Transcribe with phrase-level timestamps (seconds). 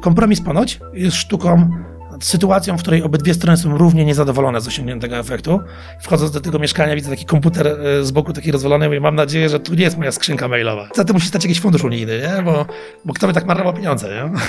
[0.00, 1.70] kompromis ponoć jest sztuką
[2.20, 5.60] sytuacją, w której obydwie strony są równie niezadowolone z osiągniętego efektu.
[6.00, 9.48] Wchodząc do tego mieszkania, widzę taki komputer e, z boku taki rozwalony i mam nadzieję,
[9.48, 10.88] że tu nie jest moja skrzynka mailowa.
[10.94, 12.42] Za tym musi stać jakiś fundusz unijny, nie?
[12.42, 12.66] Bo,
[13.04, 14.40] bo kto by tak marnował pieniądze, nie?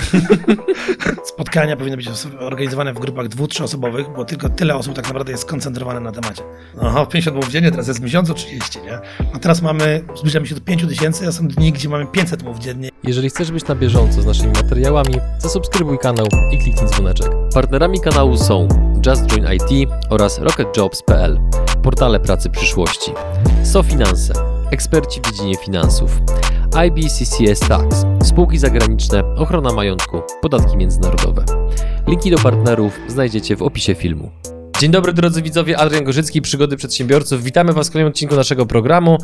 [1.34, 2.08] Spotkania powinny być
[2.40, 6.42] organizowane w grupach dwu, trzyosobowych, bo tylko tyle osób tak naprawdę jest skoncentrowane na temacie.
[6.80, 8.98] Oho, 50 mów dziennie, teraz jest w miesiącu 30, nie?
[9.34, 12.58] A teraz mamy, zbliżamy się do 5 tysięcy, a są dni, gdzie mamy 500 mów
[12.58, 12.88] dziennie.
[13.04, 17.30] Jeżeli chcesz być na bieżąco z naszymi materiałami, zasubskrybuj kanał i kliknij dzwoneczek.
[17.62, 18.68] Partnerami kanału są
[19.06, 21.40] Just Join IT oraz RocketJobs.pl,
[21.82, 23.12] portale pracy przyszłości,
[23.64, 24.34] SoFinanse,
[24.70, 26.20] eksperci w dziedzinie finansów,
[26.86, 31.44] IBCCS Tax, spółki zagraniczne, ochrona majątku, podatki międzynarodowe.
[32.06, 34.30] Linki do partnerów znajdziecie w opisie filmu.
[34.80, 37.42] Dzień dobry drodzy widzowie, Adrian Gorzycki, Przygody Przedsiębiorców.
[37.42, 39.18] Witamy Was w kolejnym odcinku naszego programu.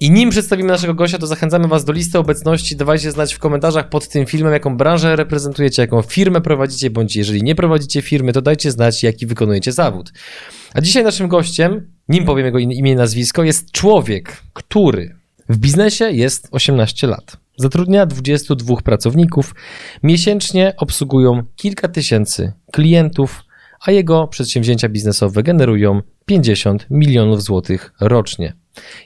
[0.00, 2.76] I nim przedstawimy naszego gościa, to zachęcamy Was do listy obecności.
[2.76, 7.42] Dawajcie znać w komentarzach pod tym filmem, jaką branżę reprezentujecie, jaką firmę prowadzicie, bądź jeżeli
[7.42, 10.12] nie prowadzicie firmy, to dajcie znać, jaki wykonujecie zawód.
[10.74, 15.16] A dzisiaj naszym gościem, nim powiem jego imię i nazwisko, jest człowiek, który
[15.48, 17.36] w biznesie jest 18 lat.
[17.56, 19.54] Zatrudnia 22 pracowników,
[20.02, 23.42] miesięcznie obsługują kilka tysięcy klientów,
[23.80, 28.52] a jego przedsięwzięcia biznesowe generują 50 milionów złotych rocznie.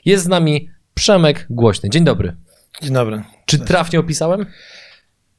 [0.05, 1.89] Jest z nami Przemek Głośny.
[1.89, 2.35] Dzień dobry.
[2.81, 3.23] Dzień dobry.
[3.45, 4.45] Czy trafnie opisałem?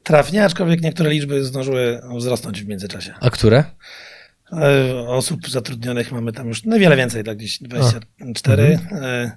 [0.03, 3.13] Trafnie, aczkolwiek niektóre liczby zdążyły wzrosnąć w międzyczasie.
[3.19, 3.63] A które?
[4.53, 8.79] E, osób zatrudnionych mamy tam już niewiele więcej, tak gdzieś 24.
[8.91, 9.31] A, mhm.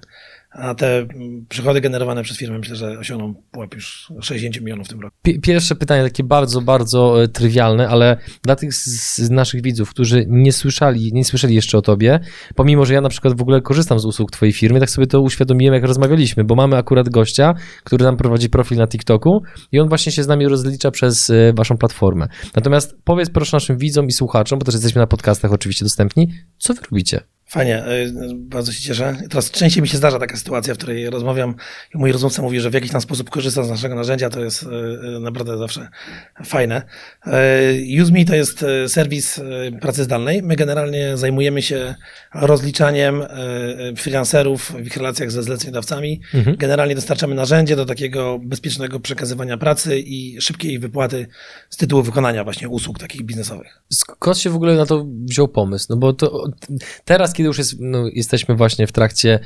[0.51, 1.07] A te
[1.49, 5.15] przychody generowane przez firmę myślę, że osiągną pułap już 60 milionów w tym roku.
[5.41, 10.53] Pierwsze pytanie takie bardzo, bardzo e, trywialne, ale dla tych z naszych widzów, którzy nie
[10.53, 12.19] słyszeli, nie słyszeli jeszcze o tobie,
[12.55, 15.21] pomimo, że ja na przykład w ogóle korzystam z usług twojej firmy, tak sobie to
[15.21, 19.89] uświadomiłem, jak rozmawialiśmy, bo mamy akurat gościa, który nam prowadzi profil na TikToku i on
[19.89, 22.27] właśnie się z nami rozlicza przez e, waszą platformę.
[22.55, 26.73] Natomiast powiedz proszę naszym widzom i słuchaczom, bo też jesteśmy na podcastach oczywiście dostępni, co
[26.73, 27.21] wy robicie?
[27.51, 29.17] Fajnie, y, bardzo się cieszę.
[29.29, 31.55] Teraz częściej mi się zdarza taka sytuacja, w której rozmawiam
[31.95, 34.63] i mój rozmówca mówi, że w jakiś tam sposób korzysta z naszego narzędzia, to jest
[34.63, 35.89] y, y, naprawdę zawsze
[36.45, 36.81] fajne.
[38.01, 39.41] UseMe to jest serwis
[39.81, 40.43] pracy zdalnej.
[40.43, 41.95] My generalnie zajmujemy się
[42.33, 43.23] rozliczaniem
[43.97, 46.21] freelancerów w ich relacjach ze zleceniodawcami.
[46.33, 46.57] Mhm.
[46.57, 51.27] Generalnie dostarczamy narzędzie do takiego bezpiecznego przekazywania pracy i szybkiej wypłaty
[51.69, 53.81] z tytułu wykonania właśnie usług takich biznesowych.
[53.89, 55.85] Skąd się w ogóle na to wziął pomysł?
[55.89, 56.43] No bo to
[57.05, 59.39] teraz, kiedy już jest, no, jesteśmy właśnie w trakcie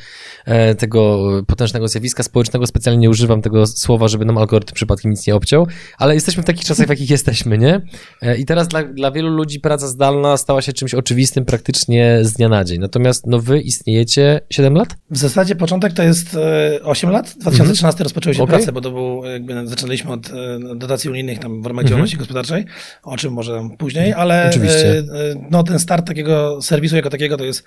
[0.45, 5.27] e, tego potężnego zjawiska społecznego, specjalnie nie używam tego słowa, żeby nam algorytm przypadkiem nic
[5.27, 5.67] nie obciął,
[5.97, 7.81] ale jesteśmy w takich czasach, w jakich jesteśmy, nie?
[8.21, 12.33] E, I teraz dla, dla wielu ludzi praca zdalna stała się czymś oczywistym praktycznie z
[12.33, 12.79] dnia na dzień.
[12.79, 14.95] Natomiast no wy istniejecie 7 lat?
[15.09, 16.37] W zasadzie początek to jest
[16.83, 17.35] 8 e, lat.
[17.39, 18.03] 2013 mhm.
[18.03, 18.55] rozpoczęły się okay.
[18.55, 20.31] prace, bo to był, jakby zaczynaliśmy od
[20.75, 21.87] dotacji unijnych tam w ramach mhm.
[21.87, 22.65] działalności gospodarczej,
[23.03, 25.03] o czym może później, ale Oczywiście.
[25.51, 27.63] no ten start takiego serwisu jako takiego to jest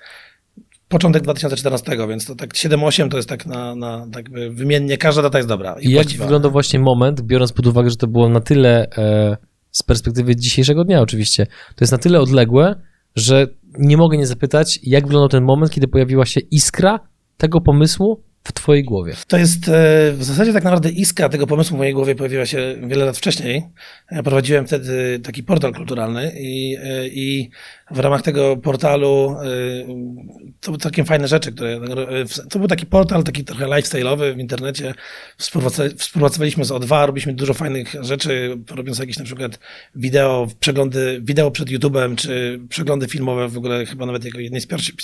[0.88, 5.38] początek 2014, więc to tak 7-8 to jest tak na, na tak wymiennie, każda data
[5.38, 5.76] jest dobra.
[5.80, 9.36] I, I jak wygląda właśnie moment, biorąc pod uwagę, że to było na tyle e,
[9.70, 12.74] z perspektywy dzisiejszego dnia oczywiście, to jest na tyle odległe,
[13.16, 13.46] że
[13.78, 17.00] nie mogę nie zapytać, jak wyglądał ten moment, kiedy pojawiła się iskra
[17.36, 19.14] tego pomysłu, w twojej głowie?
[19.28, 22.76] To jest e, w zasadzie tak naprawdę iskra tego pomysłu w mojej głowie pojawiła się
[22.86, 23.62] wiele lat wcześniej.
[24.10, 27.50] Ja prowadziłem wtedy taki portal kulturalny i, e, i
[27.90, 29.46] w ramach tego portalu e,
[30.60, 31.80] to były całkiem fajne rzeczy, które
[32.50, 34.94] to był taki portal, taki trochę lifestyle'owy w internecie.
[35.96, 39.58] Współpracowaliśmy z O2, robiliśmy dużo fajnych rzeczy, robiąc jakieś na przykład
[39.94, 44.66] wideo, przeglądy, wideo przed YouTube'em, czy przeglądy filmowe w ogóle chyba nawet jako jednej z
[44.66, 44.94] pierwszych,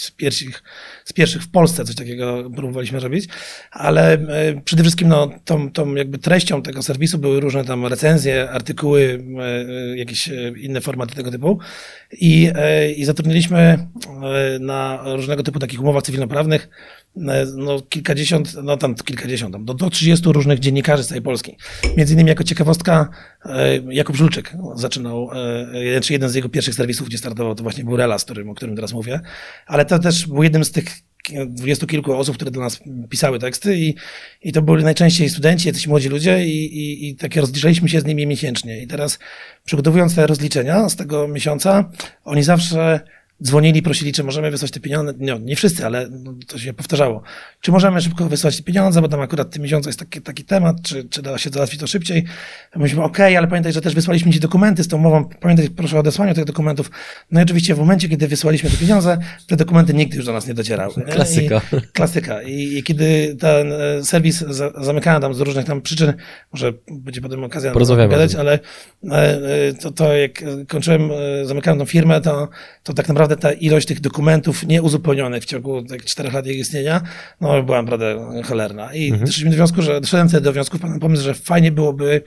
[1.05, 3.29] z pierwszych, w Polsce coś takiego próbowaliśmy robić
[3.71, 8.51] ale e, przede wszystkim no, tą, tą jakby treścią tego serwisu były różne tam recenzje,
[8.51, 11.59] artykuły, e, jakieś inne formaty tego typu
[12.13, 12.51] i,
[12.97, 13.89] i zatrudniliśmy
[14.61, 16.69] na różnego typu takich umowach cywilnoprawnych
[17.57, 21.57] no, kilkadziesiąt, no tam kilkadziesiąt, tam, do, do 30 różnych dziennikarzy z całej Polski.
[21.97, 23.09] Między innymi jako ciekawostka
[23.91, 25.31] Jakub Żulczyk zaczynał,
[26.03, 28.77] czy jeden z jego pierwszych serwisów, gdzie startował, to właśnie był Relas, którym, o którym
[28.77, 29.21] teraz mówię,
[29.67, 30.85] ale to też był jednym z tych
[31.47, 32.81] dwudziestu kilku osób, które do nas
[33.11, 33.95] pisały teksty i,
[34.43, 38.05] i to byli najczęściej studenci, jacyś młodzi ludzie i, i, i takie rozliczaliśmy się z
[38.05, 38.83] nimi miesięcznie.
[38.83, 39.19] I teraz
[39.65, 41.91] przygotowując te rozliczenia z tego miesiąca,
[42.25, 43.01] oni zawsze
[43.43, 45.13] dzwonili, prosili, czy możemy wysłać te pieniądze.
[45.19, 47.23] Nie, nie wszyscy, ale no, to się powtarzało.
[47.61, 50.45] Czy możemy szybko wysłać te pieniądze, bo tam akurat w tym miesiącu jest taki, taki
[50.45, 52.25] temat, czy, czy da się załatwić to szybciej.
[52.77, 55.97] Myśmy, okej, okay, ale pamiętaj, że też wysłaliśmy ci dokumenty z tą umową, pamiętaj, proszę
[55.97, 56.91] o odesłanie tych dokumentów.
[57.31, 60.47] No i oczywiście w momencie, kiedy wysłaliśmy te pieniądze, te dokumenty nigdy już do nas
[60.47, 60.95] nie docierały.
[60.95, 61.61] Klasyka.
[61.73, 62.43] I, klasyka.
[62.43, 66.13] I, I, kiedy ten e, serwis za, zamykałem tam z różnych tam przyczyn,
[66.53, 67.73] może będzie potem okazja
[68.09, 68.59] gadać, ale
[69.11, 69.39] e,
[69.69, 71.11] e, to, to jak kończyłem,
[71.45, 72.49] zamykałem tą firmę, to,
[72.83, 77.01] to tak naprawdę ta ilość tych dokumentów nieuzupełnionych w ciągu tych czterech lat jej istnienia,
[77.41, 78.95] no była naprawdę cholerna.
[78.95, 79.27] I mhm.
[79.27, 82.23] doszliśmy do wniosku, że doszedłem wtedy do wniosku, pomysł, że fajnie byłoby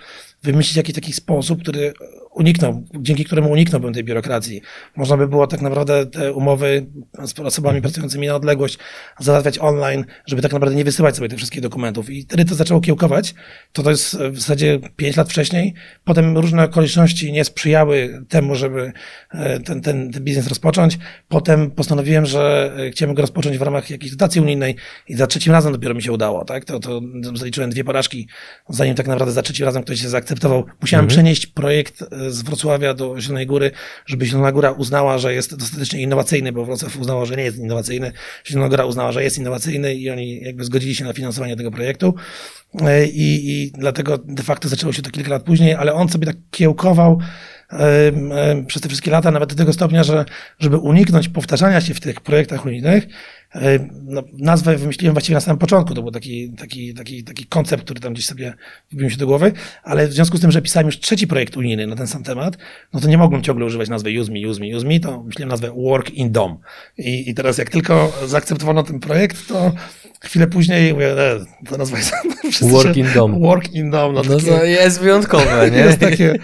[0.51, 1.93] wymyślić jakiś taki sposób, który
[2.37, 4.61] uniknął, dzięki któremu uniknąłbym tej biurokracji.
[4.95, 6.85] Można by było tak naprawdę te umowy
[7.25, 8.77] z osobami pracującymi na odległość
[9.19, 12.09] załatwiać online, żeby tak naprawdę nie wysyłać sobie tych wszystkich dokumentów.
[12.09, 13.33] I wtedy to zaczęło kiełkować.
[13.71, 15.73] To to jest w zasadzie pięć lat wcześniej.
[16.03, 18.91] Potem różne okoliczności nie sprzyjały temu, żeby
[19.31, 20.97] e, ten, ten, ten biznes rozpocząć.
[21.27, 24.75] Potem postanowiłem, że e, chciałem go rozpocząć w ramach jakiejś dotacji unijnej
[25.07, 26.65] i za trzecim razem dopiero mi się udało, tak?
[26.65, 27.01] To, to
[27.33, 28.27] zaliczyłem dwie porażki,
[28.69, 30.36] zanim tak naprawdę za trzecim razem ktoś się zaakceptował.
[30.81, 31.07] Musiałem mhm.
[31.07, 33.71] przenieść projekt e, z Wrocławia do Zielonej Góry,
[34.05, 38.11] żeby Zielona Góra uznała, że jest dostatecznie innowacyjny, bo Wrocław uznało, że nie jest innowacyjny.
[38.45, 42.13] Zielona Góra uznała, że jest innowacyjny i oni jakby zgodzili się na finansowanie tego projektu.
[42.81, 46.25] E, I, i dlatego de facto zaczęło się to kilka lat później, ale on sobie
[46.25, 47.19] tak kiełkował
[48.67, 50.25] przez te wszystkie lata, nawet do tego stopnia, że
[50.59, 53.07] żeby uniknąć powtarzania się w tych projektach unijnych,
[54.03, 57.99] no, nazwę wymyśliłem właściwie na samym początku, to był taki, taki, taki, taki koncept, który
[57.99, 58.53] tam gdzieś sobie
[58.91, 59.51] wbił się do głowy,
[59.83, 62.57] ale w związku z tym, że pisałem już trzeci projekt unijny na ten sam temat,
[62.93, 65.49] no to nie mogłem ciągle używać nazwy use me, use me, use me, to myślałem
[65.49, 66.57] nazwę work in dom.
[66.97, 69.71] I, i teraz jak tylko zaakceptowano ten projekt, to
[70.21, 72.13] chwilę później mówię, e, to nazwa jest...
[72.61, 73.41] Work in dom.
[73.41, 74.13] Work in dom.
[74.13, 75.77] No, no to jest wyjątkowe, nie?
[75.77, 76.35] Jest takie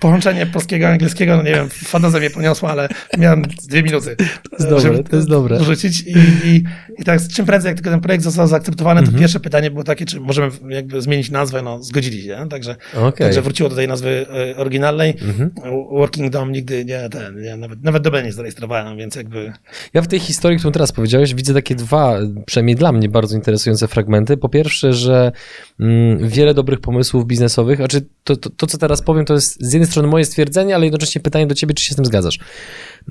[0.00, 2.88] połączenie polskiego i angielskiego, no nie wiem, fantazja mnie poniosła, ale
[3.18, 4.16] miałem dwie minuty.
[4.16, 5.64] To jest dobre, to jest dobre.
[5.64, 6.14] Rzucić i,
[6.44, 6.64] i,
[6.98, 9.20] i tak czym prędzej, jak tylko ten projekt został zaakceptowany, to mm -hmm.
[9.20, 13.12] pierwsze pytanie było takie, czy możemy jakby zmienić nazwę, no zgodzili się, także, okay.
[13.12, 15.16] także wróciło do tej nazwy e, oryginalnej.
[15.22, 15.50] Mm -hmm.
[15.90, 19.52] Working Dom nigdy nie, ten, nie, nawet, nawet dobę nie zarejestrowałem, więc jakby...
[19.94, 23.88] Ja w tej historii, którą teraz powiedziałeś, widzę takie dwa, przynajmniej dla mnie bardzo interesujące
[23.88, 24.36] fragmenty.
[24.36, 25.32] Po pierwsze, że
[25.80, 29.72] mm, wiele dobrych pomysłów biznesowych, znaczy to, to, to, co teraz powiem, to jest z
[29.72, 32.38] jednej strony moje stwierdzenie, ale jednocześnie pytanie do ciebie, czy się z tym zgadzasz.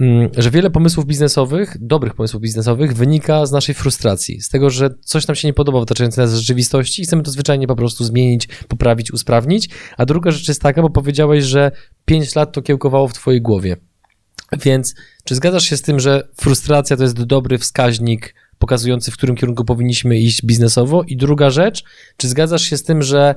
[0.02, 4.90] Mm, że wiele pomysłów biznesowych, dobrych pomysłów biznesowych wynika z naszej frustracji, z tego, że
[5.02, 8.04] coś nam się nie podoba w otaczającej nas rzeczywistości i chcemy to zwyczajnie po prostu
[8.04, 9.70] zmienić, poprawić, usprawnić.
[9.98, 11.72] A druga rzecz jest taka, bo powiedziałeś, że
[12.06, 13.78] 5 lat to kiełkowało w twojej głowie.
[14.64, 19.36] Więc czy zgadzasz się z tym, że frustracja to jest dobry wskaźnik pokazujący, w którym
[19.36, 21.04] kierunku powinniśmy iść biznesowo?
[21.04, 21.84] I druga rzecz,
[22.18, 23.36] czy zgadzasz się z tym, że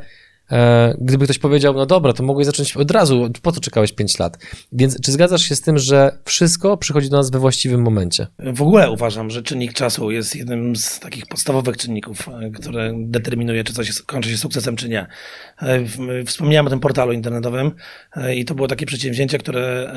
[0.99, 4.39] gdyby ktoś powiedział, no dobra, to mogłeś zacząć od razu, po co czekałeś 5 lat?
[4.73, 8.27] Więc czy zgadzasz się z tym, że wszystko przychodzi do nas we właściwym momencie?
[8.39, 13.65] W ogóle uważam, że czynnik czasu jest jednym z takich podstawowych czynników, e, które determinuje,
[13.65, 15.07] czy coś kończy się sukcesem, czy nie.
[15.63, 17.73] E, wspomniałem o tym portalu internetowym
[18.37, 19.93] i to było takie przedsięwzięcie, które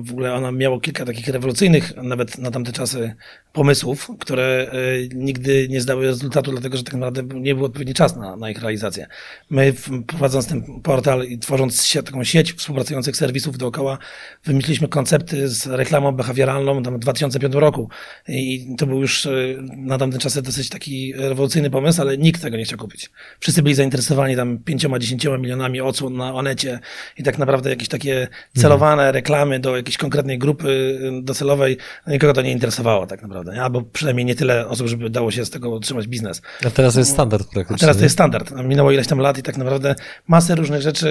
[0.00, 3.14] w ogóle ono miało kilka takich rewolucyjnych, nawet na tamte czasy,
[3.52, 4.70] pomysłów, które
[5.14, 8.62] nigdy nie zdały rezultatu, dlatego że tak naprawdę nie był odpowiedni czas na, na ich
[8.62, 9.06] realizację.
[9.50, 9.72] My
[10.06, 13.98] prowadząc ten portal i tworząc się, taką sieć współpracujących serwisów dookoła,
[14.44, 17.88] wymyśliliśmy koncepty z reklamą behawioralną tam w 2005 roku.
[18.28, 19.30] I to był już e,
[19.76, 23.10] na tamten czasy dosyć taki rewolucyjny pomysł, ale nikt tego nie chciał kupić.
[23.40, 26.80] Wszyscy byli zainteresowani tam pięcioma, dziesięcioma milionami odsłon na Onecie
[27.18, 29.14] i tak naprawdę jakieś takie celowane mhm.
[29.14, 31.76] reklamy do jakiejś konkretnej grupy e, docelowej,
[32.06, 33.62] nikogo to nie interesowało tak naprawdę.
[33.62, 36.42] Albo przynajmniej nie tyle osób, żeby dało się z tego utrzymać biznes.
[36.66, 37.76] A teraz to jest standard praktycznie.
[37.76, 38.52] A teraz to jest standard.
[38.64, 39.94] Minęło ileś tam lat i tak naprawdę
[40.28, 41.08] masę różnych rzeczy,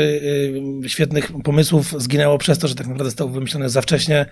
[0.86, 4.26] y, świetnych pomysłów zginęło przez to, że tak naprawdę zostało wymyślone za wcześnie.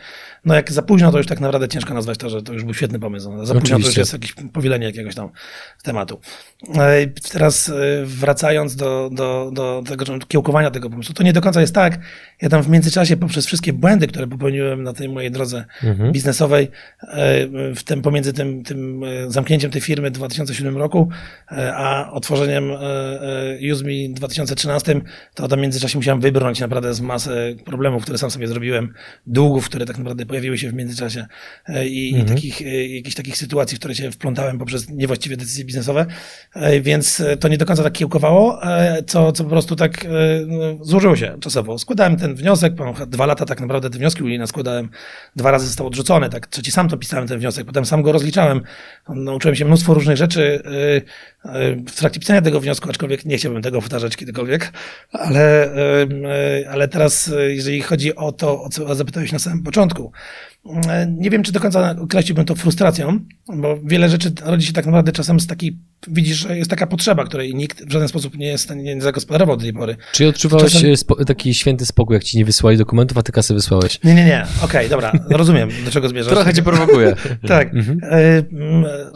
[0.46, 2.74] No jak za późno, to już tak naprawdę ciężko nazwać to, że to już był
[2.74, 3.46] świetny pomysł.
[3.46, 5.30] Za późno to już jest jakieś powielenie jakiegoś tam
[5.84, 6.20] tematu.
[6.76, 7.74] E, teraz e,
[8.06, 12.00] wracając do, do, do tego kiełkowania tego pomysłu, to nie do końca jest tak.
[12.42, 16.12] Ja tam w międzyczasie poprzez wszystkie błędy, które popełniłem na tej mojej drodze mhm.
[16.12, 16.72] biznesowej,
[17.04, 21.10] e, w tym pomiędzy tym, tym zamknięciem tej firmy w 2007 roku,
[21.74, 22.72] a otworzeniem
[24.10, 25.02] W 2013,
[25.36, 28.94] to w międzyczasie musiałem wybrnąć naprawdę z masy problemów, które sam sobie zrobiłem,
[29.28, 31.26] długów, które tak naprawdę pojawiły się w międzyczasie
[31.86, 32.26] i, mhm.
[32.26, 32.62] i takich,
[32.96, 36.06] jakichś takich sytuacji, w które się wplątałem poprzez niewłaściwe decyzje biznesowe.
[36.54, 40.08] E, więc e, to nie do końca tak kiełkowało, e, co, co po prostu tak
[40.48, 41.80] no, złożyło się czasowo.
[41.80, 42.74] Składałem ten wniosek,
[43.08, 44.90] dwa lata tak naprawdę te wnioski unijne składałem,
[45.36, 48.62] dwa razy został odrzucony, tak trzeci sam to pisałem ten wniosek, potem sam go rozliczałem,
[49.10, 50.62] nauczyłem się mnóstwo różnych rzeczy
[51.88, 54.74] w trakcie pisania tego wniosku, aczkolwiek nie, chciałbym tego powtarzać kiedykolwiek,
[55.12, 55.70] ale,
[56.72, 60.12] ale teraz, jeżeli chodzi o to, o co zapytałeś na samym początku,
[61.08, 65.12] nie wiem, czy do końca określiłbym to frustracją, bo wiele rzeczy rodzi się tak naprawdę
[65.12, 65.78] czasem z takiej,
[66.08, 69.64] widzisz, że jest taka potrzeba, której nikt w żaden sposób nie, jest, nie, zagospodarował do
[69.64, 69.96] tej pory.
[70.12, 70.98] Czy odczuwałeś czasem...
[70.98, 74.04] spo, taki święty spokój, jak ci nie wysłali dokumentów, a ty kasy wysłałeś?
[74.04, 74.46] Nie, nie, nie.
[74.64, 76.34] Okej, okay, dobra, rozumiem, do czego zmierzasz.
[76.34, 77.16] Trochę cię prowokuje.
[77.48, 77.74] tak.
[77.74, 78.00] Mhm.
[78.04, 78.44] E,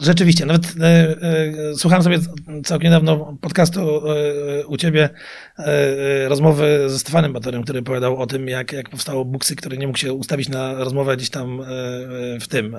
[0.00, 2.18] rzeczywiście, nawet e, e, słuchałem sobie
[2.64, 4.02] całkiem niedawno podcastu
[4.68, 5.08] u ciebie
[6.28, 9.98] rozmowy ze Stefanem Batorem, który opowiadał o tym, jak, jak powstało Buksy, który nie mógł
[9.98, 11.60] się ustawić na rozmowę gdzieś tam
[12.40, 12.76] w tym.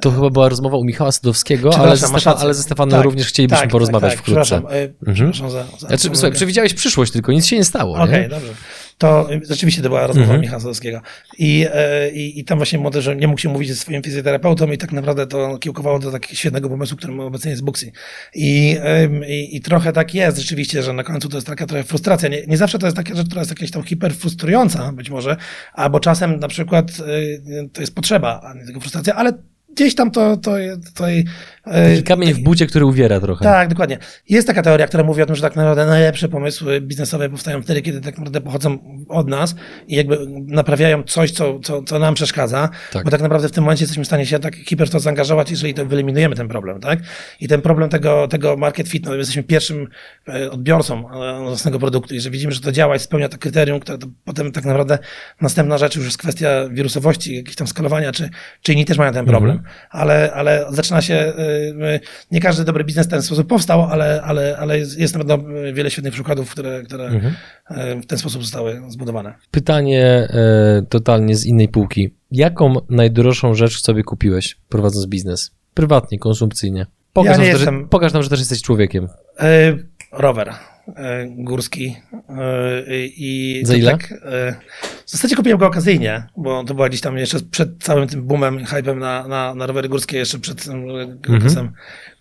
[0.00, 3.62] To chyba była rozmowa u Michała Sadowskiego, ale Stefan, ale ze Stefanem tak, również chcielibyśmy
[3.62, 4.60] tak, porozmawiać tak, tak, wkrótce.
[4.60, 5.32] Przepraszam, mhm.
[5.32, 7.94] przepraszam za, za znaczy, Słuchaj, przewidziałeś przyszłość, tylko nic się nie stało.
[7.94, 8.54] Okej, okay, dobrze
[9.00, 10.40] to rzeczywiście to była rozmowa mhm.
[10.40, 11.00] Michała Sadowskiego.
[11.38, 14.72] I, e, i, I tam właśnie młody, że nie mógł się mówić ze swoim fizjoterapeutą
[14.72, 17.92] i tak naprawdę to kiełkowało do takiego świetnego pomysłu, którym obecnie jest Buxi.
[18.34, 18.76] I,
[19.28, 22.28] i, I trochę tak jest rzeczywiście, że na końcu to jest taka trochę frustracja.
[22.28, 25.36] Nie, nie zawsze to jest taka rzecz, która jest jakaś tam hiperfrustrująca być może,
[25.72, 29.32] albo czasem na przykład e, to jest potrzeba, a nie tylko frustracja, ale
[29.74, 30.52] gdzieś tam to, to,
[30.94, 31.04] to,
[31.64, 33.44] Taki kamień w bucie, który uwiera trochę.
[33.44, 33.98] Tak, dokładnie.
[34.28, 37.82] Jest taka teoria, która mówi o tym, że tak naprawdę najlepsze pomysły biznesowe powstają wtedy,
[37.82, 39.54] kiedy tak naprawdę pochodzą od nas
[39.88, 43.04] i jakby naprawiają coś, co, co, co nam przeszkadza, tak.
[43.04, 45.74] bo tak naprawdę w tym momencie jesteśmy w stanie się tak hiper to zaangażować, jeżeli
[45.74, 46.98] to wyeliminujemy ten problem, tak?
[47.40, 49.88] I ten problem tego, tego market fit, no jesteśmy pierwszym
[50.28, 53.80] e, odbiorcą e, własnego produktu i że widzimy, że to działa i spełnia to kryterium,
[53.80, 54.98] które to potem tak naprawdę
[55.40, 58.30] następna rzecz już jest kwestia wirusowości, jakiegoś tam skalowania, czy,
[58.62, 59.59] czy inni też mają ten problem,
[59.90, 62.00] ale, ale zaczyna się e,
[62.30, 65.38] nie każdy dobry biznes w ten sposób powstał, ale, ale, ale jest, jest na pewno
[65.72, 67.34] wiele świetnych przykładów, które, które mhm.
[67.70, 69.34] E, w ten sposób zostały zbudowane.
[69.50, 72.14] Pytanie e, totalnie z innej półki.
[72.30, 75.50] Jaką najdroższą rzecz sobie kupiłeś, prowadząc biznes?
[75.74, 76.86] Prywatnie, konsumpcyjnie.
[77.12, 79.08] Pokaż, ja nam, że, pokaż nam, że też jesteś człowiekiem.
[79.40, 79.76] E,
[80.12, 80.54] rower
[81.28, 81.96] górski.
[82.28, 83.90] E, I Za ile?
[83.90, 84.54] Tak, e,
[85.06, 88.64] w zasadzie kupiłem go okazyjnie, bo to była gdzieś tam jeszcze przed całym tym boomem,
[88.64, 90.84] hypem na, na, na rowery górskie, jeszcze przed tym
[91.28, 91.72] mhm.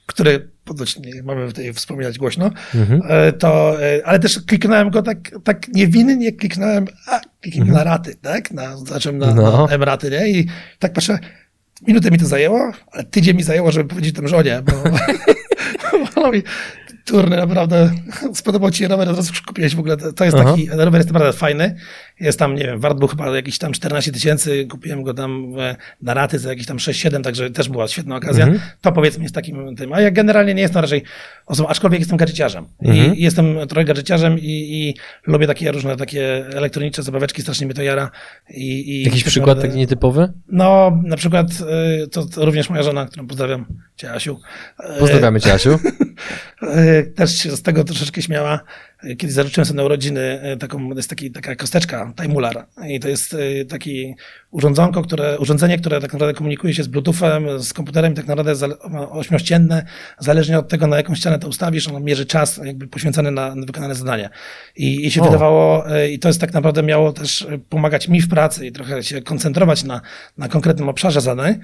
[0.06, 3.02] który ponoć nie mamy tutaj wspominać głośno, mhm.
[3.40, 7.86] to, ale też kliknąłem go tak, tak niewinnie, kliknąłem, a, kliknąłem mhm.
[7.86, 8.52] na raty, tak?
[8.52, 9.68] Na, zacząłem na, no.
[9.68, 10.30] na M-raty, nie?
[10.30, 10.48] I
[10.80, 11.20] tak patrzę,
[11.88, 14.84] minutę mi to zajęło, ale tydzień mi zajęło, żeby powiedzieć tym żonie, bo,
[16.16, 16.32] bo
[17.10, 17.92] turny, naprawdę
[18.34, 20.50] spodobał ci się rower, od razu kupiłeś w ogóle, to jest Aha.
[20.50, 21.76] taki, rower jest naprawdę fajny,
[22.20, 25.54] jest tam, nie wiem, wart był chyba jakieś tam 14 tysięcy, kupiłem go tam
[26.02, 28.62] na raty za jakieś tam 6-7, także też była świetna okazja, mhm.
[28.82, 31.04] to powiedzmy jest takim tym, a ja generalnie nie jestem raczej
[31.46, 33.16] osobą, aczkolwiek jestem gadżeciarzem mhm.
[33.16, 34.96] i jestem trochę gadżeciarzem i, i,
[35.28, 38.12] lubię takie różne takie elektroniczne zabaweczki, strasznie mnie to jara.
[38.50, 40.34] I, i Jakiś tak przykład naprawdę, taki nietypowy?
[40.48, 41.48] No, na przykład
[42.04, 44.40] y, to, to również moja żona, którą pozdrawiam, Cię Asiu.
[45.00, 45.80] Pozdrawiamy Cię Asiu.
[47.16, 48.60] też się z tego troszeczkę śmiała.
[49.18, 52.66] Kiedy zażyczyłem sobie na urodziny e, taką, jest taki, taka kosteczka, Timular.
[52.88, 54.16] I to jest e, taki
[54.52, 58.68] urządzonko, które, urządzenie, które tak naprawdę komunikuje się z Bluetoothem, z komputerem i tak naprawdę
[59.10, 59.86] ośmiościenne.
[60.20, 63.66] Zależnie od tego, na jaką ścianę to ustawisz, ono mierzy czas jakby poświęcony na, na
[63.66, 64.30] wykonane zadanie.
[64.76, 65.26] I, I się o.
[65.26, 69.04] wydawało, e, i to jest tak naprawdę miało też pomagać mi w pracy i trochę
[69.04, 70.02] się koncentrować na,
[70.38, 71.60] na konkretnym obszarze zadań.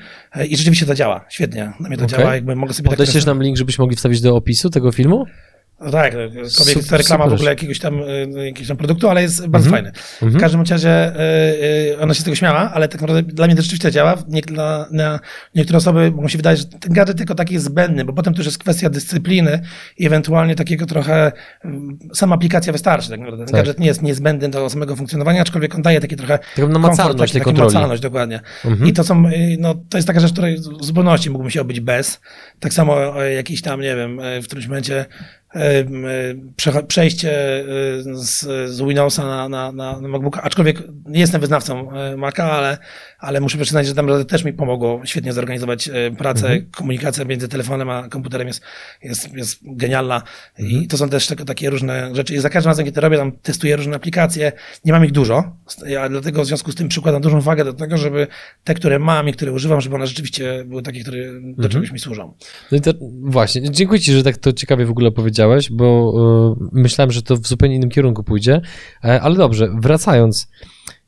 [0.50, 1.26] I rzeczywiście to działa.
[1.30, 1.74] Świetnie.
[1.80, 2.20] Na mnie to okay.
[2.20, 2.36] działa.
[2.36, 5.26] Jakby mogę sobie Podeślesz tak nam link, żebyśmy mogli wstawić do opisu tego filmu?
[5.80, 6.14] No tak,
[6.58, 9.84] kobiet to reklama w ogóle jakiegoś tam, y, jakiegoś tam produktu, ale jest bardzo mm
[9.84, 9.84] -hmm.
[9.84, 9.92] fajny.
[9.92, 10.40] W mm -hmm.
[10.40, 11.14] każdym razie
[11.90, 14.16] yy, ona się z tego śmiała, ale tak naprawdę dla mnie to rzeczywiście działa.
[14.28, 15.20] Nie, dla, na
[15.56, 18.46] niektóre osoby mogą się wydawać, że ten gadżet tylko taki jest zbędny, bo potem już
[18.46, 19.62] jest kwestia dyscypliny
[19.98, 21.32] i ewentualnie takiego trochę,
[22.14, 23.10] sama aplikacja wystarczy.
[23.10, 23.46] Tak naprawdę.
[23.46, 23.62] Ten tak.
[23.62, 27.42] gadżet nie jest niezbędny do samego funkcjonowania, aczkolwiek on daje takie trochę Taką namacalność tej
[27.42, 27.74] kontroli.
[27.74, 28.40] Namacalność, dokładnie.
[28.66, 28.88] Mm -hmm.
[28.88, 29.24] I to są,
[29.60, 32.22] no to jest taka rzecz, której w zupełności mógłbym się obyć bez.
[32.60, 35.06] Tak samo jakiś tam, nie wiem, w którymś momencie
[36.88, 37.64] przejście e,
[38.04, 38.40] z,
[38.72, 42.78] z Windowsa na, na, na, MacBooka, aczkolwiek nie jestem wyznawcą e, Maca, ale,
[43.20, 46.72] ale muszę przyznać, że tam też mi pomogło świetnie zorganizować e, pracę, mhm.
[46.72, 48.62] komunikacja między telefonem a komputerem jest,
[49.04, 50.22] jest, jest genialna
[50.60, 50.84] mhm.
[50.84, 53.18] i to są też tylko takie różne rzeczy i za każdym razem, kiedy to robię,
[53.18, 54.52] tam testuję różne aplikacje,
[54.86, 55.44] nie mam ich dużo,
[55.86, 58.28] ja dlatego w związku z tym przykładam dużą wagę do tego, żeby
[58.64, 61.70] te, które mam i które używam, żeby one rzeczywiście były takie, które do mhm.
[61.70, 62.34] czegoś mi służą.
[62.72, 66.14] No i to właśnie, dziękuję Ci, że tak to ciekawie w ogóle powiedziałeś powiedziałeś, bo
[66.62, 68.62] y, myślałem, że to w zupełnie innym kierunku pójdzie.
[69.04, 70.48] E, ale dobrze, wracając.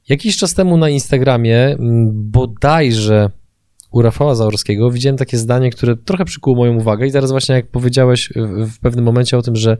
[0.09, 1.75] Jakiś czas temu na Instagramie
[2.13, 3.29] bodajże
[3.91, 7.67] u Rafała Zaorskiego widziałem takie zdanie, które trochę przykuło moją uwagę i zaraz właśnie jak
[7.67, 8.33] powiedziałeś
[8.75, 9.77] w pewnym momencie o tym, że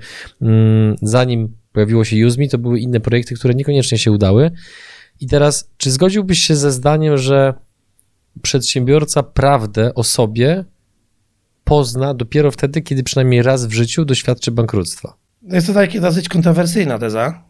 [1.01, 4.51] zanim pojawiło się UseMe, to były inne projekty, które niekoniecznie się udały.
[5.19, 7.53] I teraz, czy zgodziłbyś się ze zdaniem, że
[8.41, 10.65] przedsiębiorca prawdę o sobie
[11.67, 15.13] pozna dopiero wtedy, kiedy przynajmniej raz w życiu doświadczy bankructwa.
[15.41, 17.43] Jest to takie dosyć kontrowersyjna teza,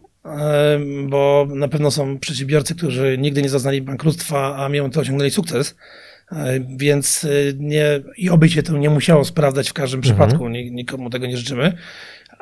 [1.10, 5.76] bo na pewno są przedsiębiorcy, którzy nigdy nie zaznali bankructwa, a mimo to osiągnęli sukces.
[6.78, 7.86] Więc nie,
[8.18, 10.16] i oby się to nie musiało sprawdzać w każdym mhm.
[10.16, 11.78] przypadku, nikomu tego nie życzymy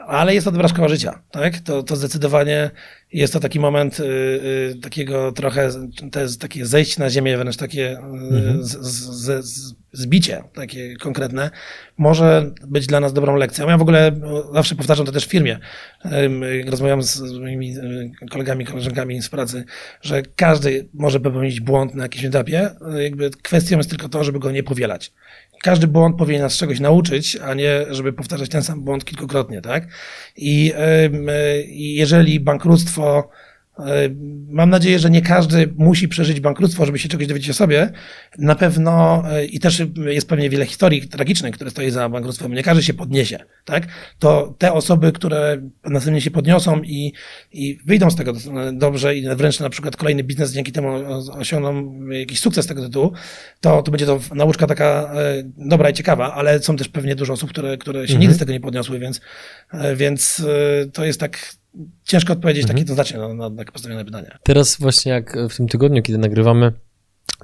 [0.07, 1.59] ale jest to dobra szkoła życia, tak?
[1.59, 2.71] To, to zdecydowanie
[3.13, 5.69] jest to taki moment y, y, takiego trochę,
[6.12, 8.63] to jest takie zejście na ziemię, wręcz takie y, mhm.
[8.63, 11.50] z, z, z, zbicie, takie konkretne,
[11.97, 13.69] może być dla nas dobrą lekcją.
[13.69, 14.12] Ja w ogóle
[14.53, 15.59] zawsze powtarzam to też w firmie,
[16.67, 19.63] rozmawiam z moimi y, kolegami, koleżankami z pracy,
[20.01, 24.51] że każdy może popełnić błąd na jakimś etapie, jakby kwestią jest tylko to, żeby go
[24.51, 25.13] nie powielać
[25.65, 29.88] każdy błąd powinien nas czegoś nauczyć, a nie, żeby powtarzać ten sam błąd kilkukrotnie, tak?
[30.38, 30.74] I,
[31.67, 33.44] i jeżeli bankructwo E,
[34.50, 37.91] mam nadzieję, że nie każdy musi przeżyć bankructwo, żeby się czegoś dowiedzieć o sobie.
[38.38, 42.53] Na pewno e, i też jest pewnie wiele historii tragicznych, które stoi za bankructwem.
[42.53, 43.88] Nie każdy się podniesie, tak?
[44.20, 47.13] To te osoby, które następnie się podniosą i,
[47.51, 48.34] i wyjdą z tego
[48.74, 50.89] dobrze i wręcz na przykład kolejny biznes dzięki temu
[51.32, 53.12] osiągną jakiś sukces z tego tytułu,
[53.62, 57.34] to, to będzie to nauczka taka e, dobra i ciekawa, ale są też pewnie dużo
[57.34, 58.22] osób, które, które się mhm.
[58.22, 59.22] nigdy z tego nie podniosły, więc,
[59.96, 60.46] więc
[60.94, 61.55] to jest tak
[62.03, 62.74] ciężko odpowiedzieć mhm.
[62.74, 64.38] takie jednoznacznie na, na, na postawione pytania.
[64.44, 66.74] Teraz właśnie jak w tym tygodniu, kiedy nagrywamy,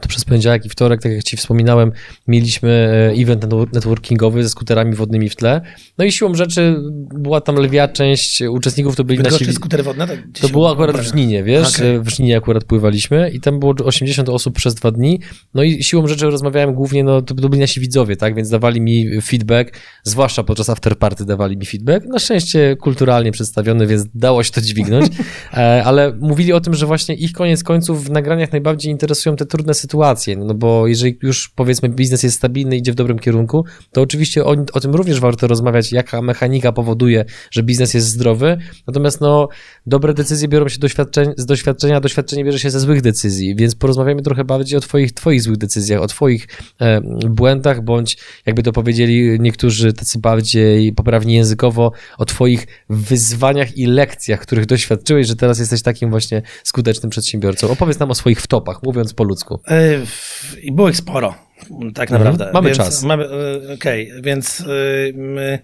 [0.01, 1.91] to przez poniedziałek i wtorek, tak jak Ci wspominałem,
[2.27, 5.61] mieliśmy e, event networkingowy ze skuterami wodnymi w tle.
[5.97, 6.75] No i siłą rzeczy
[7.13, 9.55] była tam lwia część uczestników, to byli Bydgoszczy nasi...
[9.55, 10.07] skutery wodne?
[10.07, 11.75] Tak, to było akurat w Żninie, wiesz?
[11.75, 12.01] Okay.
[12.01, 15.19] W Żninie akurat pływaliśmy i tam było 80 osób przez dwa dni.
[15.53, 18.35] No i siłą rzeczy rozmawiałem głównie, no to, to byli nasi widzowie, tak?
[18.35, 22.05] Więc dawali mi feedback, zwłaszcza podczas afterparty dawali mi feedback.
[22.05, 25.11] Na szczęście kulturalnie przedstawiony, więc dało się to dźwignąć.
[25.53, 29.45] E, ale mówili o tym, że właśnie ich koniec końców w nagraniach najbardziej interesują te
[29.45, 29.90] trudne sytuacje,
[30.37, 34.55] no bo jeżeli już powiedzmy biznes jest stabilny, idzie w dobrym kierunku, to oczywiście o,
[34.73, 38.57] o tym również warto rozmawiać, jaka mechanika powoduje, że biznes jest zdrowy,
[38.87, 39.47] natomiast no
[39.85, 43.75] dobre decyzje biorą się doświadczeń, z doświadczenia, a doświadczenie bierze się ze złych decyzji, więc
[43.75, 46.47] porozmawiamy trochę bardziej o twoich, twoich złych decyzjach, o twoich
[46.81, 53.85] e, błędach, bądź jakby to powiedzieli niektórzy tacy bardziej poprawni językowo, o twoich wyzwaniach i
[53.85, 57.69] lekcjach, których doświadczyłeś, że teraz jesteś takim właśnie skutecznym przedsiębiorcą.
[57.69, 59.59] Opowiedz nam o swoich wtopach, mówiąc po ludzku.
[59.81, 61.35] E, I było ich sporo,
[61.93, 62.19] tak mhm.
[62.19, 62.51] naprawdę.
[62.53, 63.03] Mamy więc, czas.
[63.03, 64.63] Mamy, e, Okej, okay, więc e,
[65.13, 65.59] my,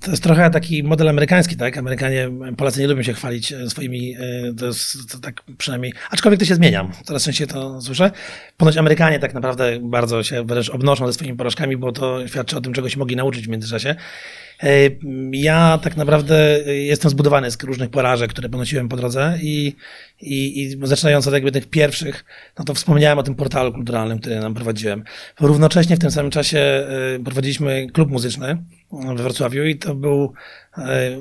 [0.00, 1.78] to jest trochę taki model amerykański, tak?
[1.78, 4.16] Amerykanie, Polacy nie lubią się chwalić swoimi,
[4.58, 8.10] to jest to tak przynajmniej, aczkolwiek to się zmieniam, coraz częściej to słyszę.
[8.56, 12.60] Ponoć Amerykanie tak naprawdę bardzo się wręcz obnoszą ze swoimi porażkami, bo to świadczy o
[12.60, 13.94] tym, czego się mogli nauczyć w międzyczasie.
[14.62, 14.90] E,
[15.32, 19.76] ja tak naprawdę jestem zbudowany z różnych porażek, które ponosiłem po drodze i,
[20.20, 22.24] i, i zaczynając od jakby tych pierwszych,
[22.58, 25.04] no to wspomniałem o tym portalu kulturalnym, który nam prowadziłem.
[25.40, 26.86] Równocześnie w tym samym czasie e,
[27.24, 28.62] prowadziliśmy klub muzyczny
[29.16, 30.32] we Wrocławiu i to był
[30.78, 31.16] e,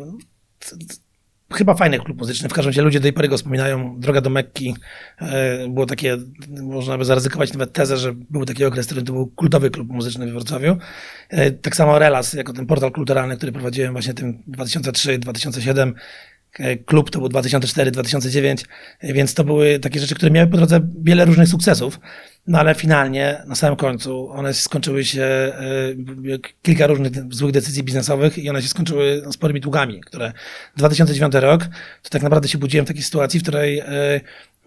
[1.54, 2.50] chyba fajny klub muzyczny.
[2.50, 4.00] W każdym razie ludzie do tej pory go wspominają.
[4.00, 4.76] Droga do Mekki
[5.22, 6.18] e, było takie,
[6.62, 10.26] można by zaryzykować nawet tezę, że był taki okres, który to był kultowy klub muzyczny
[10.26, 10.78] we Wrocławiu.
[11.30, 15.94] E, tak samo Relas, jako ten portal kulturalny, który prowadziłem właśnie tym 2003-2007 e,
[16.86, 18.66] klub to był 2004-2009,
[19.04, 22.00] więc to były takie rzeczy, które miały po drodze wiele różnych sukcesów.
[22.48, 25.54] No ale finalnie, na samym końcu, one skończyły się,
[26.26, 30.34] y, kilka różnych złych decyzji biznesowych i one się skończyły sporymi długami, które
[30.78, 31.66] 2009 rok,
[32.04, 33.84] to tak naprawdę się budziłem w takiej sytuacji, w której y,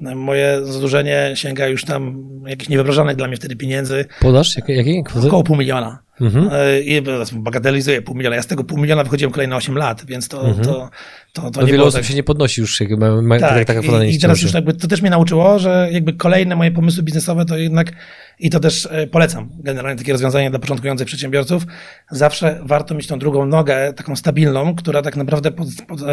[0.00, 4.04] moje zadłużenie sięga już tam jakichś niewyobrażalnych dla mnie wtedy pieniędzy.
[4.20, 4.56] Podasz?
[4.56, 4.74] Jakie?
[4.74, 5.02] jakie?
[5.26, 6.05] Około pół miliona.
[6.20, 6.48] Mhm.
[6.52, 7.02] E, I
[7.32, 8.36] bagatelizuję pół miliona.
[8.36, 10.64] Ja z tego pół miliona wychodziłem kolejne 8 lat, więc to, mhm.
[10.64, 10.90] to,
[11.32, 12.08] to, to nie wiele osób tak...
[12.08, 15.00] się nie podnosi już, jakby ma, tak, taka i, i teraz już jakby to też
[15.02, 17.92] mnie nauczyło, że jakby kolejne moje pomysły biznesowe to jednak
[18.38, 21.66] i to też e, polecam generalnie takie rozwiązanie dla początkujących przedsiębiorców.
[22.10, 26.04] Zawsze warto mieć tą drugą nogę, taką stabilną, która tak naprawdę pod, pod, e,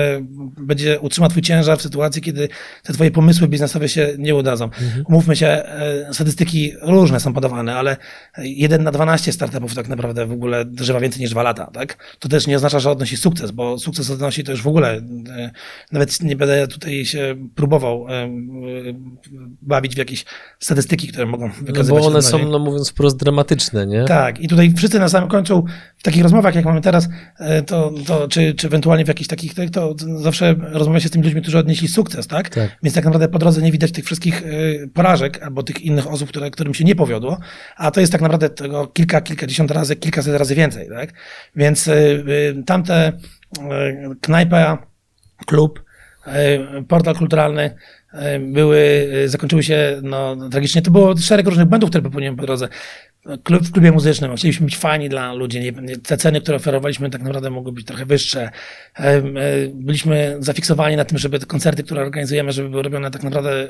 [0.58, 2.50] będzie utrzyma twój ciężar w sytuacji, kiedy
[2.84, 4.66] te twoje pomysły biznesowe się nie udadzą.
[4.66, 5.04] Mhm.
[5.08, 7.98] Umówmy się, e, statystyki różne są podawane, ale
[8.38, 12.16] 1 na 12 startupów tak naprawdę w ogóle dożywa więcej niż 2 lata, tak?
[12.20, 15.02] To też nie oznacza, że odnosi sukces, bo sukces odnosi to już w ogóle,
[15.92, 18.08] nawet nie będę tutaj się próbował
[19.62, 20.26] bawić w jakieś
[20.60, 24.06] statystyki, które mogą wykazywać no one są, no mówiąc wprost, dramatyczne, nie?
[24.06, 25.66] Tak, i tutaj wszyscy na samym końcu,
[25.98, 29.54] w takich rozmowach, jak mamy teraz, e, to, to czy, czy ewentualnie w jakichś takich,
[29.72, 32.50] to zawsze rozmawia się z tymi ludźmi, którzy odnieśli sukces, tak?
[32.50, 32.78] tak?
[32.84, 36.30] Więc tak naprawdę po drodze nie widać tych wszystkich e, porażek albo tych innych osób,
[36.30, 37.38] które, którym się nie powiodło,
[37.78, 41.14] a to jest tak naprawdę tego kilka, kilkadziesiąt razy, kilkaset razy więcej, tak?
[41.56, 41.94] Więc e,
[42.66, 43.14] tamte
[44.22, 44.88] knajpa,
[45.46, 45.84] klub,
[46.88, 47.76] portal kulturalny,
[48.40, 50.82] były, zakończyły się no, tragicznie.
[50.82, 52.68] To było szereg różnych błędów, które popełniłem po drodze.
[53.26, 55.60] W klubie muzycznym, chcieliśmy być fajni dla ludzi.
[55.60, 58.50] Nie, te ceny, które oferowaliśmy, tak naprawdę mogły być trochę wyższe.
[59.00, 59.22] E, e,
[59.74, 63.70] byliśmy zafiksowani na tym, żeby te koncerty, które organizujemy, żeby były robione tak naprawdę e,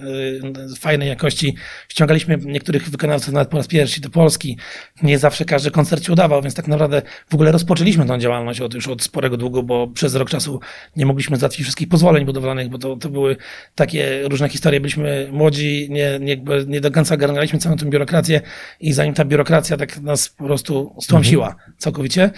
[0.79, 1.55] fajnej jakości.
[1.89, 4.57] Ściągaliśmy niektórych wykonawców nawet po raz pierwszy do Polski.
[5.03, 8.73] Nie zawsze każdy koncert się udawał, więc tak naprawdę w ogóle rozpoczęliśmy tą działalność od,
[8.73, 10.59] już od sporego długo, bo przez rok czasu
[10.95, 13.37] nie mogliśmy załatwić wszystkich pozwoleń budowlanych, bo to, to były
[13.75, 14.79] takie różne historie.
[14.79, 16.37] Byliśmy młodzi, nie, nie,
[16.67, 18.41] nie do końca ogarnialiśmy całą tę biurokrację
[18.79, 19.42] i zanim ta biurokracja
[19.77, 21.73] tak nas po prostu stłamsiła mhm.
[21.77, 22.31] całkowicie.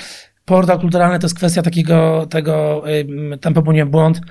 [0.46, 2.84] Portal kulturalny to jest kwestia takiego, tego,
[3.42, 4.22] tam popełniłem błąd,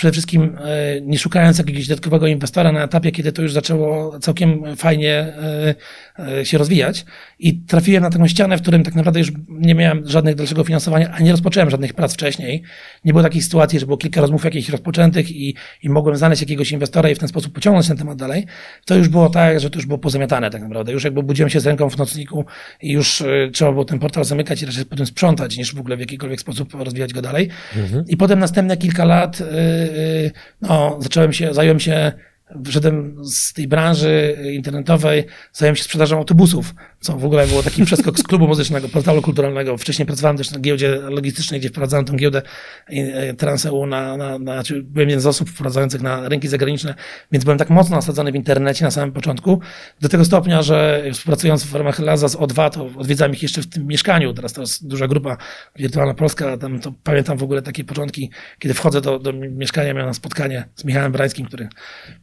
[0.00, 4.76] przede wszystkim e, nie szukając jakiegoś dodatkowego inwestora na etapie, kiedy to już zaczęło całkiem
[4.76, 5.74] fajnie e,
[6.18, 7.04] e, się rozwijać
[7.38, 11.10] i trafiłem na taką ścianę, w którym tak naprawdę już nie miałem żadnych dalszego finansowania,
[11.12, 12.62] a nie rozpocząłem żadnych prac wcześniej.
[13.04, 16.72] Nie było takiej sytuacji, że było kilka rozmów jakichś rozpoczętych i, i mogłem znaleźć jakiegoś
[16.72, 18.46] inwestora i w ten sposób pociągnąć ten temat dalej.
[18.84, 20.92] To już było tak, że to już było pozamiatane tak naprawdę.
[20.92, 22.44] Już jakby budziłem się z ręką w nocniku
[22.82, 26.00] i już trzeba było ten portal zamykać i raczej potem sprzątać, niż w ogóle w
[26.00, 27.48] jakikolwiek sposób rozwijać go dalej.
[27.76, 28.04] Mhm.
[28.08, 29.42] I potem następne kilka lat
[30.60, 32.12] no, zacząłem się, zająłem się
[32.54, 38.18] Wyszedłem z tej branży internetowej, zająłem się sprzedażą autobusów, co w ogóle było taki przeskok
[38.18, 39.78] z klubu muzycznego, portalu kulturalnego.
[39.78, 42.42] Wcześniej pracowałem też na giełdzie logistycznej, gdzie wprowadzałem tą giełdę
[42.86, 46.94] e, Transeu na, na, na znaczy byłem jednym z osób wprowadzających na rynki zagraniczne,
[47.32, 49.60] więc byłem tak mocno osadzony w internecie na samym początku,
[50.00, 53.66] do tego stopnia, że współpracując w ramach Laza z O2, to odwiedzałem ich jeszcze w
[53.66, 54.34] tym mieszkaniu.
[54.34, 55.36] Teraz to jest duża grupa
[55.76, 60.14] Wirtualna Polska, tam to pamiętam w ogóle takie początki, kiedy wchodzę do, do mieszkania, miałem
[60.14, 61.68] spotkanie z Michałem Brańskim, który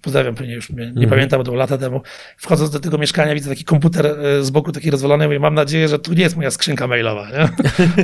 [0.01, 1.09] pozdrawiam, pewnie już nie, nie mm.
[1.09, 2.01] pamiętam, bo to było lata temu.
[2.37, 5.87] Wchodząc do tego mieszkania, widzę taki komputer e, z boku taki rozwalony i mam nadzieję,
[5.87, 7.27] że tu nie jest moja skrzynka mailowa.
[7.29, 7.49] Nie?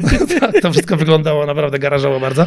[0.61, 2.45] to wszystko wyglądało naprawdę garażowo bardzo.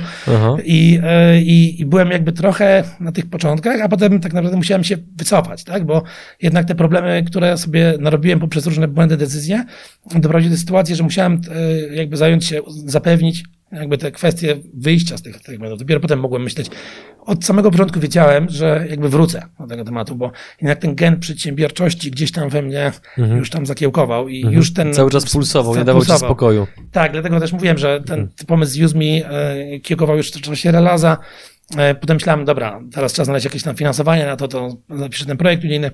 [0.64, 4.85] I, e, i, I byłem jakby trochę na tych początkach, a potem tak naprawdę musiałem
[4.85, 5.85] się wycofać, tak?
[5.85, 6.02] bo
[6.42, 9.64] jednak te problemy, które sobie narobiłem poprzez różne błędy, decyzje,
[10.14, 11.40] doprowadziły do sytuacji, że musiałem
[11.90, 15.79] e, jakby zająć się, zapewnić jakby te kwestie wyjścia z tych, tych błędów.
[15.79, 16.70] Dopiero potem mogłem myśleć,
[17.26, 22.10] od samego początku wiedziałem, że jakby wrócę do tego tematu, bo jednak ten gen przedsiębiorczości
[22.10, 23.38] gdzieś tam we mnie mhm.
[23.38, 24.54] już tam zakiełkował i mhm.
[24.54, 24.94] już ten...
[24.94, 26.66] Cały czas pulsował, nie dawał ci spokoju.
[26.92, 28.46] Tak, dlatego też mówiłem, że ten mhm.
[28.46, 31.18] pomysł Use Me e, kiełkował już w czasie relaza.
[31.76, 35.36] E, potem myślałem, dobra, teraz trzeba znaleźć jakieś tam finansowanie na to, to napiszę ten
[35.36, 35.90] projekt unijny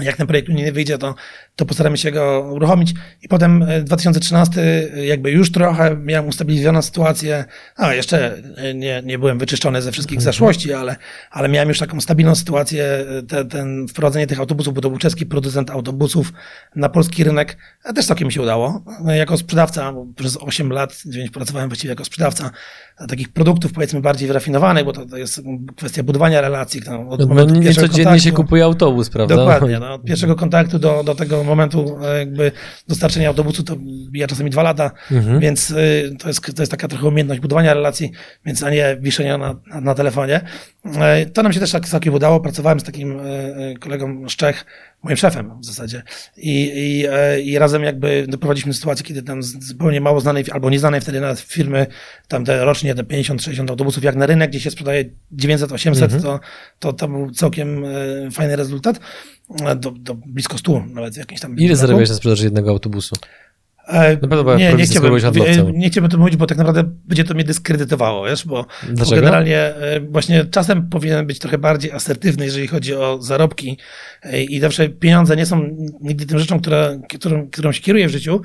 [0.00, 1.14] jak ten projekt unijny wyjdzie, to,
[1.56, 2.94] to postaramy się go uruchomić.
[3.22, 7.44] I potem 2013 e, e, jakby już trochę miałem ustabilizowioną sytuację.
[7.76, 10.24] A jeszcze e, nie, nie byłem wyczyszczony ze wszystkich mhm.
[10.24, 10.96] zaszłości, ale,
[11.30, 13.04] ale miałem już taką stabilną sytuację.
[13.28, 16.32] Te, ten wprowadzenie tych autobusów, bo to był czeski producent autobusów
[16.76, 18.84] na polski rynek, a też całkiem mi się udało.
[19.06, 22.50] Jako sprzedawca, bo przez 8 lat, 9 pracowałem właściwie jako sprzedawca
[23.08, 25.42] takich produktów powiedzmy bardziej wyrafinowanych, bo to, to jest
[25.76, 26.82] kwestia budowania relacji.
[26.82, 29.36] Tam, od no, nie codziennie kontaktu, się kupuje autobus, prawda?
[29.36, 29.78] Dokładnie.
[29.78, 32.52] No, od pierwszego kontaktu do, do tego momentu e, jakby
[32.88, 33.76] dostarczenia autobusu to
[34.10, 35.40] bija czasami dwa lata, mhm.
[35.40, 38.12] więc y, to jest, to jest taka trochę umiejętność budowania relacji,
[38.46, 40.40] więc a nie wiszenia na, na, na telefonie.
[40.94, 42.40] E, to nam się też tak całkiem udało.
[42.40, 43.22] Pracowałem z takim e,
[43.80, 44.64] kolegą z Czech,
[45.02, 46.02] moim szefem w zasadzie.
[46.36, 50.70] I, i, e, i razem jakby doprowadziliśmy do sytuacji, kiedy tam zupełnie mało znanej albo
[50.70, 51.86] nieznanej wtedy nawet firmy,
[52.28, 55.04] tam te rocznie te 50-60 autobusów, jak na rynek, gdzie się sprzedaje
[55.36, 56.22] 900-800, mhm.
[56.22, 56.40] to,
[56.78, 59.00] to, to był całkiem e, fajny rezultat.
[59.64, 61.56] E, do, do blisko 100 nawet jakimś tam.
[61.56, 63.16] Ile zarabiałeś na sprzedaży jednego autobusu?
[63.86, 64.16] E,
[64.56, 65.12] nie, nie chciałbym,
[65.72, 68.66] nie chciałbym to mówić, bo tak naprawdę będzie to mnie dyskredytowało, wiesz, bo,
[68.98, 73.78] bo generalnie e, właśnie czasem powinien być trochę bardziej asertywny, jeżeli chodzi o zarobki
[74.22, 75.68] e, i zawsze pieniądze nie są
[76.00, 78.42] nigdy tym rzeczą, która, którą, którą się kieruje w życiu,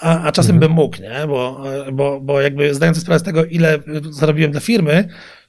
[0.00, 0.60] a, a czasem mhm.
[0.60, 1.26] bym mógł, nie?
[1.26, 3.78] Bo, bo, bo jakby zdając sobie sprawę z tego, ile
[4.10, 5.08] zarobiłem dla firmy,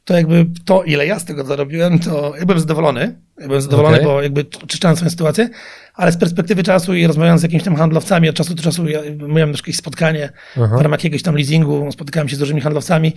[0.10, 3.16] to jakby to, ile ja z tego zarobiłem, to ja byłem zadowolony.
[3.40, 4.08] Ja byłem zadowolony, okay.
[4.08, 5.50] bo jakby czyszczałem swoją sytuację,
[5.94, 9.02] ale z perspektywy czasu i rozmawiając z jakimiś tam handlowcami, od czasu do czasu ja
[9.28, 10.78] miałem jakieś spotkanie Aha.
[10.78, 13.14] w ramach jakiegoś tam leasingu, spotykałem się z dużymi handlowcami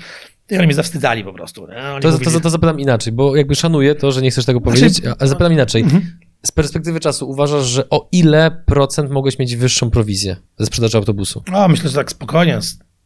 [0.51, 1.67] i oni mnie zawstydzali po prostu.
[1.67, 4.75] To, mówili, to, to, zapytam inaczej, bo jakby szanuję to, że nie chcesz tego znaczy,
[4.75, 5.83] powiedzieć, znaczy, ale zapytam inaczej.
[5.83, 6.03] Mhm.
[6.47, 11.43] Z perspektywy czasu uważasz, że o ile procent mogłeś mieć wyższą prowizję ze sprzedaży autobusu?
[11.53, 12.59] O, myślę, że tak spokojnie,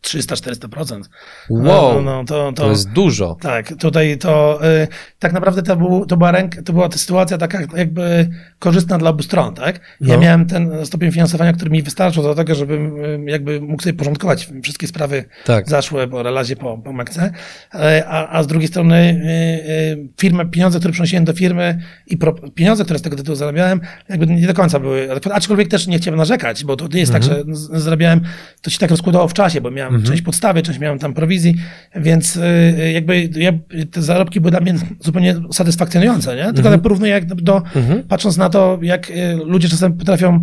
[0.07, 1.03] 300-400%.
[1.51, 3.37] Wow, no, no, to, to, to, jest dużo.
[3.41, 4.89] Tak, tutaj to y,
[5.19, 9.23] tak naprawdę to, był, to, była ręk, to była sytuacja taka jakby korzystna dla obu
[9.23, 9.81] stron, tak?
[10.01, 10.21] Ja no.
[10.21, 14.49] miałem ten stopień finansowania, który mi wystarczył do tego, żebym y, jakby mógł sobie porządkować
[14.63, 15.69] wszystkie sprawy tak.
[15.69, 17.31] zaszłe po relazie, po, po Mekce,
[17.75, 22.17] y, a, a z drugiej strony y, y, firmy, pieniądze, które przynosiłem do firmy i
[22.17, 25.99] pro, pieniądze, które z tego tytułu zarabiałem, jakby nie do końca były aczkolwiek też nie
[25.99, 27.35] chciałem narzekać, bo to nie jest mhm.
[27.35, 28.21] tak, że zarabiałem,
[28.63, 30.13] to się tak rozkładało w czasie, bo miałem mhm.
[30.13, 31.55] część podstawy, część miałem tam prowizji,
[31.97, 33.53] więc y, jakby ja,
[33.91, 36.45] te zarobki były dla mnie zupełnie satysfakcjonujące, nie?
[36.45, 36.75] Tylko mhm.
[36.75, 38.03] tak porównuję jak do, mhm.
[38.03, 40.41] patrząc na to, jak y, ludzie czasem potrafią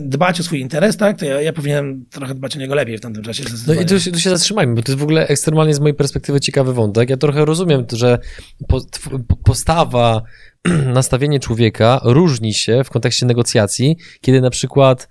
[0.00, 3.00] dbać o swój interes, tak, to ja, ja powinienem trochę dbać o niego lepiej w
[3.00, 3.44] tamtym czasie.
[3.66, 5.94] No i tu się, tu się zatrzymajmy, bo to jest w ogóle ekstremalnie z mojej
[5.94, 7.10] perspektywy ciekawy wątek.
[7.10, 8.18] Ja trochę rozumiem, że
[9.44, 10.22] postawa,
[10.94, 15.08] nastawienie człowieka różni się w kontekście negocjacji, kiedy na przykład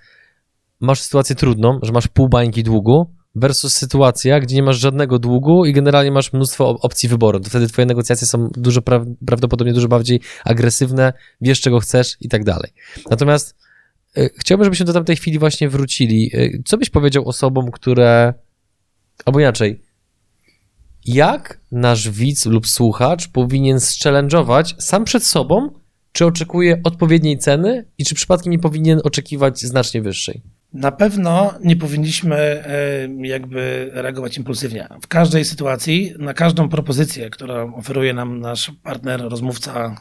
[0.80, 5.66] masz sytuację trudną, że masz pół bańki długu, versus sytuacja, gdzie nie masz żadnego długu
[5.66, 7.40] i generalnie masz mnóstwo opcji wyboru.
[7.40, 12.30] To wtedy twoje negocjacje są dużo pra prawdopodobnie dużo bardziej agresywne, wiesz czego chcesz i
[12.30, 12.72] tak dalej.
[13.10, 13.56] Natomiast
[14.18, 16.32] y, chciałbym, żebyśmy do tamtej chwili właśnie wrócili.
[16.34, 18.34] Y, co byś powiedział osobom, które
[19.26, 19.82] albo inaczej,
[21.06, 25.70] jak nasz widz lub słuchacz powinien challenge'ować sam przed sobą,
[26.12, 30.42] czy oczekuje odpowiedniej ceny i czy przypadkiem nie powinien oczekiwać znacznie wyższej?
[30.74, 32.64] Na pewno nie powinniśmy
[33.22, 34.88] jakby reagować impulsywnie.
[35.02, 39.96] W każdej sytuacji, na każdą propozycję, którą oferuje nam nasz partner, rozmówca,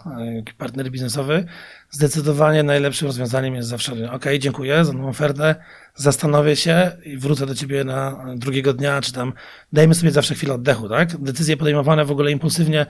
[0.59, 1.45] partner biznesowy,
[1.91, 5.55] zdecydowanie najlepszym rozwiązaniem jest zawsze OK, dziękuję za tą ofertę,
[5.95, 9.33] zastanowię się i wrócę do ciebie na drugiego dnia, czy tam
[9.73, 11.17] dajmy sobie zawsze chwilę oddechu, tak?
[11.17, 12.87] Decyzje podejmowane w ogóle impulsywnie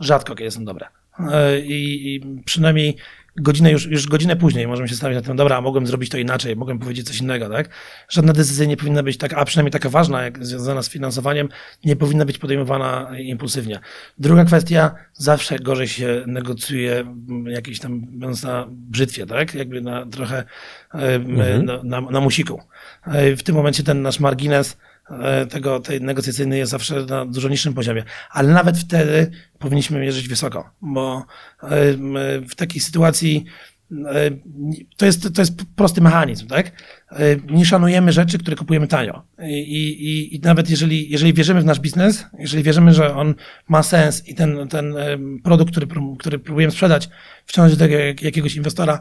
[0.00, 0.86] rzadko kiedy są dobre.
[1.32, 2.96] E, I, i przynajmniej
[3.40, 6.56] godzinę już, już godzinę później możemy się stawić na tym, dobra, mogłem zrobić to inaczej,
[6.56, 7.68] mogłem powiedzieć coś innego, tak?
[8.08, 11.48] Żadna decyzja nie powinna być taka, a przynajmniej taka ważna, jak związana z finansowaniem,
[11.84, 13.80] nie powinna być podejmowana impulsywnie.
[14.18, 17.04] Druga kwestia, zawsze gorzej się negocjuje
[17.46, 19.54] jakiś tam, będąc na brzytwie, tak?
[19.54, 20.44] Jakby na trochę
[20.92, 21.64] mhm.
[21.64, 22.60] na, na, na musiku.
[23.06, 24.76] E, w tym momencie ten nasz margines
[25.50, 28.04] tego, tej negocjacyjnej jest zawsze na dużo niższym poziomie.
[28.30, 31.24] Ale nawet wtedy powinniśmy mierzyć wysoko, bo
[31.62, 31.68] e,
[32.40, 33.44] w takiej sytuacji
[34.06, 34.30] e,
[34.96, 36.72] to jest, to jest prosty mechanizm, tak?
[37.50, 39.22] Nie szanujemy rzeczy, które kupujemy tanio.
[39.42, 43.34] I, i, i nawet jeżeli, jeżeli wierzymy w nasz biznes, jeżeli wierzymy, że on
[43.68, 44.94] ma sens i ten, ten
[45.42, 45.86] produkt, który,
[46.18, 47.08] który próbujemy sprzedać,
[47.46, 47.86] wciągnąć do
[48.22, 49.00] jakiegoś inwestora,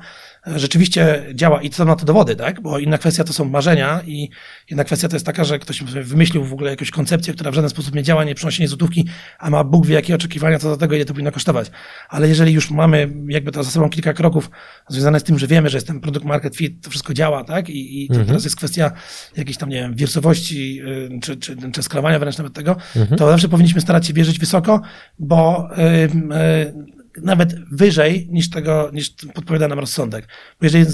[0.56, 2.62] rzeczywiście działa i co na to dowody, tak?
[2.62, 4.30] Bo inna kwestia to są marzenia i
[4.72, 7.69] inna kwestia to jest taka, że ktoś wymyślił w ogóle jakąś koncepcję, która w żaden
[7.69, 9.08] sposób nie działa, nie przynosi nie złotówki,
[9.39, 11.72] a ma Bóg wie jakie oczekiwania co do tego, ile to powinno kosztować.
[12.10, 14.50] Ale jeżeli już mamy jakby to za sobą kilka kroków
[14.88, 17.69] związane z tym, że wiemy, że jest ten produkt market fit, to wszystko działa, tak?
[17.69, 18.27] I, i to mhm.
[18.27, 18.91] teraz jest kwestia
[19.38, 23.17] jakiejś tam, nie wiem, wirsowości y, czy, czy, czy skalowania wręcz nawet tego, mhm.
[23.17, 24.81] to zawsze powinniśmy starać się wierzyć wysoko,
[25.19, 30.27] bo yy, yy, nawet wyżej niż tego, niż podpowiada nam rozsądek.
[30.59, 30.88] Bo jeżeli y,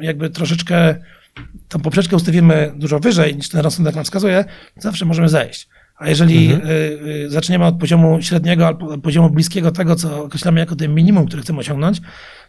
[0.00, 0.94] jakby troszeczkę
[1.68, 4.44] tą poprzeczkę ustawimy dużo wyżej niż ten rozsądek nam wskazuje,
[4.76, 5.68] zawsze możemy zejść.
[6.02, 6.70] A jeżeli mhm.
[6.70, 6.74] Y,
[7.24, 11.42] y, zaczniemy od poziomu średniego albo poziomu bliskiego tego, co określamy jako ten minimum, który
[11.42, 12.00] chcemy osiągnąć,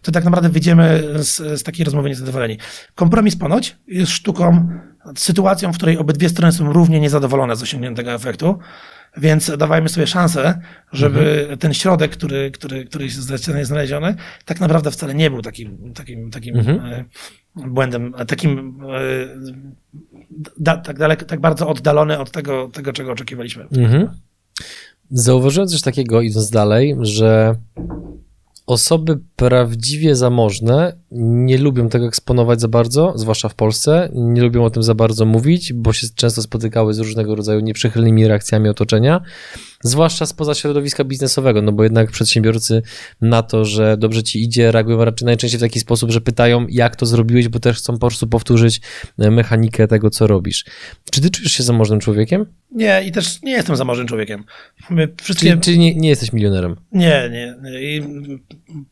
[0.02, 2.58] to tak naprawdę wyjdziemy z, z takiej rozmowy niezadowoleni.
[2.96, 4.70] Kompromis ponoć jest sztuką,
[5.16, 8.60] sytuacją, w której obydwie strony są równie niezadowolone z osiągniętego efektu.
[9.18, 10.62] Więc dawajmy sobie szansę,
[10.92, 11.58] żeby mhm.
[11.58, 13.18] ten środek, który, który, który jest
[13.64, 17.06] znaleziony, tak naprawdę wcale nie był takim, takim, takim mhm.
[17.56, 19.00] Błędem, takim e,
[20.58, 23.68] da, tak, daleko, tak bardzo oddalony od tego, tego czego oczekiwaliśmy.
[23.78, 24.10] Mhm.
[25.12, 27.56] Zauważyłem coś takiego, idąc dalej, że
[28.66, 34.70] osoby prawdziwie zamożne nie lubią tego eksponować za bardzo, zwłaszcza w Polsce, nie lubią o
[34.70, 39.22] tym za bardzo mówić, bo się często spotykały z różnego rodzaju nieprzychylnymi reakcjami otoczenia
[39.84, 42.82] zwłaszcza spoza środowiska biznesowego, no bo jednak przedsiębiorcy
[43.22, 46.96] na to, że dobrze ci idzie, reagują raczej najczęściej w taki sposób, że pytają, jak
[46.96, 48.82] to zrobiłeś, bo też chcą po prostu powtórzyć
[49.20, 50.66] e, mechanikę tego, co robisz.
[51.12, 52.46] Czy ty czujesz się zamożnym człowiekiem?
[52.72, 54.44] Nie, i też nie jestem zamożnym człowiekiem.
[54.90, 55.50] My wszystkie...
[55.50, 56.76] Czyli, czyli nie, nie jesteś milionerem?
[56.92, 57.56] Nie, nie.
[57.82, 58.02] I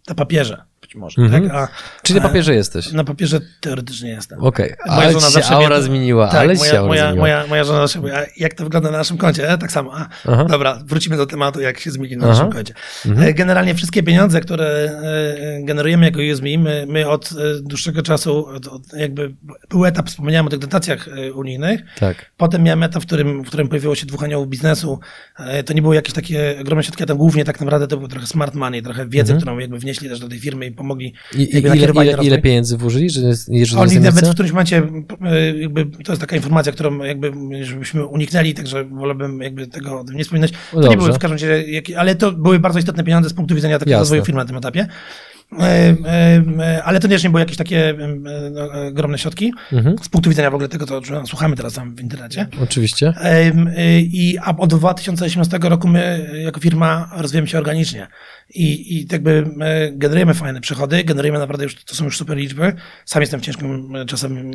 [0.09, 1.21] na papierze być może.
[1.21, 1.49] Mm -hmm.
[1.49, 1.57] tak?
[1.57, 1.67] A,
[2.03, 2.91] Czyli na papierze jesteś?
[2.91, 4.39] Na papierze teoretycznie jestem.
[4.39, 4.91] Okej, okay.
[4.91, 5.81] ale żona się aura mnie...
[5.81, 7.21] zmieniła, tak, ale moja, się moja, zmieniła.
[7.21, 9.49] Moja, moja żona zawsze mówi, jak to wygląda na naszym koncie?
[9.49, 9.91] E, tak samo.
[9.95, 10.09] A,
[10.45, 12.33] dobra, wrócimy do tematu, jak się zmieni na Aha.
[12.33, 12.73] naszym koncie.
[13.05, 13.33] Mhm.
[13.33, 18.67] Generalnie wszystkie pieniądze, które e, generujemy jako USM, my, my od e, dłuższego czasu, od,
[18.67, 19.35] od jakby
[19.69, 21.81] był etap, wspomniałem o tych dotacjach unijnych.
[21.99, 22.31] Tak.
[22.37, 24.99] Potem miałem etap, w którym, w którym pojawiło się dwóch aniołów biznesu.
[25.65, 28.27] To nie były jakieś takie ogromne środki, a tam głównie tak naprawdę to było trochę
[28.27, 29.39] smart money, trochę wiedzy, mhm.
[29.39, 33.09] którą jakby wnieśli też do tej firmy i pomogli I, ile, ile, ile pieniędzy włożyli?
[33.09, 34.83] Że, jeżeli Oni nawet w którymś momencie,
[35.59, 37.31] jakby, to jest taka informacja, którą jakby,
[37.65, 40.53] żebyśmy uniknęli, także wolałbym jakby tego nie wspominać.
[40.71, 41.63] To nie były w każdym razie,
[41.97, 44.87] ale to były bardzo istotne pieniądze z punktu widzenia takiego rozwoju firmy na tym etapie.
[45.59, 47.93] E, e, ale to też nie były jakieś takie
[48.51, 49.95] no, ogromne środki mhm.
[50.03, 52.47] z punktu widzenia w ogóle tego, co słuchamy teraz tam w internecie.
[52.63, 53.13] Oczywiście.
[53.99, 58.07] I od 2018 roku my jako firma rozwijamy się organicznie
[58.49, 59.47] i, i jakby
[59.91, 62.73] generujemy fajne przychody, generujemy naprawdę już, to są już super liczby.
[63.05, 64.51] Sam jestem ciężkim czasem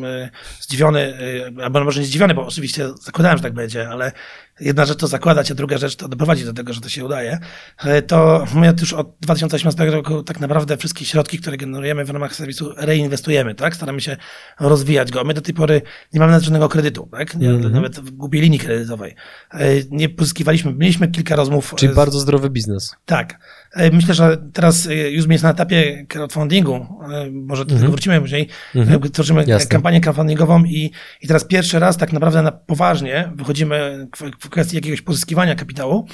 [0.60, 1.14] zdziwiony,
[1.62, 4.12] albo może nie zdziwiony, bo oczywiście zakładałem, że tak będzie, ale
[4.60, 7.38] jedna rzecz to zakładać, a druga rzecz to doprowadzić do tego, że to się udaje,
[7.78, 12.34] e, to my już od 2018 roku tak naprawdę wszystkie środki, które generujemy w ramach
[12.34, 13.76] serwisu reinwestujemy, tak?
[13.76, 14.16] Staramy się
[14.60, 15.24] rozwijać go.
[15.24, 17.34] My do tej pory nie mamy nawet żadnego kredytu, tak?
[17.34, 17.70] Nie, mm -hmm.
[17.70, 19.14] Nawet w głupiej linii kredytowej.
[19.50, 19.58] E,
[19.90, 21.74] nie pozyskiwaliśmy, mieliśmy kilka rozmów.
[21.76, 21.96] Czyli z...
[21.96, 22.96] bardzo zdrowy biznes.
[23.04, 23.38] Tak.
[23.72, 26.86] E, myślę, że teraz już jest na etapie crowdfundingu,
[27.32, 27.90] może do tego mm -hmm.
[27.90, 29.10] wrócimy później, mm -hmm.
[29.10, 29.68] tworzymy Jasne.
[29.68, 30.90] kampanię crowdfundingową i,
[31.22, 34.08] i teraz pierwszy raz tak naprawdę na poważnie wychodzimy
[34.40, 36.08] w kwestii jakiegoś pozyskiwania kapitału,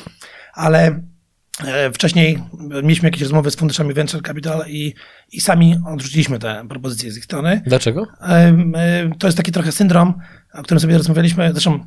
[0.55, 1.03] ale
[1.67, 2.39] e, Wcześniej
[2.83, 4.95] mieliśmy jakieś rozmowy z funduszami Venture Capital i,
[5.33, 7.63] i sami odrzuciliśmy te propozycje z ich strony.
[7.67, 8.07] Dlaczego?
[8.23, 10.15] E, to jest taki trochę syndrom,
[10.55, 11.53] o którym sobie rozmawialiśmy.
[11.53, 11.85] Zresztą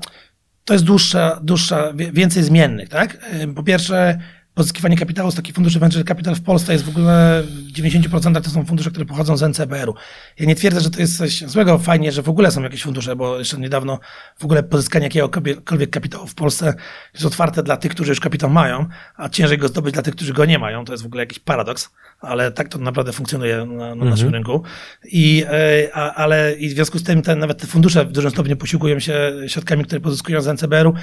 [0.65, 3.17] to jest dłuższa, dłuższa więcej zmiennych, tak?
[3.31, 4.19] E, po pierwsze,
[4.55, 8.49] pozyskiwanie kapitału z takich funduszy venture capital w Polsce jest w ogóle w 90% to
[8.49, 9.93] są fundusze, które pochodzą z NCBR-u.
[10.39, 13.15] Ja nie twierdzę, że to jest coś złego, fajnie, że w ogóle są jakieś fundusze,
[13.15, 13.99] bo jeszcze niedawno
[14.39, 16.73] w ogóle pozyskanie jakiegokolwiek kapitału w Polsce
[17.13, 20.33] jest otwarte dla tych, którzy już kapitał mają, a ciężej go zdobyć dla tych, którzy
[20.33, 20.85] go nie mają.
[20.85, 21.89] To jest w ogóle jakiś paradoks,
[22.19, 24.09] ale tak to naprawdę funkcjonuje na, na mhm.
[24.09, 24.63] naszym rynku.
[25.03, 28.31] I, e, a, ale i w związku z tym te, nawet te fundusze w dużym
[28.31, 30.93] stopniu posiłkują się środkami, które pozyskują z NCBR-u,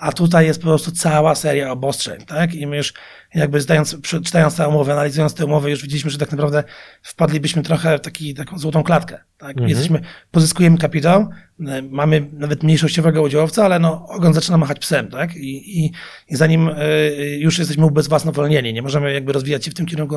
[0.00, 2.54] a tutaj jest po prostu cała seria obostrzeń, tak?
[2.54, 2.92] I my już
[3.34, 6.64] jakby zdając, czytając tę umowę, analizując tę umowę, już widzieliśmy, że tak naprawdę
[7.02, 9.18] wpadlibyśmy trochę w taki, taką złotą klatkę.
[9.38, 9.50] Tak?
[9.50, 9.68] Mhm.
[9.68, 11.28] Jesteśmy, pozyskujemy kapitał,
[11.66, 15.36] e, mamy nawet mniejszościowego udziałowca, ale no, ogon zaczyna machać psem, tak?
[15.36, 15.92] I, i,
[16.28, 20.16] i zanim y, już jesteśmy ubezwłasnowolnieni, nie możemy jakby rozwijać się w tym kierunku,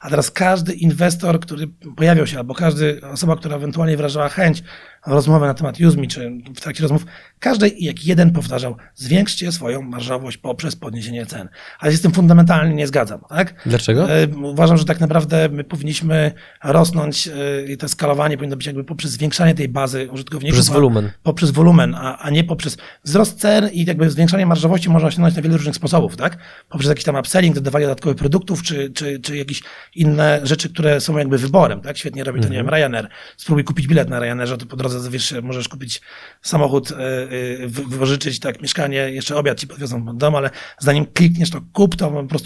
[0.00, 4.62] a teraz każdy inwestor, który pojawiał się, albo każda osoba, która ewentualnie wyrażała chęć
[5.06, 7.06] rozmowy na temat UseMe, czy w trakcie rozmów,
[7.38, 11.48] każdy jak jeden powtarzał, zwiększcie swoją marżowość poprzez podniesienie cen.
[11.78, 12.12] Ale z tym
[12.50, 13.54] fundamentalnie nie zgadzam, tak?
[13.66, 14.10] Dlaczego?
[14.10, 16.32] E, uważam, że tak naprawdę my powinniśmy
[16.64, 17.28] rosnąć
[17.68, 20.58] i to skalowanie powinno być jakby poprzez zwiększanie tej bazy użytkowników.
[20.58, 21.10] Poprzez wolumen.
[21.22, 25.42] Poprzez wolumen, a, a nie poprzez wzrost cen i jakby zwiększanie marżowości można osiągnąć na
[25.42, 26.38] wiele różnych sposobów, tak?
[26.68, 29.62] Poprzez jakiś tam upselling, dodawanie dodatkowych produktów, czy, czy, czy jakieś
[29.94, 31.98] inne rzeczy, które są jakby wyborem, tak?
[31.98, 32.74] Świetnie robi to, nie wiem, mhm.
[32.74, 33.08] Ryanair.
[33.36, 36.00] Spróbuj kupić bilet na Ryanerze, to po drodze wiesz, możesz kupić
[36.42, 41.50] samochód, e, e, wypożyczyć tak mieszkanie, jeszcze obiad ci podwiozą pod dom, ale zanim klikniesz
[41.50, 42.39] to kup, to po prostu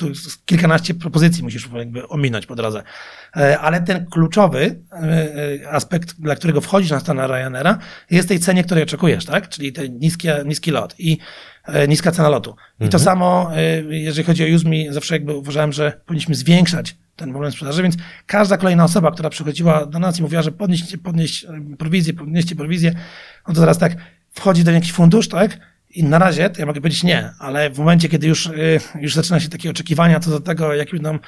[0.46, 2.83] kilkanaście propozycji musisz jakby ominąć po drodze.
[3.37, 4.80] E, ale ten kluczowy
[5.70, 7.78] aspekt, dla którego wchodzisz na stronę Ryanaira,
[8.11, 9.48] jest tej cenie, której oczekujesz, tak?
[9.48, 10.94] Czyli ten niski, niski lot.
[10.98, 11.18] I
[11.88, 12.50] niska cena lotu.
[12.50, 12.90] I mhm.
[12.90, 13.50] to samo,
[13.88, 18.57] jeżeli chodzi o UseMe, zawsze jakby uważałem, że powinniśmy zwiększać ten moment sprzedaży, więc każda
[18.57, 21.46] kolejna osoba, która przychodziła do nas i mówiła, że podnieście, podnieść
[21.78, 22.94] prowizję, podnieście prowizję,
[23.48, 23.96] no to zaraz tak
[24.30, 25.59] wchodzi do jakiś fundusz, tak?
[25.94, 29.14] I na razie to ja mogę powiedzieć nie, ale w momencie, kiedy już, y, już
[29.14, 31.18] zaczyna się takie oczekiwania co do tego, jakie będą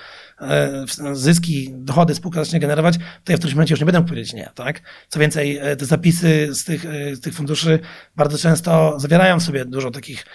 [0.40, 4.32] e, zyski, dochody spółka zacznie generować, to ja w którymś momencie już nie będę powiedzieć
[4.32, 4.80] nie, tak?
[5.08, 7.78] Co więcej, e, te zapisy z tych, e, z tych funduszy
[8.16, 10.26] bardzo często zawierają w sobie dużo takich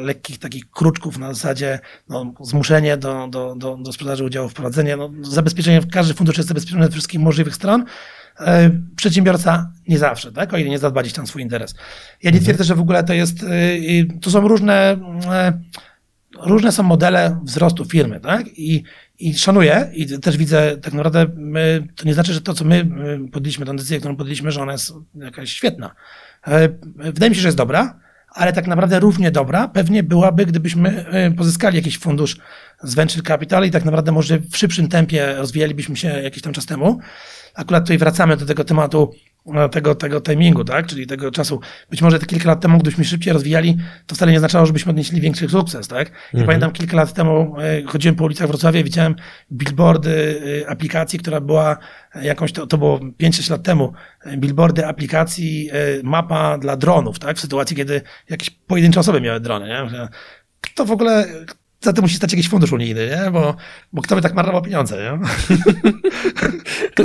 [0.00, 5.10] lekkich takich kruczków na zasadzie no, zmuszenie do, do, do, do sprzedaży udziałów, wprowadzenie, no,
[5.22, 7.84] zabezpieczenie, każdy fundusz jest zabezpieczony ze wszystkich możliwych stron,
[8.96, 10.54] przedsiębiorca nie zawsze, tak?
[10.54, 11.74] O ile nie zadba tam swój interes.
[12.22, 12.44] Ja nie mhm.
[12.44, 14.96] twierdzę, że w ogóle to jest, e, to są różne,
[15.30, 15.52] e,
[16.40, 18.46] różne są modele wzrostu firmy, tak?
[18.58, 18.84] I,
[19.18, 22.86] i szanuję i też widzę, tak naprawdę my, to nie znaczy, że to, co my
[23.32, 25.94] podjęliśmy, tę decyzję, którą podjęliśmy, że ona jest jakaś świetna.
[26.96, 31.04] Wydaje mi się, że jest dobra, ale tak naprawdę równie dobra pewnie byłaby, gdybyśmy
[31.36, 32.36] pozyskali jakiś fundusz
[32.82, 36.66] z venture capital i tak naprawdę może w szybszym tempie rozwijalibyśmy się jakiś tam czas
[36.66, 37.00] temu
[37.54, 39.12] akurat tutaj wracamy do tego tematu,
[39.54, 40.86] e, tego, tego timingu, tak?
[40.86, 41.60] Czyli tego czasu.
[41.90, 45.20] Być może te kilka lat temu, gdybyśmy szybciej rozwijali, to wcale nie oznaczało, żebyśmy odnieśli
[45.20, 46.10] większy sukces, tak?
[46.10, 46.46] Ja mhm.
[46.46, 49.14] pamiętam kilka lat temu e, chodziłem po ulicach Wrocławia i widziałem
[49.52, 51.78] billboardy e, aplikacji, która była
[52.22, 53.92] jakąś, to, to było 5-6 lat temu,
[54.36, 55.70] billboardy aplikacji,
[56.02, 57.36] mapa dla dronów, tak?
[57.36, 60.08] W sytuacji, kiedy jakieś pojedyncze osoby miały drony, nie?
[60.60, 61.26] Kto w ogóle,
[61.84, 63.30] za to musi stać jakiś fundusz unijny, nie?
[63.30, 63.56] Bo,
[63.92, 65.18] bo kto by tak marnował pieniądze, nie?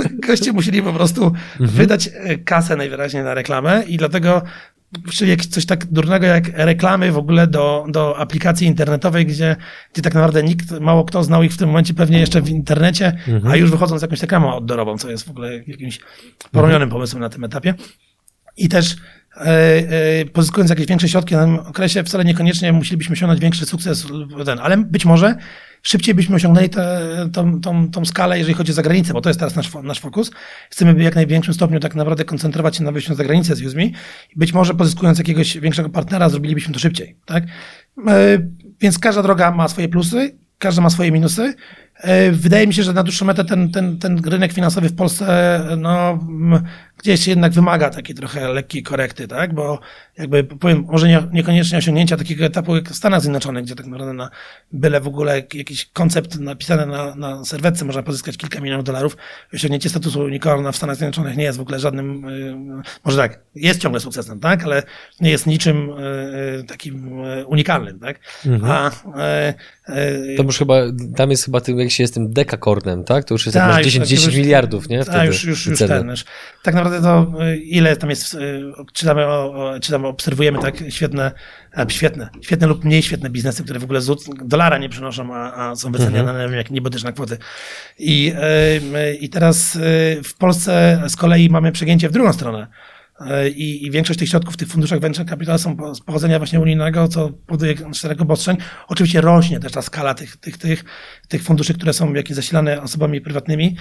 [0.26, 1.70] Goście musieli po prostu mhm.
[1.70, 4.42] wydać e, kasę najwyraźniej na reklamę i dlatego
[5.10, 9.56] czyli coś tak durnego jak reklamy w ogóle do, do aplikacji internetowej, gdzie,
[9.92, 13.06] gdzie tak naprawdę nikt, mało kto znał ich w tym momencie pewnie jeszcze w internecie,
[13.28, 13.52] mhm.
[13.52, 16.00] a już wychodzą z jakąś reklamą outdoorową, co jest w ogóle jakimś
[16.52, 16.90] poronionym mhm.
[16.90, 17.74] pomysłem na tym etapie.
[18.56, 18.96] I też
[20.32, 24.06] pozyskując jakieś większe środki na tym okresie, wcale niekoniecznie musielibyśmy osiągnąć większy sukces,
[24.60, 25.36] ale być może
[25.82, 27.00] szybciej byśmy osiągnęli tę,
[27.32, 30.30] tą, tą, tą skalę, jeżeli chodzi o zagranicę, bo to jest teraz nasz, nasz fokus.
[30.70, 33.94] Chcemy w jak największym stopniu tak naprawdę koncentrować się na wyjściu za granicę z USMI.
[34.36, 37.44] Być może pozyskując jakiegoś większego partnera, zrobilibyśmy to szybciej, tak?
[38.08, 38.38] E,
[38.80, 41.54] więc każda droga ma swoje plusy, każda ma swoje minusy.
[42.02, 45.60] E, wydaje mi się, że na dłuższą metę ten, ten, ten rynek finansowy w Polsce
[45.76, 46.18] no,
[46.98, 49.54] gdzieś jednak wymaga takiej trochę lekkiej korekty, tak?
[49.54, 49.80] Bo
[50.18, 54.12] jakby powiem, może nie, niekoniecznie osiągnięcia takiego etapu jak w Stanach Zjednoczonych, gdzie tak naprawdę
[54.12, 54.30] na
[54.72, 59.16] byle w ogóle jakiś koncept napisany na, na serwetce można pozyskać kilka milionów dolarów.
[59.54, 63.80] Osiągnięcie statusu unicorna w Stanach Zjednoczonych nie jest w ogóle żadnym, yy, może tak, jest
[63.80, 64.64] ciągle sukcesem, tak?
[64.64, 64.82] Ale
[65.20, 65.88] nie jest niczym
[66.56, 68.20] yy, takim unikalnym, tak?
[68.46, 68.72] Mhm.
[68.72, 68.90] A,
[70.36, 70.74] to już chyba,
[71.16, 73.24] tam jest chyba tym, jak się jest tym dekakornem, tak?
[73.24, 75.04] To już jest tak, 10, 10 tak, miliardów, nie?
[75.04, 76.08] Tak, już, już, już ten.
[76.08, 76.24] Już.
[76.62, 77.32] Tak naprawdę to
[77.64, 78.36] ile tam jest,
[78.92, 81.32] czytamy, o, czytamy obserwujemy tak świetne,
[81.88, 84.00] świetne, świetne lub mniej świetne biznesy, które w ogóle
[84.44, 86.52] dolara nie przynoszą, a, a są wyceniane mhm.
[86.52, 87.38] jak niebotyczna kwoty.
[87.98, 88.32] I,
[89.20, 89.78] I teraz
[90.24, 92.66] w Polsce z kolei mamy przegięcie w drugą stronę.
[93.54, 97.08] I, I, większość tych środków w tych funduszach venture capital są z pochodzenia właśnie unijnego,
[97.08, 98.56] co powoduje szereg obostrzeń.
[98.88, 100.84] Oczywiście rośnie też ta skala tych, tych, tych,
[101.30, 103.76] tych funduszy, które są jakieś zasilane osobami prywatnymi,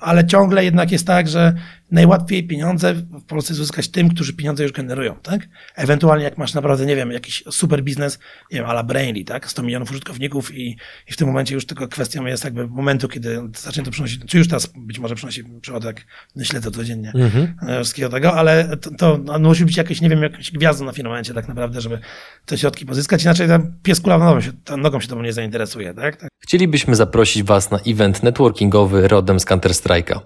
[0.00, 1.54] ale ciągle jednak jest tak, że
[1.90, 5.48] najłatwiej pieniądze w Polsce zyskać tym, którzy pieniądze już generują, tak?
[5.74, 8.18] Ewentualnie jak masz naprawdę, nie wiem, jakiś super biznes,
[8.52, 9.50] nie wiem, ala Brainly, tak?
[9.50, 10.76] 100 milionów użytkowników i,
[11.08, 14.38] i w tym momencie już tylko kwestią jest jakby momentu, kiedy zacznie to przynosić, czy
[14.38, 16.04] już teraz być może przynosi przychody, jak
[16.42, 17.54] śledzę codziennie mhm.
[17.68, 20.92] E, wszystkiego tego, ale to, to no, musi być jakieś, nie wiem, jakieś gwiazdą na
[20.92, 21.98] firmamencie tak naprawdę, żeby
[22.46, 26.07] te środki pozyskać, inaczej ten pies kula nogą się, nogą się tobą nie zainteresuje, tak?
[26.16, 26.30] Tak?
[26.42, 30.20] Chcielibyśmy zaprosić Was na event networkingowy rodem z Counter-Strike'a.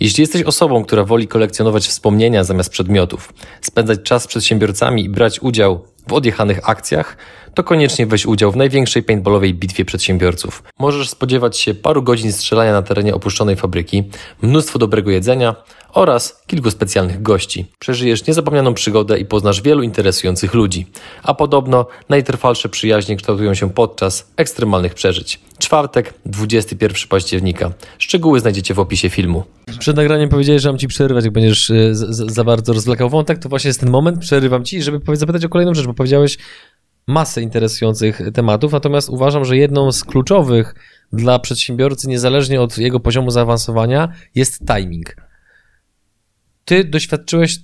[0.00, 5.42] Jeśli jesteś osobą, która woli kolekcjonować wspomnienia zamiast przedmiotów, spędzać czas z przedsiębiorcami i brać
[5.42, 7.16] udział w odjechanych akcjach,
[7.54, 10.62] to koniecznie weź udział w największej paintballowej bitwie przedsiębiorców.
[10.78, 14.04] Możesz spodziewać się paru godzin strzelania na terenie opuszczonej fabryki,
[14.42, 15.54] mnóstwo dobrego jedzenia
[15.92, 17.66] oraz kilku specjalnych gości.
[17.78, 20.86] Przeżyjesz niezapomnianą przygodę i poznasz wielu interesujących ludzi.
[21.22, 25.40] A podobno najtrwalsze przyjaźnie kształtują się podczas ekstremalnych przeżyć.
[25.60, 27.72] Czwartek, 21 października.
[27.98, 29.44] Szczegóły znajdziecie w opisie filmu.
[29.78, 33.48] Przed nagraniem powiedziałeś, że mam ci przerywać, jak będziesz e, za bardzo rozwlekał wątek, to
[33.48, 36.38] właśnie jest ten moment, przerywam ci, żeby zapytać o kolejną rzecz, bo powiedziałeś
[37.06, 40.74] masę interesujących tematów, natomiast uważam, że jedną z kluczowych
[41.12, 45.16] dla przedsiębiorcy, niezależnie od jego poziomu zaawansowania, jest timing.
[46.64, 47.58] Ty doświadczyłeś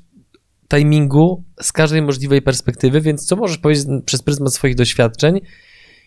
[0.68, 5.40] timingu z każdej możliwej perspektywy, więc co możesz powiedzieć przez pryzmat swoich doświadczeń,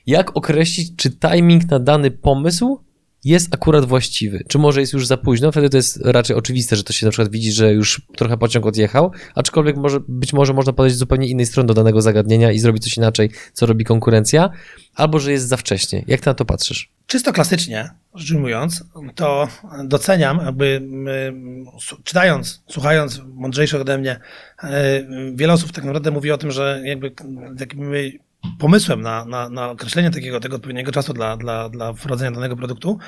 [0.07, 2.79] jak określić, czy timing na dany pomysł
[3.25, 4.43] jest akurat właściwy.
[4.47, 5.51] Czy może jest już za późno?
[5.51, 8.65] Wtedy to jest raczej oczywiste, że to się na przykład widzi, że już trochę pociąg
[8.65, 12.59] odjechał, aczkolwiek może, być może można podejść z zupełnie innej strony do danego zagadnienia i
[12.59, 14.49] zrobić coś inaczej, co robi konkurencja,
[14.95, 16.03] albo że jest za wcześnie.
[16.07, 16.91] Jak ty na to patrzysz?
[17.07, 18.83] Czysto klasycznie, rzecz ujmując,
[19.15, 19.47] to
[19.83, 20.81] doceniam, jakby
[22.03, 24.19] czytając, słuchając mądrzejszych ode mnie,
[24.63, 25.03] e,
[25.35, 27.11] wiele osób tak naprawdę mówi o tym, że jakby,
[27.59, 28.19] jakby
[28.59, 32.99] pomysłem na, na, na określenie takiego tego odpowiedniego czasu dla, dla, dla wprowadzenia danego produktu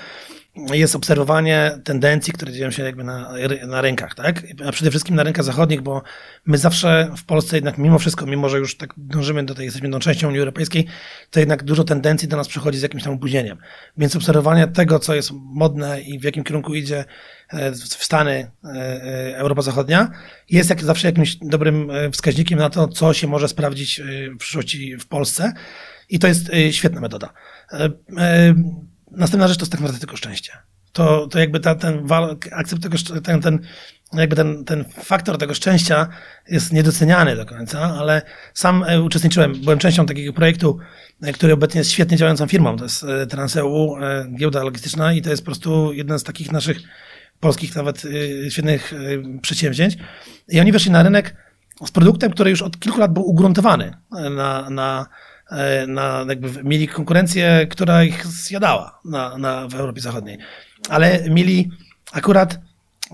[0.56, 3.34] jest obserwowanie tendencji, które dzieją się jakby na,
[3.68, 4.44] na rynkach, tak?
[4.68, 6.02] A przede wszystkim na rynkach zachodnich, bo
[6.46, 9.90] my zawsze w Polsce jednak mimo wszystko, mimo że już tak dążymy do tej, jesteśmy
[9.90, 10.88] tą częścią Unii Europejskiej,
[11.30, 13.58] to jednak dużo tendencji do nas przychodzi z jakimś tam opóźnieniem.
[13.98, 17.06] Więc obserwowanie tego, co jest modne i w jakim kierunku idzie
[17.74, 20.12] w Stany, e, e, Europa Zachodnia,
[20.50, 24.02] jest jak zawsze jakimś dobrym wskaźnikiem na to, co się może sprawdzić
[24.36, 25.54] w przyszłości w Polsce.
[26.10, 27.34] I to jest świetna metoda.
[29.12, 30.52] Następna rzecz to jest tak naprawdę tylko szczęście.
[30.94, 32.08] To, to jakby ta, ten
[32.52, 33.60] akcept tego, ten, ten,
[34.14, 36.08] jakby ten, ten faktor tego szczęścia
[36.50, 38.22] jest niedoceniany do końca, ale
[38.54, 40.78] sam e, uczestniczyłem, byłem częścią takiego projektu,
[41.22, 42.78] e, który obecnie jest świetnie działającą firmą.
[42.78, 43.96] To jest e, Transeu,
[44.36, 46.78] giełda logistyczna i to jest po prostu jeden z takich naszych
[47.42, 48.04] polskich nawet
[48.50, 48.94] świetnych
[49.42, 49.98] przedsięwzięć.
[50.48, 51.36] I oni weszli na rynek
[51.86, 53.94] z produktem, który już od kilku lat był ugruntowany
[54.30, 55.08] na, na
[55.52, 60.38] E, na, jakby mieli konkurencję, która ich zjadała na, na, w Europie Zachodniej.
[60.90, 61.72] Ale mieli
[62.12, 62.60] akurat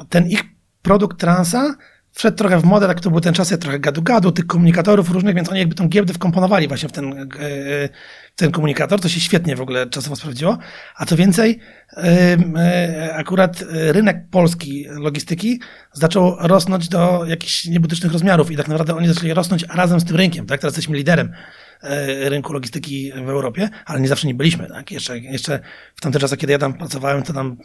[0.09, 0.43] ten ich
[0.81, 1.75] produkt transa
[2.11, 5.49] wszedł trochę w modę, tak to był ten czas trochę gadu-gadu, tych komunikatorów różnych, więc
[5.49, 7.29] oni jakby tą giełdę wkomponowali właśnie w ten,
[8.37, 10.57] ten komunikator, to się świetnie w ogóle czasowo sprawdziło.
[10.95, 11.59] A co więcej,
[11.97, 15.59] e, akurat rynek polski logistyki
[15.93, 20.15] zaczął rosnąć do jakichś niebotycznych rozmiarów i tak naprawdę oni zaczęli rosnąć razem z tym
[20.15, 20.61] rynkiem, tak?
[20.61, 21.33] Teraz jesteśmy liderem
[21.83, 24.67] E, rynku logistyki w Europie, ale nie zawsze nie byliśmy.
[24.67, 24.91] Tak?
[24.91, 25.59] Jeszcze, jeszcze
[25.95, 27.57] w tamtych czasach, kiedy ja tam pracowałem, to tam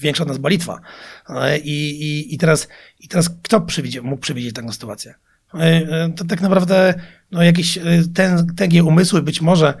[0.00, 0.80] większa od nas była Litwa.
[1.28, 2.68] E, I, i, i, teraz,
[3.00, 5.14] i teraz kto przewidzie, mógł przewidzieć taką sytuację?
[6.16, 6.94] To tak naprawdę
[7.30, 7.78] no, jakiś
[8.14, 9.74] ten, tęgie umysły być może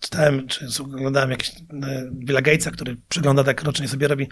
[0.00, 1.52] czytałem, czy oglądałem jakiś
[2.12, 4.28] Billa Gatesa, który przegląda tak rocznie sobie robi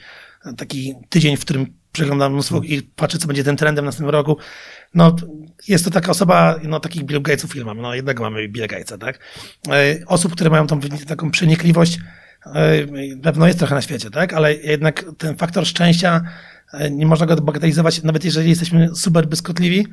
[0.56, 4.38] taki tydzień, w którym przegląda mnóstwo i patrzy, co będzie tym trendem w następnym roku
[4.94, 5.16] no,
[5.68, 7.82] jest to taka osoba, no takich Bill Gatesów ile mamy?
[7.82, 9.18] No jednego mamy Bill Gatesa, tak?
[9.68, 11.98] E, osób, które mają tą taką przenikliwość
[13.22, 14.32] pewno jest trochę na świecie, tak?
[14.32, 16.20] Ale jednak ten faktor szczęścia
[16.90, 19.86] nie można go bagatelizować, nawet jeżeli jesteśmy super błyskotliwi,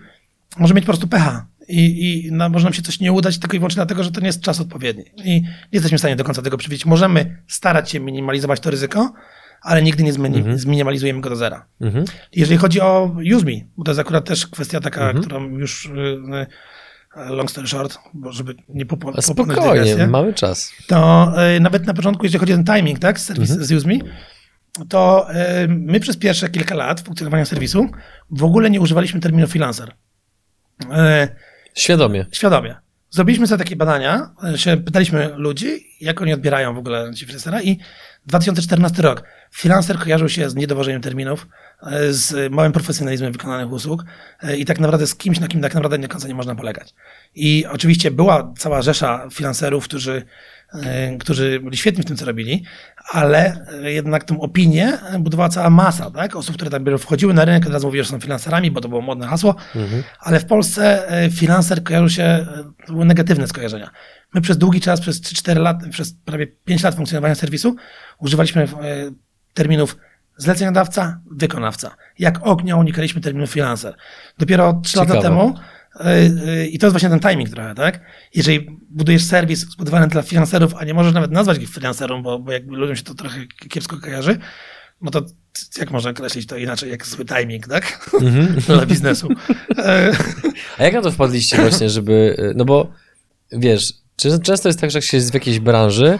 [0.57, 3.55] może mieć po prostu pecha i, i no, może nam się coś nie udać tylko
[3.55, 6.23] i wyłącznie dlatego, że to nie jest czas odpowiedni i nie jesteśmy w stanie do
[6.23, 6.85] końca tego przewidzieć.
[6.85, 9.13] Możemy starać się minimalizować to ryzyko,
[9.61, 10.57] ale nigdy nie mhm.
[10.57, 11.65] zminimalizujemy go do zera.
[11.81, 12.05] Mhm.
[12.35, 15.23] Jeżeli chodzi o UseMe, bo to jest akurat też kwestia taka, mhm.
[15.23, 20.71] którą już y, y, long story short, bo żeby nie popłynąć Spokojnie, mamy czas.
[20.87, 23.67] To y, nawet na początku, jeżeli chodzi o ten timing, tak, z, serwis, mhm.
[23.67, 23.95] z UseMe,
[24.89, 25.27] to
[25.67, 27.89] my przez pierwsze kilka lat funkcjonowania serwisu
[28.31, 29.91] w ogóle nie używaliśmy terminu freelancer.
[31.75, 32.25] Świadomie.
[32.31, 32.75] Świadomie.
[33.09, 37.79] Zrobiliśmy sobie takie badania, się pytaliśmy ludzi, jak oni odbierają w ogóle ci freelancera i
[38.25, 39.23] 2014 rok.
[39.51, 41.47] Freelancer kojarzył się z niedowożeniem terminów,
[41.83, 44.05] e, z małym profesjonalizmem wykonanych usług
[44.43, 46.93] e, i tak naprawdę z kimś, na kim tak naprawdę do końca nie można polegać.
[47.35, 50.25] I oczywiście była cała rzesza freelancerów, którzy
[50.73, 52.63] E, którzy byli świetni w tym, co robili,
[53.09, 56.35] ale jednak tą opinię budowała cała masa tak?
[56.35, 59.01] osób, które tam wchodziły na rynek, od razu mówiły, że są freelancerami, bo to było
[59.01, 60.03] modne hasło, mhm.
[60.19, 62.45] ale w Polsce e, freelancer kojarzył się, e,
[62.85, 63.89] to były negatywne skojarzenia.
[64.33, 67.75] My przez długi czas, przez 3-4 lat, przez prawie 5 lat funkcjonowania serwisu
[68.19, 68.67] używaliśmy
[69.53, 69.97] terminów
[70.37, 71.95] zleceniodawca, wykonawca.
[72.19, 73.95] Jak ognia unikaliśmy terminu freelancer.
[74.37, 75.80] Dopiero 3 lata temu E, e,
[76.69, 77.99] I to jest właśnie ten timing trochę, tak?
[78.35, 82.51] Jeżeli budujesz serwis zbudowany dla freelancerów, a nie możesz nawet nazwać ich freelancerą, bo, bo
[82.51, 84.37] jakby ludziom się to trochę kiepsko kojarzy,
[85.01, 85.25] no to
[85.77, 88.09] jak można określić to inaczej, jak zły timing, tak?
[88.11, 88.61] Mm-hmm.
[88.75, 89.29] dla biznesu.
[89.77, 90.11] E,
[90.77, 92.91] a jak na to wpadliście właśnie, żeby, no bo
[93.51, 93.93] wiesz,
[94.43, 96.19] często jest tak, że jak się jest w jakiejś branży,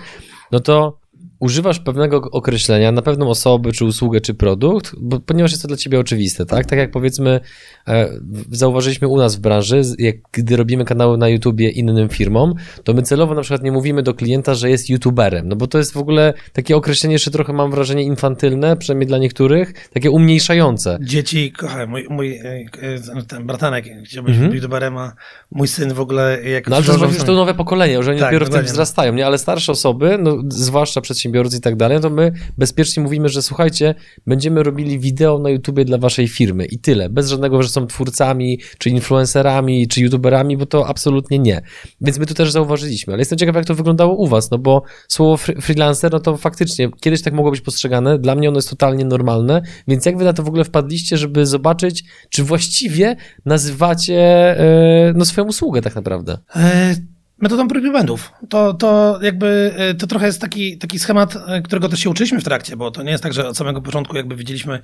[0.52, 1.01] no to
[1.42, 5.78] używasz pewnego określenia na pewną osobę, czy usługę, czy produkt, bo, ponieważ jest to dla
[5.78, 6.66] ciebie oczywiste, tak?
[6.66, 7.40] Tak jak powiedzmy,
[7.88, 8.10] e,
[8.52, 13.02] zauważyliśmy u nas w branży, jak gdy robimy kanały na YouTubie innym firmom, to my
[13.02, 15.98] celowo na przykład nie mówimy do klienta, że jest YouTuberem, no bo to jest w
[15.98, 20.98] ogóle takie określenie, jeszcze trochę mam wrażenie infantylne, przynajmniej dla niektórych, takie umniejszające.
[21.02, 24.56] Dzieci, kochaj, mój, mój e, e, ten bratanek chciał być mhm.
[24.56, 25.14] YouTuberem, a
[25.52, 26.68] mój syn w ogóle jak...
[26.68, 29.26] No ale to jest to nowe pokolenie, że oni tak, dopiero w tym wzrastają, nie?
[29.26, 33.30] Ale starsze osoby, no, zwłaszcza przedsiębiorcy, przedsiębiorcy i tak dalej, no to my bezpiecznie mówimy,
[33.30, 33.96] że słuchajcie,
[34.28, 37.10] będziemy robili wideo na YouTubie dla waszej firmy i tyle.
[37.10, 41.62] Bez żadnego, że są twórcami, czy influencerami, czy YouTuberami, bo to absolutnie nie.
[42.02, 44.84] Więc my tu też zauważyliśmy, ale jestem ciekaw, jak to wyglądało u was, no bo
[45.08, 49.06] słowo freelancer, no to faktycznie kiedyś tak mogło być postrzegane, dla mnie ono jest totalnie
[49.06, 53.16] normalne, więc jak wy na to w ogóle wpadliście, żeby zobaczyć, czy właściwie
[53.46, 54.20] nazywacie
[54.60, 56.38] e, no, swoją usługę tak naprawdę?
[56.56, 57.12] E
[57.42, 58.32] metodą prób i błędów.
[58.50, 62.40] To, to jakby, e, to trochę jest taki, taki schemat, e, którego też się uczyliśmy
[62.40, 64.80] w trakcie, bo to nie jest tak, że od samego początku jakby widzieliśmy,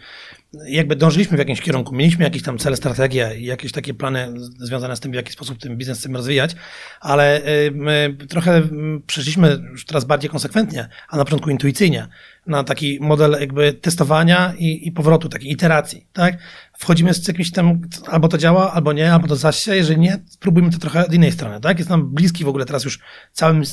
[0.68, 4.96] jakby dążyliśmy w jakimś kierunku, mieliśmy jakieś tam cele, strategie i jakieś takie plany związane
[4.96, 6.56] z tym, w jaki sposób ten biznes chcemy rozwijać,
[7.02, 8.62] ale e, my trochę
[9.08, 12.08] przeszliśmy już teraz bardziej konsekwentnie, a na początku intuicyjnie,
[12.48, 16.38] na taki model jakby testowania i, i powrotu, takiej iteracji, tak?
[16.78, 20.20] Wchodzimy z jakimś tam, albo to działa, albo nie, albo to zaś się, jeżeli nie,
[20.30, 21.78] spróbujmy to trochę od innej strony, tak?
[21.78, 23.00] Jest nam bliski w ogóle teraz już
[23.34, 23.66] całym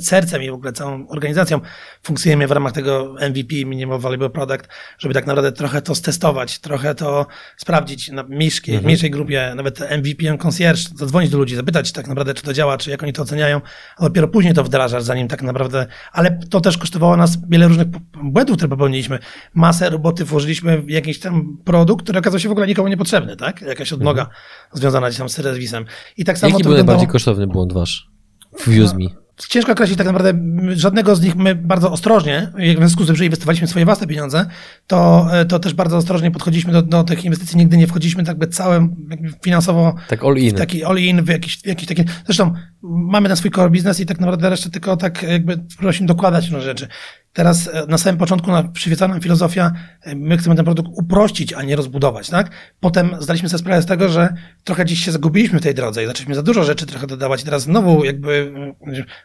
[0.00, 1.60] sercem i w ogóle całą organizacją
[2.02, 4.68] funkcjonujemy w ramach tego MVP, Minimal Valuable Product,
[4.98, 7.26] żeby tak naprawdę trochę to stestować, trochę to
[7.56, 8.84] sprawdzić na mniejszej, mhm.
[8.84, 12.90] mniejszej grupie, nawet MVP concierge, zadzwonić do ludzi, zapytać tak naprawdę, czy to działa, czy
[12.90, 13.60] jak oni to oceniają,
[13.96, 17.86] a dopiero później to wdrażasz, zanim tak naprawdę, ale to też kosztowało nas wiele różnych
[18.22, 19.18] błędów, które popełniliśmy.
[19.54, 23.62] Masę roboty włożyliśmy w jakiś tam produkt, który okazał się w ogóle nikomu niepotrzebny, tak?
[23.62, 24.38] Jakaś odnoga mhm.
[24.72, 25.84] związana gdzieś tam z serwisem.
[26.16, 26.96] I tak samo Jaki to był wyglądało...
[26.96, 28.10] najbardziej kosztowny błąd wasz
[28.58, 29.24] w UseMe?
[29.48, 30.32] Ciężko określić tak naprawdę,
[30.76, 34.06] żadnego z nich my bardzo ostrożnie, jak w związku z tym, że inwestowaliśmy swoje własne
[34.06, 34.46] pieniądze,
[34.86, 38.46] to, to też bardzo ostrożnie podchodziliśmy do, do tych inwestycji, nigdy nie wchodziliśmy tak jakby
[38.46, 38.96] całym
[39.44, 39.94] finansowo.
[40.08, 40.54] Tak all in.
[40.54, 42.52] taki all in, w jakiś, w jakiś taki, zresztą
[42.82, 46.60] mamy na swój core biznes i tak naprawdę resztę tylko tak jakby prosimy dokładać różne
[46.60, 46.88] rzeczy.
[47.34, 49.72] Teraz e, na samym początku przyświeca nam filozofia,
[50.02, 52.50] e, my chcemy ten produkt uprościć, a nie rozbudować, tak?
[52.80, 56.06] Potem zdaliśmy sobie sprawę z tego, że trochę dziś się zagubiliśmy w tej drodze i
[56.06, 58.52] zaczęliśmy za dużo rzeczy trochę dodawać i teraz znowu jakby,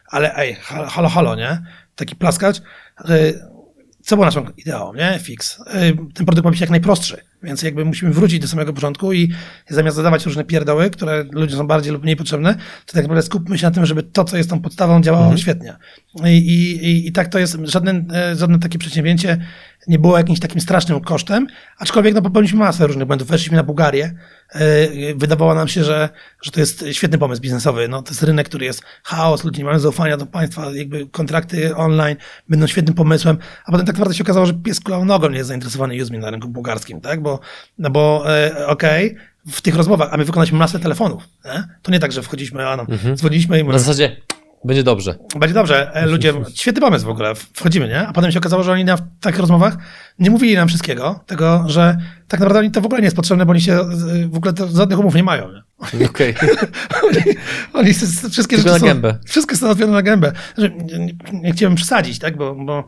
[0.06, 0.54] ale ej,
[0.88, 1.62] halo, halo, nie?
[1.94, 2.62] Taki plaskacz.
[4.00, 5.18] E, co było naszą ideą, nie?
[5.22, 5.62] Fix.
[6.14, 9.32] Ten produkt ma być jak najprostszy, więc jakby musimy wrócić do samego początku i
[9.68, 12.54] zamiast zadawać różne pierdoły, które ludziom są bardziej lub mniej potrzebne,
[12.86, 15.38] to tak naprawdę skupmy się na tym, żeby to, co jest tą podstawą, działało mhm.
[15.38, 15.76] świetnie.
[16.24, 18.04] I, i, I tak to jest, żadne,
[18.36, 19.46] żadne takie przedsięwzięcie
[19.86, 21.46] nie było jakimś takim strasznym kosztem,
[21.78, 23.28] aczkolwiek no, popełniliśmy masę różnych błędów.
[23.28, 24.14] Weszliśmy na Bułgarię,
[24.54, 26.08] yy, wydawało nam się, że,
[26.42, 27.88] że to jest świetny pomysł biznesowy.
[27.88, 31.76] No, to jest rynek, który jest chaos, ludzie nie mają zaufania do państwa, jakby kontrakty
[31.76, 32.16] online
[32.48, 35.48] będą świetnym pomysłem, a potem tak naprawdę się okazało, że pies kulał nogą nie jest
[35.48, 37.22] zainteresowany Uzmin na rynku bułgarskim, tak?
[37.22, 37.40] Bo,
[37.78, 38.24] no bo
[38.56, 41.22] yy, okej, okay, w tych rozmowach, a my wykonaliśmy masę telefonów.
[41.44, 41.64] Nie?
[41.82, 43.16] To nie tak, że wchodziliśmy, a no, mhm.
[43.16, 43.64] dzwoniliśmy i...
[43.64, 44.16] Na zasadzie
[44.64, 45.14] Będzie dobrze.
[45.38, 45.94] Będzie dobrze.
[45.94, 47.34] E, ludzie, świetny pomysł w ogóle.
[47.34, 48.06] Wchodzimy, nie?
[48.08, 49.76] A potem się okazało, że oni na w takich rozmowach
[50.18, 51.96] nie mówili nam wszystkiego, tego, że
[52.28, 54.52] tak naprawdę oni to w ogóle nie jest potrzebne, bo oni się y, w ogóle
[54.52, 55.48] to żadnych umów nie mają.
[55.52, 56.06] Nie?
[56.10, 56.34] Okej.
[57.08, 57.16] oni,
[57.72, 59.18] oni s- s- wszystkie Tylko rzeczy na są, gębę.
[59.26, 60.32] Wszystko jest załatwione na gębę.
[60.54, 62.36] Znaczy, nie, nie, chciałem przesadzić, tak?
[62.36, 62.84] Bo, bo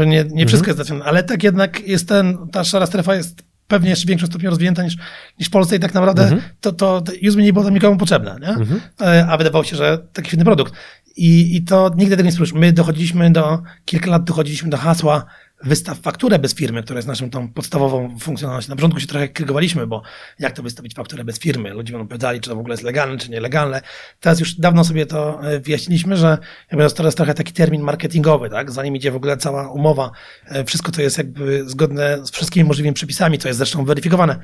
[0.00, 3.42] e, nie, nie wszystko jest załatwione, ale tak jednak jest ten, ta szara strefa jest
[3.68, 4.96] pewnie jeszcze w większym stopniu rozwinięta niż,
[5.38, 7.96] niż w Polsce i tak naprawdę to, to, to Use Me nie było tam nikomu
[7.96, 8.66] potrzebne, nie?
[9.06, 10.72] E, A wydawało się, że taki świetny produkt.
[11.18, 12.60] I, I to nigdy tego nie spróbujesz.
[12.60, 15.24] My dochodziliśmy do, kilka lat dochodziliśmy do hasła
[15.64, 18.70] wystaw fakturę bez firmy, która jest naszą tą podstawową funkcjonalnością.
[18.70, 20.02] Na początku się trochę krygowaliśmy, bo
[20.38, 21.70] jak to wystawić fakturę bez firmy?
[21.70, 23.80] Ludzie będą pytali, czy to w ogóle jest legalne, czy nielegalne.
[24.20, 26.38] Teraz już dawno sobie to e, wyjaśniliśmy, że
[26.72, 28.70] jakby to jest trochę taki termin marketingowy, tak?
[28.70, 30.10] Zanim idzie w ogóle cała umowa,
[30.46, 34.38] e, wszystko to jest jakby zgodne z wszystkimi możliwymi przepisami, co jest zresztą weryfikowane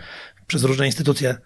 [0.47, 1.37] przez różne instytucje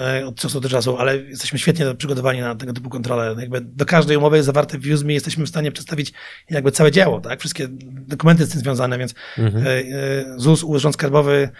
[0.00, 3.36] e, od czasu do czasu, ale jesteśmy świetnie przygotowani na tego typu kontrole.
[3.40, 6.12] Jakby do każdej umowy jest zawarte w UseMe, jesteśmy w stanie przedstawić
[6.50, 7.40] jakby całe dzieło, tak?
[7.40, 7.68] Wszystkie
[8.08, 9.84] dokumenty z tym związane, więc e, e,
[10.36, 11.50] ZUS, Urząd Skarbowy,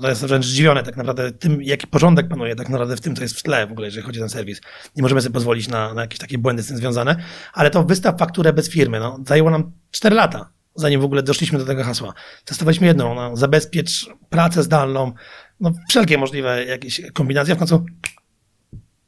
[0.00, 3.22] to jest wręcz zdziwione tak naprawdę tym, jaki porządek panuje tak naprawdę w tym, co
[3.22, 4.60] jest w tle w ogóle, jeżeli chodzi o ten serwis.
[4.96, 7.16] Nie możemy sobie pozwolić na, na jakieś takie błędy z tym związane,
[7.52, 11.58] ale to wystaw fakturę bez firmy, no, zajęło nam 4 lata, zanim w ogóle doszliśmy
[11.58, 12.14] do tego hasła.
[12.44, 15.12] Testowaliśmy jedną, no, zabezpiecz pracę zdalną,
[15.60, 17.84] no, wszelkie możliwe jakieś kombinacje, w końcu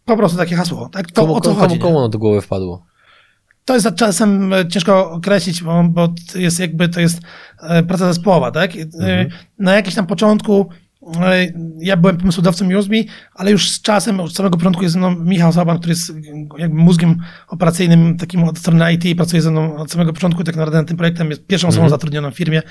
[0.05, 1.13] po prostu takie hasło, tak?
[1.13, 1.79] To Komu, o co komu, chodzi.
[1.79, 2.87] komu, ono do głowy wpadło?
[3.65, 7.21] To jest czasem e, ciężko określić, bo, bo to jest jakby to jest
[7.63, 8.71] e, praca zespołowa, tak?
[8.77, 9.27] E,
[9.59, 10.69] Na jakimś tam początku
[11.79, 15.53] ja byłem pomysłodawcą USMI, ale już z czasem, od samego początku jest ze mną Michał
[15.53, 16.13] Saban, który jest
[16.59, 17.17] jakby mózgiem
[17.49, 20.89] operacyjnym takim od strony IT i pracuje ze mną od samego początku, tak naprawdę nad
[20.89, 22.63] tym projektem jest pierwszą osobą zatrudnioną w firmie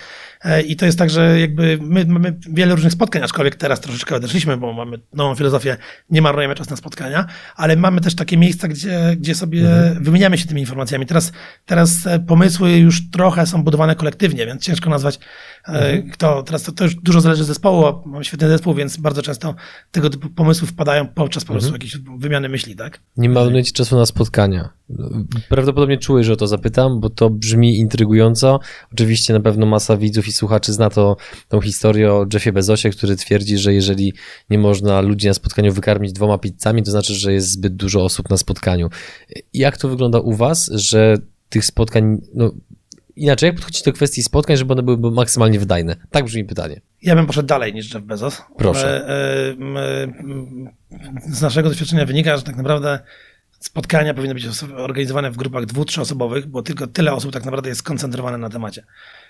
[0.67, 4.57] i to jest tak, że jakby my mamy wiele różnych spotkań, aczkolwiek teraz troszeczkę odeszliśmy,
[4.57, 5.77] bo mamy nową filozofię,
[6.09, 7.25] nie marnujemy czas na spotkania,
[7.55, 9.69] ale mamy też takie miejsca, gdzie, gdzie sobie
[10.01, 11.05] wymieniamy się tymi informacjami.
[11.05, 11.31] Teraz,
[11.65, 15.19] teraz e, pomysły już trochę są budowane kolektywnie, więc ciężko nazwać
[15.67, 19.21] e, kto, teraz to, to już dużo zależy od zespołu, mam świetny zespół, więc bardzo
[19.21, 19.55] często
[19.91, 22.99] tego typu pomysły wpadają podczas po prostu jakiejś wymiany myśli, tak?
[23.17, 24.69] Nie marnujecie czasu na spotkania.
[25.49, 28.59] Prawdopodobnie czułeś, że o to zapytam, bo to brzmi intrygująco.
[28.93, 31.17] Oczywiście na pewno masa widzów i słuchaczy zna to,
[31.49, 34.13] tą historię o Jeffie Bezosie, który twierdzi, że jeżeli
[34.49, 38.29] nie można ludzi na spotkaniu wykarmić dwoma pizzami, to znaczy, że jest zbyt dużo osób
[38.29, 38.89] na spotkaniu.
[39.53, 41.17] Jak to wygląda u was, że
[41.49, 42.51] tych spotkań, no
[43.15, 45.95] inaczej, jak podchodzić do kwestii spotkań, żeby one były maksymalnie wydajne?
[46.11, 46.81] Tak brzmi pytanie.
[47.01, 48.41] Ja bym poszedł dalej niż Jeff Bezos.
[48.57, 49.07] Proszę.
[49.07, 50.69] E, e, m,
[51.27, 52.99] Z naszego doświadczenia wynika, że tak naprawdę
[53.59, 57.79] spotkania powinny być organizowane w grupach dwu, trzyosobowych, bo tylko tyle osób tak naprawdę jest
[57.79, 58.85] skoncentrowane na temacie.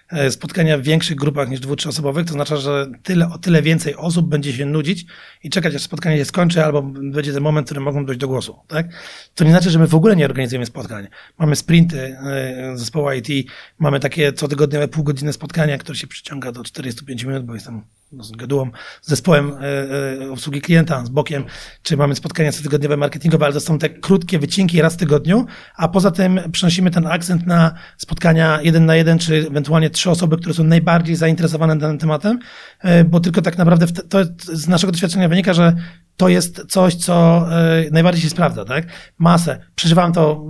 [0.09, 3.95] E, Spotkania w większych grupach niż dwu, trzyosobowych, to znaczy, że tyle, o tyle więcej
[3.95, 5.05] osób będzie się nudzić
[5.43, 8.27] i czekać, aż spotkanie się skończy, albo będzie ten moment, w którym mogą dojść do
[8.27, 8.59] głosu.
[8.67, 8.87] Tak?
[9.35, 11.07] To nie znaczy, że my w ogóle nie organizujemy spotkań.
[11.37, 17.23] Mamy sprinty e, zespołu IT, mamy takie cotygodniowe półgodzinne spotkania, które się przyciąga do 45
[17.23, 17.81] minut, bo jestem
[18.19, 18.69] z gadułą,
[19.01, 21.45] z zespołem e, e, obsługi klienta, z bokiem,
[21.83, 25.45] czy mamy spotkania cotygodniowe marketingowe, ale to są te krótkie wycinki raz w tygodniu,
[25.75, 30.37] a poza tym przenosimy ten akcent na spotkania jeden na jeden, czy ewentualnie trzy osoby,
[30.37, 32.39] które są najbardziej zainteresowane danym tematem,
[32.79, 35.75] e, bo tylko tak naprawdę to z naszego doświadczenia wynika, że
[36.17, 37.47] to jest coś, co
[37.91, 38.85] najbardziej się sprawdza, tak?
[39.17, 39.59] Masę.
[39.75, 40.45] Przeżywałem to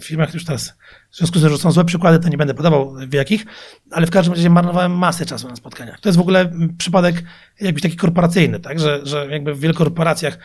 [0.00, 0.74] w firmach już teraz.
[1.14, 3.46] W związku z tym, że są złe przykłady, to nie będę podawał w jakich,
[3.90, 6.00] ale w każdym razie marnowałem masę czasu na spotkaniach.
[6.00, 7.22] To jest w ogóle mm, przypadek
[7.60, 8.80] jakiś taki korporacyjny, tak?
[8.80, 10.38] Że, że jakby w wielu korporacjach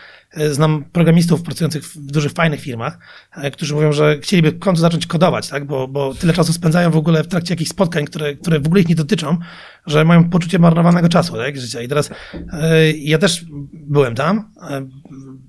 [0.52, 3.00] znam programistów pracujących w dużych, fajnych firmach,
[3.32, 5.66] e, którzy mówią, że chcieliby w końcu zacząć kodować, tak?
[5.66, 8.82] Bo, bo tyle czasu spędzają w ogóle w trakcie jakichś spotkań, które, które w ogóle
[8.82, 9.38] ich nie dotyczą,
[9.86, 11.58] że mają poczucie marnowanego czasu, tak?
[11.58, 11.82] Życia.
[11.82, 12.10] I teraz
[12.54, 14.52] e, ja też byłem tam,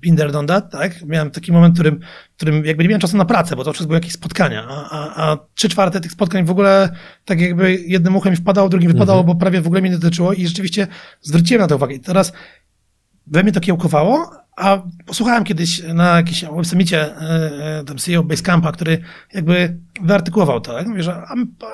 [0.03, 1.05] e, done that, tak?
[1.05, 1.99] Miałem taki moment, w którym,
[2.33, 4.89] w którym jakby nie miałem czasu na pracę, bo to wszystko były jakieś spotkania, a,
[4.89, 6.89] a, a trzy czwarte tych spotkań w ogóle
[7.25, 10.33] tak jakby jednym uchem mi wpadało, drugim wypadało, bo prawie w ogóle mnie nie dotyczyło
[10.33, 10.87] i rzeczywiście
[11.21, 11.95] zwróciłem na to uwagę.
[11.95, 12.33] I teraz
[13.27, 18.71] we mnie to kiełkowało, a posłuchałem kiedyś na jakimś websemicie e, e, tam CEO Basecampa,
[18.71, 19.01] który
[19.33, 20.77] jakby wyartykułował to.
[20.77, 21.21] Jak mówi, że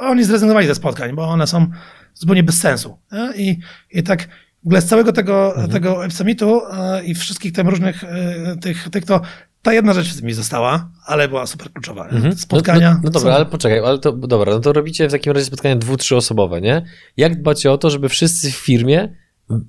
[0.02, 1.68] oni zrezygnowali ze spotkań, bo one są
[2.14, 2.98] zupełnie bez sensu.
[3.12, 3.44] nie?
[3.44, 3.60] I,
[3.92, 4.28] i tak
[4.64, 9.06] w ogóle z całego tego, tego websemitu e, i wszystkich tam różnych e, tych, tych
[9.06, 9.22] to
[9.62, 12.08] ta jedna rzecz mi została, ale była super kluczowa.
[12.12, 12.32] nie?
[12.36, 12.90] Spotkania.
[12.90, 15.34] No, no, no dobra, są- ale poczekaj, ale to dobra, no to robicie w takim
[15.34, 16.86] razie spotkania dwu, trzyosobowe, nie?
[17.18, 19.16] Jak dbacie o to, żeby wszyscy w firmie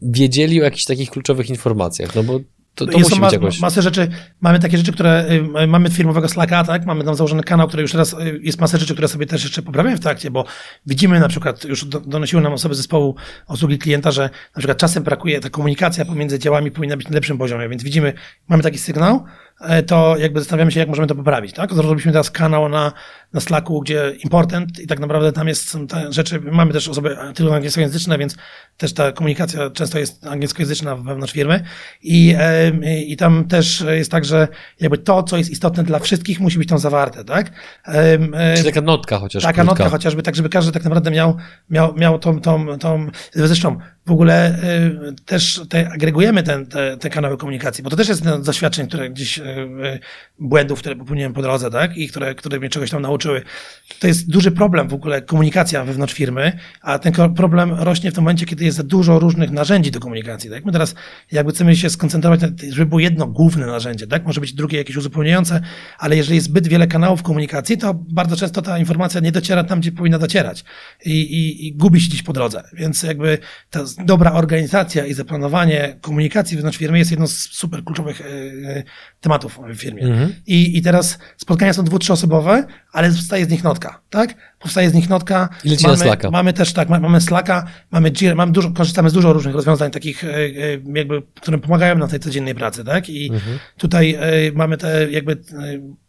[0.03, 2.15] wiedzieli o jakichś takich kluczowych informacjach?
[2.15, 2.41] No bo
[2.79, 3.61] to, to Jest musi ma, być jakoś...
[3.61, 4.09] masę rzeczy,
[4.41, 5.27] mamy takie rzeczy, które,
[5.63, 8.79] y, mamy firmowego Slacka, tak, mamy tam założony kanał, który już teraz, y, jest masę
[8.79, 10.45] rzeczy, które sobie też jeszcze poprawiamy w trakcie, bo
[10.87, 13.15] widzimy na przykład, już do, donosiły nam osoby zespołu
[13.47, 14.23] obsługi klienta, że
[14.57, 18.13] na przykład czasem brakuje, ta komunikacja pomiędzy działami powinna być na lepszym poziomie, więc widzimy,
[18.49, 19.25] mamy taki sygnał,
[19.87, 21.75] to jakby zastanawiamy się, jak możemy to poprawić, tak?
[21.75, 22.93] Zrobiliśmy teraz kanał na,
[23.33, 27.17] na Slacku, gdzie important i tak naprawdę tam jest, są te rzeczy, mamy też osoby
[27.35, 28.37] tylko angielskojęzyczne, więc
[28.77, 31.65] też ta komunikacja często jest angielskojęzyczna wewnątrz firmy
[32.03, 34.49] i, e, i tam też jest tak, że
[34.81, 37.51] jakby to, co jest istotne dla wszystkich, musi być tam zawarte, tak?
[37.87, 39.43] E, Czyli taka notka chociaż.
[39.43, 39.85] Taka krótka.
[39.85, 41.37] notka chociażby, tak żeby każdy tak naprawdę miał,
[41.71, 43.79] miał, miał tą, tą, tą, zresztą
[44.09, 44.59] w ogóle
[45.11, 48.89] y, też te, agregujemy ten, te, te kanały komunikacji, bo to też jest z doświadczeń,
[48.89, 50.01] które gdzieś, y, y,
[50.39, 53.43] błędów, które popełniłem po drodze, tak, i które, które mnie czegoś tam nauczyły.
[54.01, 56.53] To jest duży problem w ogóle komunikacja wewnątrz firmy,
[56.83, 60.51] a ten problem rośnie w tym momencie, kiedy jest za dużo różnych narzędzi do komunikacji,
[60.51, 60.65] tak.
[60.65, 60.95] My teraz
[61.33, 62.41] jakby chcemy się skoncentrować,
[62.71, 65.61] żeby było jedno główne narzędzie, tak, może być drugie jakieś uzupełniające,
[65.99, 69.81] ale jeżeli jest zbyt wiele kanałów komunikacji, to bardzo często ta informacja nie dociera tam,
[69.81, 70.65] gdzie powinna docierać
[71.05, 73.39] i, i, i gubi się gdzieś po drodze, więc jakby
[73.71, 78.25] ta dobra organizacja i zaplanowanie komunikacji wewnątrz firmy jest jedną z super kluczowych e,
[79.21, 80.03] tematów w firmie.
[80.03, 80.35] Mhm.
[80.47, 84.35] I, I teraz spotkania są dwu, trzyosobowe, ale powstaje z nich notka, tak?
[84.59, 85.49] Powstaje z nich notka.
[85.65, 89.13] I leci mamy, na Mamy też tak, mamy Slacka, mamy Jira, mamy dużo, korzystamy z
[89.13, 90.29] dużo różnych rozwiązań takich e,
[90.95, 93.09] jakby, które pomagają na tej codziennej pracy, tak?
[93.09, 93.59] I mhm.
[93.77, 94.19] tutaj
[94.55, 95.39] mamy te jakby,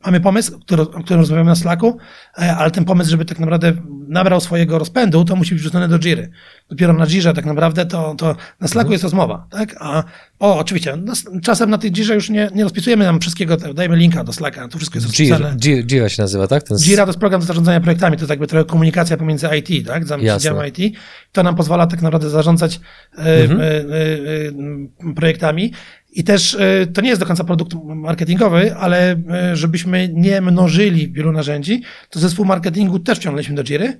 [0.05, 1.97] mamy pomysł, który, o którym rozmawiamy na Slacku,
[2.33, 3.73] ale ten pomysł, żeby tak naprawdę
[4.07, 6.29] nabrał swojego rozpędu, to musi być wrzucony do Jiry.
[6.69, 8.91] Dopiero na Jirze tak naprawdę to, to na Slacku mhm.
[8.91, 9.75] jest rozmowa, tak?
[9.79, 10.03] A
[10.39, 11.13] o, oczywiście, no,
[11.43, 14.77] czasem na tej Jirze już nie, nie rozpisujemy nam wszystkiego, dajemy linka do Slacka, to
[14.77, 15.55] wszystko jest rozpisane.
[15.59, 16.63] Jira, Jira się nazywa, tak?
[16.63, 16.77] Ten...
[16.77, 20.03] Jira to jest program do zarządzania projektami, to jest jakby trochę komunikacja pomiędzy IT, tak?
[20.39, 20.97] Działem IT.
[21.31, 22.79] To nam pozwala tak naprawdę zarządzać
[23.17, 23.61] e, mhm.
[23.61, 25.73] y, y, y, projektami.
[26.11, 26.57] I też
[26.93, 29.21] to nie jest do końca produkt marketingowy, ale
[29.53, 33.97] żebyśmy nie mnożyli wielu narzędzi, to zespół marketingu też wciągnęliśmy do Jiry,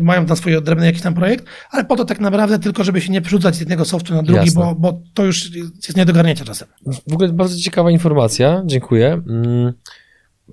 [0.00, 3.12] mają tam swój odrębny jakiś tam projekt, ale po to tak naprawdę tylko, żeby się
[3.12, 6.44] nie przerzucać z jednego softu na drugi, bo, bo to już jest nie do garnięcia
[6.44, 6.68] czasem.
[7.06, 9.22] W ogóle bardzo ciekawa informacja, dziękuję.
[9.28, 9.72] Mm,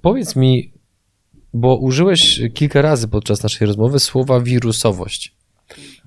[0.02, 0.74] powiedz mi,
[1.54, 5.36] bo użyłeś kilka razy podczas naszej rozmowy słowa wirusowość.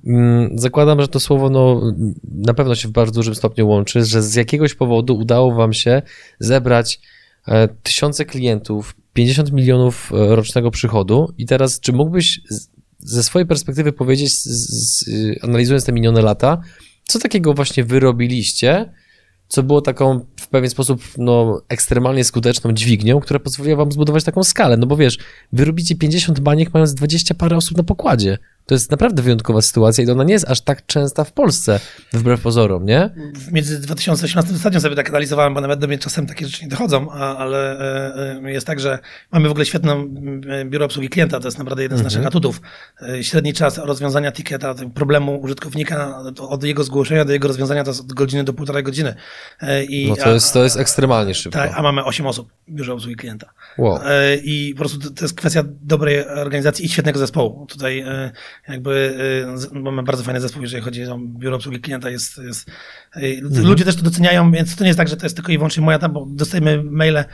[0.06, 1.92] Mm, zakładam, że to słowo no,
[2.24, 6.02] na pewno się w bardzo dużym stopniu łączy, że z jakiegoś powodu udało Wam się
[6.38, 7.00] zebrać
[7.82, 11.32] tysiące klientów, 50 milionów e, rocznego przychodu.
[11.38, 12.40] I teraz, czy mógłbyś
[12.98, 15.04] ze swojej perspektywy powiedzieć, z, z,
[15.44, 16.60] analizując te minione lata,
[17.04, 18.92] co takiego właśnie wyrobiliście,
[19.48, 24.44] co było taką w pewien sposób no, ekstremalnie skuteczną dźwignią, która pozwoliła wam zbudować taką
[24.44, 24.76] skalę.
[24.76, 25.18] No bo wiesz,
[25.52, 28.38] wy robicie 50 baniek mając 20 parę osób na pokładzie.
[28.68, 31.80] To jest naprawdę wyjątkowa sytuacja i ona nie jest aż tak częsta w Polsce,
[32.12, 33.10] wbrew pozorom, nie?
[33.52, 37.10] Między 2018 ostatnio sobie tak analizowałem, bo nawet do mnie czasem takie rzeczy nie dochodzą,
[37.10, 38.98] ale e, e, jest tak, że
[39.32, 40.08] mamy w ogóle świetną
[40.64, 42.28] biuro obsługi klienta, to jest naprawdę jeden z naszych mhm.
[42.28, 42.60] atutów.
[43.02, 48.12] E, średni czas rozwiązania ticketa, problemu użytkownika od jego zgłoszenia do jego rozwiązania to od
[48.12, 49.14] godziny do półtorej godziny.
[49.88, 51.58] I, no to jest, to jest ekstremalnie szybko.
[51.58, 53.50] Tak, a mamy 8 osób w biurze obsługi klienta.
[53.78, 53.98] Wow.
[54.42, 57.66] I po prostu to jest kwestia dobrej organizacji i świetnego zespołu.
[57.66, 58.04] Tutaj
[58.68, 59.14] jakby
[59.74, 62.68] y, mamy bardzo fajny zespół, jeżeli chodzi o biuro obsługi klienta, jest, jest
[63.16, 63.66] y, mhm.
[63.66, 65.82] ludzie też to doceniają, więc to nie jest tak, że to jest tylko i wyłącznie
[65.82, 67.24] moja tam, bo dostajemy maile,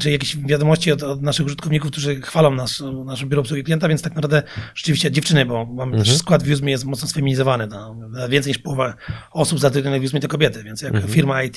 [0.00, 4.02] czy jakieś wiadomości od, od naszych użytkowników, którzy chwalą nas, nasze biuro obsługi klienta, więc
[4.02, 4.42] tak naprawdę
[4.74, 6.04] rzeczywiście dziewczyny, bo mamy mhm.
[6.04, 7.96] też skład w Uzme jest mocno sfeminizowany, no,
[8.28, 8.94] więcej niż połowa
[9.32, 11.12] osób zatrudnionych w Uzme to kobiety, więc jak mhm.
[11.12, 11.56] firma IT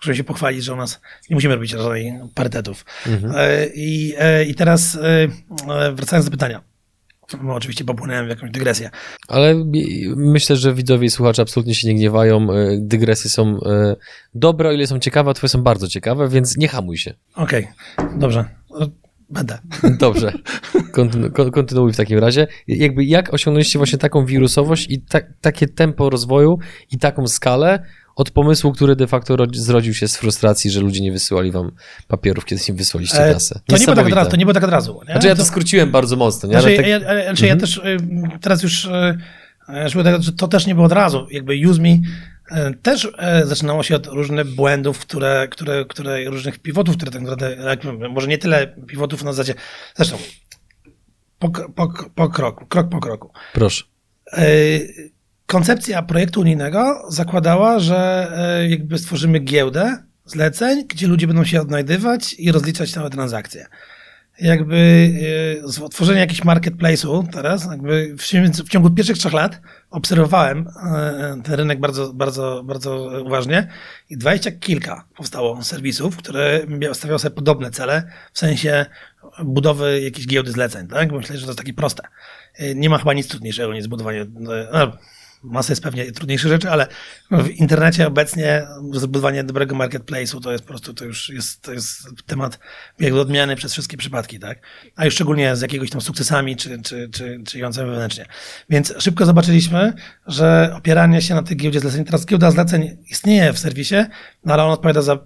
[0.00, 1.00] możemy się pochwalić, że u nas
[1.30, 1.88] nie musimy robić żadnych
[2.34, 2.84] parytetów.
[3.06, 3.32] Mhm.
[3.36, 5.28] E, I, e, I teraz e,
[5.92, 6.62] wracając do pytania.
[7.42, 8.90] No, oczywiście popłynąłem w jakąś dygresję.
[9.28, 9.64] Ale
[10.16, 12.52] myślę, że widzowie i słuchacze absolutnie się nie gniewają.
[12.52, 13.96] E, dygresje są e,
[14.34, 17.14] dobre, o ile są ciekawe, a twoje są bardzo ciekawe, więc nie hamuj się.
[17.34, 18.44] Okej, okay, dobrze.
[19.30, 19.58] Będę.
[19.98, 20.32] Dobrze.
[20.92, 22.46] Kontynu kontynuuj w takim razie.
[22.66, 26.58] Jakby jak osiągnęliście właśnie taką wirusowość i ta takie tempo rozwoju
[26.90, 27.84] i taką skalę,
[28.18, 31.72] od pomysłu, który de facto zrodził się z frustracji, że ludzie nie wysyłali wam
[32.08, 33.60] papierów, kiedy im wysłaliście e, kasę.
[33.66, 35.00] To nie, było tak od razu, to nie było tak od razu.
[35.06, 35.12] Nie?
[35.12, 36.48] Znaczy ja to skróciłem bardzo mocno.
[36.48, 36.60] Nie?
[36.60, 36.86] Znaczy, tak...
[36.86, 37.48] ja, znaczy mhm.
[37.48, 39.18] ja też y, teraz już, y,
[40.18, 41.26] że to też nie było od razu.
[41.30, 42.00] Jakby use me y,
[42.82, 43.08] też
[43.44, 48.38] zaczynało się od różnych błędów, które, które, które różnych pivotów, które tak naprawdę, może nie
[48.38, 49.54] tyle pivotów na zasadzie,
[49.96, 50.16] zresztą
[51.38, 53.30] po, po, po kroku, krok po kroku.
[53.52, 53.84] Proszę
[55.48, 62.34] koncepcja projektu unijnego zakładała, że e, jakby stworzymy giełdę zleceń, gdzie ludzie będą się odnajdywać
[62.38, 63.66] i rozliczać całe transakcje.
[64.40, 65.10] Jakby
[65.86, 68.16] e, tworzenie jakiegoś marketplace'u teraz, jakby
[68.64, 73.68] w ciągu pierwszych trzech lat obserwowałem e, ten rynek bardzo, bardzo, bardzo uważnie
[74.10, 76.60] i dwadzieścia kilka powstało serwisów, które
[76.92, 78.86] stawiały sobie podobne cele, w sensie
[79.44, 81.12] budowy jakiejś giełdy zleceń, tak?
[81.12, 82.02] Myślę, że to jest takie proste.
[82.74, 84.52] Nie ma chyba nic trudniejszego niż zbudowanie, no,
[85.42, 86.86] masę jest pewnie trudniejszych rzeczy, ale
[87.30, 92.08] w internecie obecnie zbudowanie dobrego marketplace'u to jest po prostu, to już jest, to jest
[92.26, 92.58] temat
[92.98, 94.58] jakby odmiany przez wszystkie przypadki, tak?
[94.96, 98.26] A już szczególnie z jakiegoś tam sukcesami, czy, czy, czy, czy jącym wewnętrznie.
[98.70, 99.92] Więc szybko zobaczyliśmy,
[100.26, 103.96] że opieranie się na tej giełdzie zleceń, teraz giełda zleceń istnieje w serwisie,
[104.44, 105.18] no ale on odpowiada za,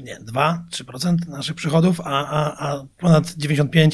[0.00, 3.90] nie, 2-3% naszych przychodów, a, a, a ponad 95%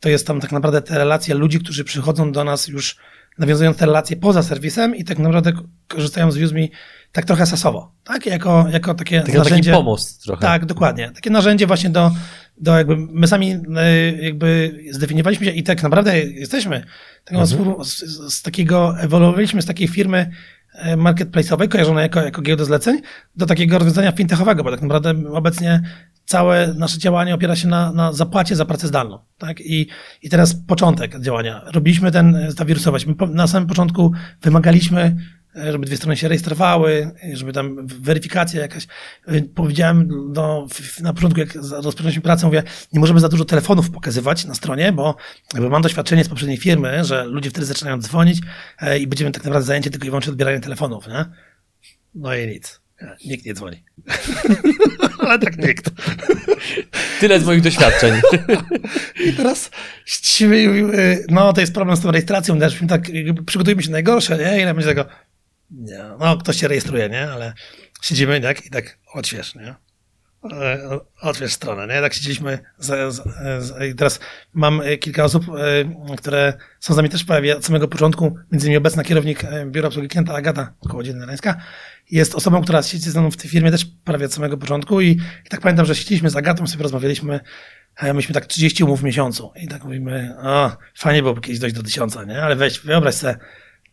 [0.00, 2.96] to jest tam tak naprawdę te relacje ludzi, którzy przychodzą do nas już
[3.38, 5.52] nawiązując te relacje poza serwisem i tak naprawdę
[5.88, 6.68] korzystają z Udemy
[7.12, 8.26] tak trochę sasowo, tak?
[8.26, 9.70] Jako, jako takie tak narzędzie.
[9.70, 10.42] Taki pomost trochę.
[10.42, 11.10] Tak, dokładnie.
[11.14, 12.10] Takie narzędzie właśnie do,
[12.56, 16.84] do jakby, my sami e, jakby zdefiniowaliśmy się i tak naprawdę jesteśmy
[17.30, 17.46] mhm.
[17.84, 17.98] z,
[18.34, 20.30] z, takiego, ewoluowaliśmy z takiej firmy
[20.74, 23.00] e, marketplace'owej, kojarzonej jako, jako giełda zleceń,
[23.36, 25.82] do takiego rozwiązania fintechowego, bo tak naprawdę obecnie
[26.28, 29.18] całe nasze działanie opiera się na, na zapłacie za pracę zdalną.
[29.38, 29.60] Tak?
[29.60, 29.88] I,
[30.22, 31.62] I teraz początek działania.
[31.66, 33.06] Robiliśmy ten, ta wirusowość.
[33.06, 34.12] My na samym początku
[34.42, 35.16] wymagaliśmy,
[35.54, 38.86] żeby dwie strony się rejestrowały, żeby tam weryfikacja jakaś.
[39.54, 40.66] Powiedziałem do,
[41.00, 42.62] na początku, jak rozpoczęliśmy pracę, mówię,
[42.92, 45.16] nie możemy za dużo telefonów pokazywać na stronie, bo
[45.54, 48.40] jakby mam doświadczenie z poprzedniej firmy, że ludzie wtedy zaczynają dzwonić
[48.80, 51.08] e, i będziemy tak naprawdę zajęci tylko i wyłącznie odbieraniem telefonów.
[51.08, 51.24] Nie?
[52.14, 52.87] No i nic.
[53.26, 53.84] Nikt nie dzwoni.
[55.26, 55.90] Ale tak nikt.
[57.20, 58.14] Tyle z moich doświadczeń.
[59.24, 59.70] I teraz
[61.28, 63.02] no to jest problem z tą rejestracją, też tak
[63.46, 64.62] przygotujemy się najgorsze, nie?
[64.62, 65.04] Ile będzie tego,
[65.70, 67.30] nie, no ktoś się rejestruje, nie?
[67.30, 67.52] Ale
[68.02, 69.74] siedzimy tak i tak odśwież, nie?
[70.52, 72.00] E, otwierz stronę, nie?
[72.00, 73.22] Tak siedzieliśmy z, z,
[73.64, 74.20] z, i teraz
[74.54, 78.66] mam e, kilka osób, e, które są z nami też prawie od samego początku, między
[78.66, 81.54] innymi obecna kierownik biura obsługi klienta Agata Kołodziejna-Rańska
[82.10, 85.10] jest osobą, która siedzi ze mną w tej firmie też prawie od samego początku i,
[85.46, 87.40] i tak pamiętam, że siedzieliśmy z Agatą, sobie rozmawialiśmy,
[88.14, 91.82] myśmy tak 30 umów w miesiącu i tak mówimy, o, fajnie byłoby kiedyś dojść do
[91.82, 92.42] tysiąca, nie?
[92.42, 93.36] Ale weź, wyobraź sobie,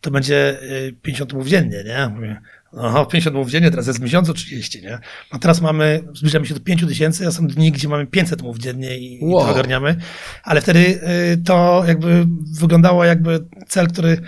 [0.00, 0.58] to będzie
[1.02, 2.08] 50 umów dziennie, nie?
[2.14, 2.40] Mówię,
[2.78, 4.98] Aha, 50 mów dziennie, teraz jest w miesiącu 30, nie?
[5.30, 8.58] A teraz mamy, zbliżamy się do 5 tysięcy, a są dni, gdzie mamy 500 mów
[8.58, 9.42] dziennie i, wow.
[9.42, 9.96] i to ogarniamy.
[10.42, 10.78] Ale wtedy
[11.32, 12.26] y, to jakby
[12.58, 14.20] wyglądało jakby cel, który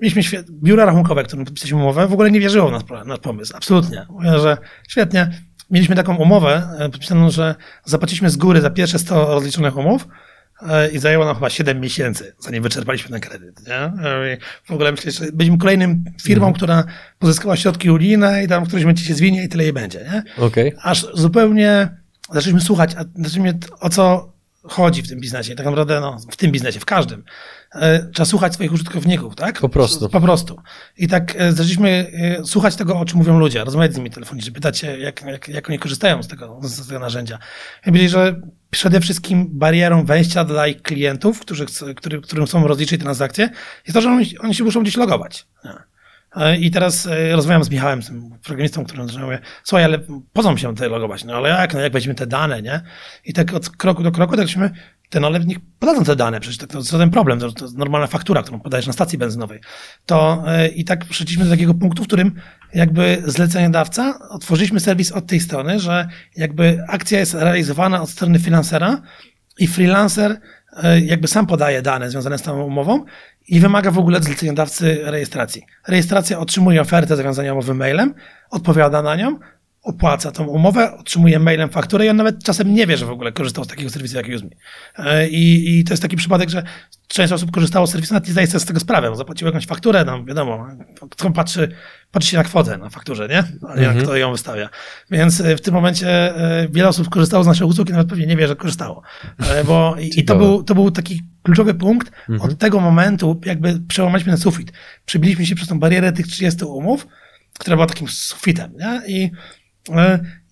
[0.00, 0.50] mieliśmy świet...
[0.50, 3.56] biura rachunkowe, którym podpisaliśmy umowę, w ogóle nie wierzyło w nasz, nasz pomysł.
[3.56, 4.06] Absolutnie.
[4.10, 4.56] Mówię, że
[4.88, 5.30] świetnie.
[5.70, 10.08] Mieliśmy taką umowę y, podpisaną, że zapłaciliśmy z góry za pierwsze 100 rozliczonych umów,
[10.68, 13.66] E, i zajęło nam chyba 7 miesięcy, zanim wyczerpaliśmy ten kredyt.
[13.68, 13.74] Nie?
[13.74, 16.54] E, w ogóle myślę, że byliśmy kolejnym firmą, mhm.
[16.54, 16.84] która
[17.18, 19.98] pozyskała środki unijne i tam w którymś momencie się zwinie i tyle jej będzie.
[19.98, 20.44] Nie?
[20.44, 20.72] Okay.
[20.82, 21.88] Aż zupełnie
[22.32, 24.32] zaczęliśmy słuchać, a zaczęliśmy o co
[24.62, 25.54] chodzi w tym biznesie.
[25.54, 27.24] Tak naprawdę no, w tym biznesie, w każdym.
[27.74, 29.60] E, trzeba słuchać swoich użytkowników, tak?
[29.60, 30.08] Po prostu.
[30.08, 30.60] Po prostu.
[30.96, 32.12] I tak zaczęliśmy
[32.44, 35.68] słuchać tego, o czym mówią ludzie, rozmawiać z nimi telefonicznie, pytać się, jak, jak, jak
[35.68, 37.38] oni korzystają z tego, z tego narzędzia.
[37.82, 41.66] I powiedzieli, że przede wszystkim barierą wejścia dla ich klientów, którzy,
[41.96, 43.50] który, którym chcą rozliczyć transakcje,
[43.86, 45.46] jest to, że oni, oni się muszą gdzieś logować.
[45.64, 45.91] E,
[46.60, 48.10] I teraz e, rozmawiam z Michałem, z
[48.42, 49.98] programistą, który mówię, słuchaj, ale
[50.32, 51.24] po się tutaj logować?
[51.24, 52.80] No ale jak, no jak weźmiemy te dane, nie?
[53.24, 54.70] I tak od kroku do kroku, takśmy
[55.12, 57.76] ten ale niech podadzą te dane, przecież to, to, to ten problem, to, to jest
[57.76, 59.60] normalna faktura, którą podajesz na stacji benzynowej.
[60.06, 62.40] To yy, i tak przeszliśmy do takiego punktu, w którym
[62.74, 69.02] jakby zleceniodawca, otworzyliśmy serwis od tej strony, że jakby akcja jest realizowana od strony freelancera
[69.58, 70.40] i freelancer
[71.02, 73.04] jakby sam podaje dane związane z tą umową
[73.48, 75.62] i wymaga w ogóle od zleceniodawcy rejestracji.
[75.88, 78.14] Rejestracja otrzymuje ofertę zawiązania umowy mailem,
[78.50, 79.38] odpowiada na nią,
[79.82, 83.32] opłaca tą umowę, otrzymuje mailem fakturę i on nawet czasem nie wie, że w ogóle
[83.32, 84.50] korzystał z takiego serwisu jak UseMe.
[85.30, 86.62] I, I to jest taki przypadek, że
[87.08, 89.10] część osób korzystało z serwisu, nawet nie zdaje sobie z tego sprawę.
[89.10, 90.66] On zapłacił jakąś fakturę, no wiadomo,
[91.10, 91.68] kto patrzy,
[92.12, 93.38] patrzy się na kwotę na fakturze, nie?
[93.68, 94.04] A nie mhm.
[94.04, 94.68] kto ją wystawia.
[95.10, 98.26] Więc e, w tym momencie e, wiele osób korzystało z naszej usług i nawet pewnie
[98.26, 99.02] nie wie, że korzystało.
[99.50, 102.12] E, bo i, i to, był, to był taki kluczowy punkt.
[102.28, 102.50] Mhm.
[102.50, 104.72] Od tego momentu jakby przełamaliśmy ten sufit.
[105.06, 107.06] Przybiliśmy się przez tą barierę tych 30 umów,
[107.58, 109.02] która była takim sufitem, nie?
[109.06, 109.30] I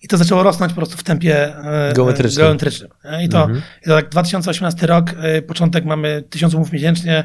[0.03, 2.45] I to zaczęło rosnąć po prostu w tempie e, geometrycznym.
[2.45, 2.89] geometrycznym.
[3.23, 3.61] I, to, mhm.
[3.81, 7.23] I to tak 2018 rok, e, początek mamy 1000 umów miesięcznie,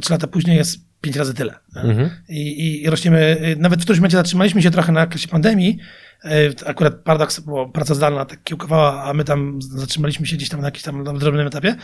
[0.00, 1.54] 3 lata później jest 5 razy tyle.
[1.76, 2.10] Mhm.
[2.28, 6.03] I, I rośniemy, nawet w którymś momencie zatrzymaliśmy się trochę na okresie pandemii, E,
[6.66, 10.66] akurat paradoks, bo praca zdalna tak kiełkowała, a my tam zatrzymaliśmy się gdzieś tam na
[10.66, 11.76] jakimś tam drobnym etapie,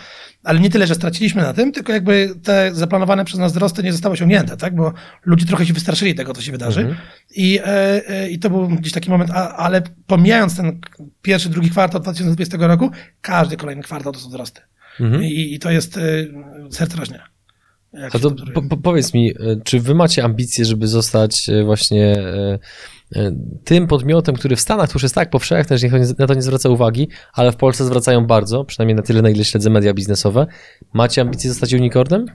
[0.45, 3.93] ale nie tyle, że straciliśmy na tym, tylko jakby te zaplanowane przez nas wzrosty nie
[3.93, 4.75] zostały osiągnięte, tak?
[4.75, 4.93] Bo
[5.25, 6.81] ludzie trochę się wystraszyli tego, co się wydarzy.
[6.81, 6.99] Mhm.
[7.37, 10.81] I, e, e, I to był gdzieś taki moment, ale pomijając ten
[11.23, 14.61] pierwszy, drugi kwartał 2020 roku, każdy kolejny kwartał to są wzrosty.
[15.01, 15.25] Mhm.
[15.25, 16.01] I, I, to jest e,
[16.71, 17.21] serce rośnie.
[18.13, 19.33] A to po, po, powiedz mi,
[19.65, 22.59] czy wy macie ambicje, żeby zostać właśnie E,
[23.65, 25.89] tym podmiotem, który w Stanach to już jest tak powszechne, że
[26.19, 29.45] na to nie zwraca uwagi, ale w Polsce zwracają bardzo, przynajmniej na tyle, na ile
[29.45, 30.47] śledzę media biznesowe.
[30.93, 32.27] Macie ambicje zostać unicornem?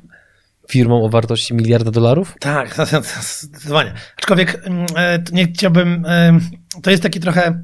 [0.69, 2.35] firmą o wartości miliarda dolarów?
[2.39, 2.75] Tak,
[3.43, 3.93] zdecydowanie.
[4.17, 6.39] Aczkolwiek mm, e, nie chciałbym, e,
[6.81, 7.63] to jest taki trochę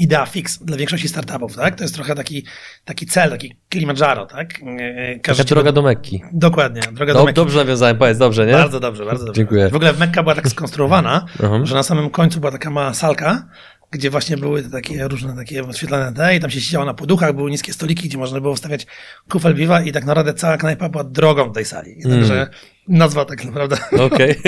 [0.00, 1.76] idea fix dla większości startupów, tak?
[1.76, 2.44] To jest trochę taki,
[2.84, 4.54] taki cel, taki Kilimandżaro, tak?
[4.78, 6.22] E, Każdy Taka droga do Mekki.
[6.32, 7.36] Dokładnie, droga do, do Mekki.
[7.36, 8.52] Dobrze nawiązałem, powiedz, dobrze, nie?
[8.52, 9.38] Bardzo dobrze, bardzo dobrze.
[9.38, 9.68] Dziękuję.
[9.68, 11.26] W ogóle Mekka była tak skonstruowana,
[11.62, 13.48] że na samym końcu była taka mała salka,
[13.92, 17.50] gdzie właśnie były takie różne takie oświetlane te i tam się siedziało na poduchach, były
[17.50, 18.86] niskie stoliki, gdzie można było wstawiać
[19.28, 21.96] kufel piwa i tak naprawdę cała knajpa była drogą do tej sali.
[22.04, 22.18] Mm.
[22.18, 22.46] Także
[22.88, 23.76] nazwa tak naprawdę.
[23.98, 24.34] Okej.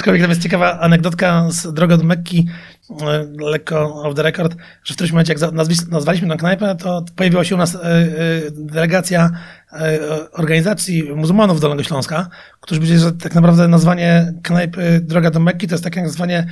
[0.00, 0.20] Okay.
[0.20, 2.71] tam jest ciekawa anegdotka z Droga do Mekki, e,
[3.38, 5.52] lekko off the record, że w którymś momencie jak
[5.88, 8.10] nazwaliśmy tę knajpę, to pojawiła się u nas e, e,
[8.50, 9.30] delegacja
[10.32, 12.28] organizacji muzułmanów Dolnego Śląska,
[12.60, 16.46] którzy powiedzieli, że tak naprawdę nazwanie knajpy Droga do Mekki to jest takie nazwanie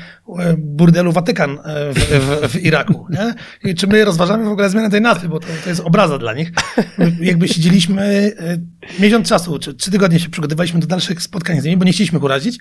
[0.58, 1.58] burdelu Watykan
[1.94, 3.06] w, w, w Iraku.
[3.10, 3.34] Nie?
[3.70, 6.34] I czy my rozważamy w ogóle zmianę tej nazwy, bo to, to jest obraza dla
[6.34, 6.52] nich.
[7.20, 8.32] Jakby siedzieliśmy
[9.00, 12.18] miesiąc czasu, czy trzy tygodnie się przygotowaliśmy do dalszych spotkań z nimi, bo nie chcieliśmy
[12.18, 12.58] urazić,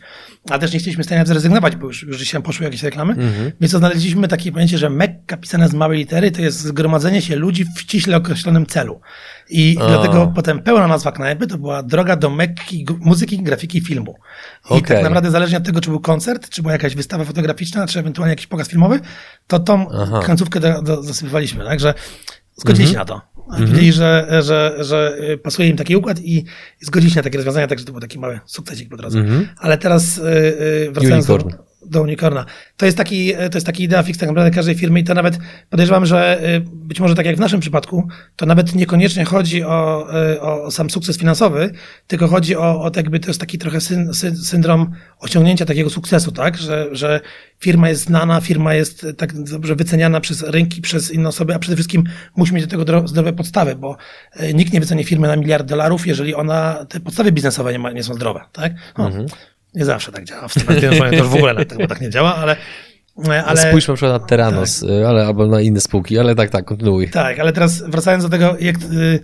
[0.50, 3.14] a też nie chcieliśmy z zrezygnować, bo już, już dzisiaj poszły jakieś reklamy.
[3.14, 3.52] Mhm.
[3.62, 7.66] Więc znaleźliśmy takie pojęcie, że Mekka pisane z małej litery to jest zgromadzenie się ludzi
[7.76, 9.02] w ściśle określonym celu.
[9.50, 9.88] I a.
[9.88, 14.16] dlatego potem pełna nazwa knajpy to była droga do Mekki muzyki, grafiki, filmu.
[14.70, 14.82] I okay.
[14.82, 18.32] tak naprawdę zależnie od tego, czy był koncert, czy była jakaś wystawa fotograficzna, czy ewentualnie
[18.32, 19.00] jakiś pokaz filmowy,
[19.48, 20.22] to tą Aha.
[20.26, 21.66] końcówkę do, do, dosypywaliśmy.
[21.66, 21.94] Także
[22.56, 23.08] zgodzili się mhm.
[23.08, 23.30] na to.
[23.58, 26.46] Powiedzieli, że, że, że pasuje im taki układ i,
[26.82, 29.24] zgodzili się na takie rozwiązania, także to był taki mały sukcesik po drodze.
[29.58, 31.38] Ale teraz y, y, wracając do,
[31.86, 32.46] do unicorna.
[32.78, 35.38] To jest taki, to jest taki idea fix tak naprawdę każdej firmy i to nawet
[35.70, 40.08] podejrzewam, że y, być może tak jak w naszym przypadku, to nawet niekoniecznie chodzi o,
[40.34, 41.72] y, o sam sukces finansowy,
[42.08, 46.32] tylko chodzi o, o jakby to jest taki trochę syn, syn, syndrom osiągnięcia takiego sukcesu,
[46.32, 46.58] tak?
[46.58, 47.22] Że, że
[47.60, 51.76] firma jest znana, firma jest tak dobrze wyceniana przez rynki, przez inne osoby, a przede
[51.76, 52.04] wszystkim
[52.36, 53.98] musi mieć do tego zdrowe podstawy, bo
[54.54, 58.04] nikt nie wyceni firmy na miliard dolarów, jeżeli ona, te podstawy biznesowe nie, ma, nie
[58.04, 58.74] są zdrowe, tak?
[58.98, 59.08] No.
[59.08, 59.26] Mhm.
[59.76, 60.48] Nie zawsze tak działa.
[60.48, 62.56] W tym to już w ogóle tak, tak nie działa, ale
[63.28, 63.62] ale...
[63.62, 64.90] Spójrzmy na przykład na Teranos, tak.
[64.90, 67.10] ale, albo na inne spółki, ale tak, tak, kontynuuj.
[67.10, 69.20] Tak, ale teraz wracając do tego, jak, y,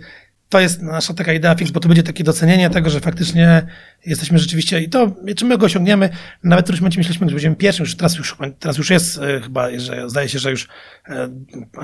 [0.48, 3.66] to jest nasza taka idea fix, bo to będzie takie docenienie tego, że faktycznie
[4.06, 6.08] jesteśmy rzeczywiście, i to, czy my go osiągniemy,
[6.44, 9.40] nawet w którymś momencie myśleliśmy, że będziemy pierwszym, już teraz już, teraz już jest y,
[9.40, 10.70] chyba, że zdaje się, że już y,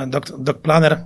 [0.06, 1.04] Doc, Doc Planner,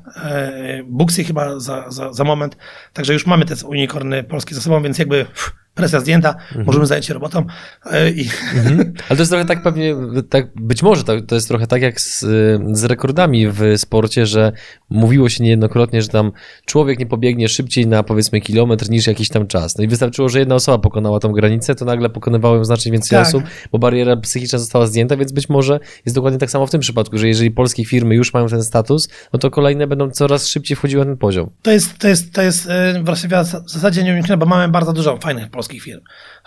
[0.85, 2.57] Booksy chyba za, za, za moment,
[2.93, 5.25] także już mamy te unikorny polskie za sobą, więc jakby...
[5.25, 6.67] Pff, presja zdjęta, mhm.
[6.67, 7.45] możemy zająć się robotą.
[7.91, 8.29] E, I...
[8.55, 8.93] Mhm.
[9.09, 9.95] Ale to jest trochę tak pewnie,
[10.31, 12.25] tak, być może to, to jest trochę tak jak z,
[12.73, 14.53] z rekordami w sporcie, że
[14.91, 16.33] mówiło się niejednokrotnie, że tam
[16.65, 19.79] człowiek nie pobiegnie szybciej na powiedzmy kilometr niż jakiś tam czas.
[19.79, 23.19] No i wystarczyło, że jedna osoba pokonała tą granicę, to nagle pokonywało ją znacznie więcej
[23.19, 23.27] tak.
[23.27, 26.81] osób, bo bariera psychiczna została zdjęta, więc być może jest dokładnie tak samo w tym
[26.81, 30.77] przypadku, że jeżeli polskie firmy już mają ten status, no to kolejne będą coraz szybciej
[30.77, 31.51] wchodziły na ten poziom.
[31.63, 35.17] To jest, to jest, to jest e, właściwie w zasadzie nieuniknione, bo mamy bardzo dużo
[35.17, 36.01] fajnych polskich polskich firm.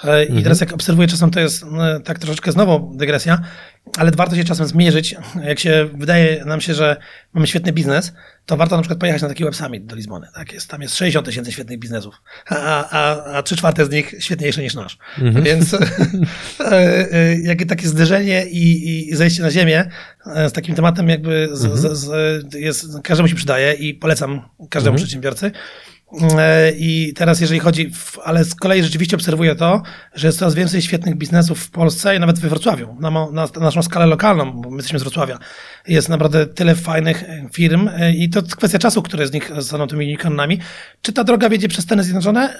[0.04, 0.44] E, I mhm.
[0.44, 3.42] teraz jak obserwuję czasem, to jest no, tak troszeczkę znowu dygresja,
[3.98, 5.16] ale warto się czasem zmierzyć.
[5.44, 6.98] Jak się wydaje nam się, że
[7.34, 8.14] mamy świetny biznes,
[8.46, 10.28] to warto na przykład pojechać na taki web summit do Lizbony.
[10.36, 10.54] Tak?
[10.54, 12.16] Jest, tam jest 60 tysięcy świetnych biznesów,
[12.50, 14.98] a, a, a 3 czwarte z nich świetniejsze niż nasz.
[15.18, 15.46] Mhm.
[15.46, 15.80] Więc e,
[17.14, 19.90] e, jakie takie zderzenie i, i zejście na ziemię
[20.26, 21.96] z takim tematem jakby z, mhm.
[21.96, 24.98] z, z, jest, każdemu się przydaje i polecam każdemu mhm.
[24.98, 25.52] przedsiębiorcy.
[26.38, 29.82] E, I teraz, jeżeli chodzi, w, ale z kolei rzeczywiście obserwuję to,
[30.16, 33.48] że jest coraz więcej świetnych biznesów w Polsce i nawet we Wrocławiu, na, na, na
[33.60, 35.40] naszą skalę lokalną, bo my jesteśmy z Wrocławia.
[35.88, 39.88] Jest naprawdę tyle fajnych e, firm e, i to kwestia czasu, które z nich zostaną
[39.88, 40.60] tymi unicornami.
[41.02, 42.56] Czy ta droga wiedzie przez Stany Zjednoczone?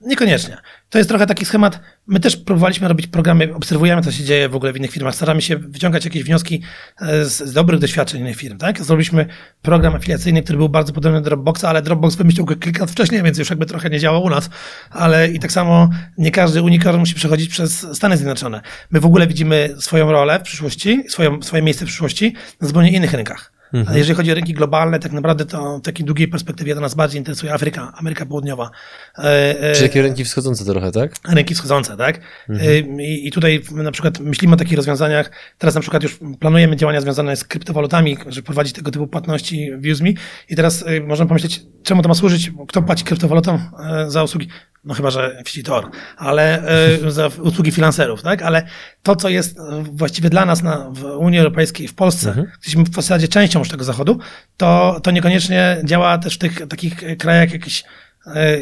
[0.00, 0.56] Niekoniecznie.
[0.90, 1.80] To jest trochę taki schemat.
[2.06, 5.42] My też próbowaliśmy robić programy, obserwujemy, co się dzieje w ogóle w innych firmach, staramy
[5.42, 6.62] się wyciągać jakieś wnioski
[7.00, 8.58] z, z dobrych doświadczeń innych firm.
[8.58, 8.84] Tak?
[8.84, 9.26] Zrobiliśmy
[9.62, 13.22] program afiliacyjny, który był bardzo podobny do Dropboxa, ale Dropbox wymyślił go kilka lat wcześniej,
[13.22, 14.50] więc już jakby trochę nie działał u nas.
[14.90, 18.60] Ale i tak samo nie każdy unicorn musi przechodzić przez Stany Zjednoczone.
[18.90, 22.90] My w ogóle widzimy swoją rolę w przyszłości, swoją, swoje miejsce w przyszłości na zupełnie
[22.90, 23.55] innych rynkach.
[23.72, 23.94] Mhm.
[23.94, 26.94] A jeżeli chodzi o rynki globalne, tak naprawdę to w takiej długiej perspektywie to nas
[26.94, 28.70] bardziej interesuje Afryka, Ameryka Południowa.
[29.18, 31.12] E, e, Czy takie rynki wschodzące trochę, tak?
[31.28, 32.20] Rynki wschodzące, tak.
[32.48, 32.70] Mhm.
[32.70, 35.30] E, I, I tutaj na przykład myślimy o takich rozwiązaniach.
[35.58, 39.92] Teraz na przykład już planujemy działania związane z kryptowalutami, żeby prowadzić tego typu płatności w
[39.92, 40.10] UseMe.
[40.48, 43.60] I teraz możemy pomyśleć, czemu to ma służyć, kto płaci kryptowalutą
[44.08, 44.48] za usługi
[44.86, 46.62] no chyba, że Tor, ale
[47.02, 48.42] y, za usługi freelancerów, tak?
[48.42, 48.66] Ale
[49.02, 52.46] to, co jest właściwie dla nas na, w Unii Europejskiej, w Polsce, mhm.
[52.56, 54.18] jesteśmy w zasadzie częścią już tego zachodu,
[54.56, 57.86] to, to niekoniecznie działa też w tych takich krajach jakichś e,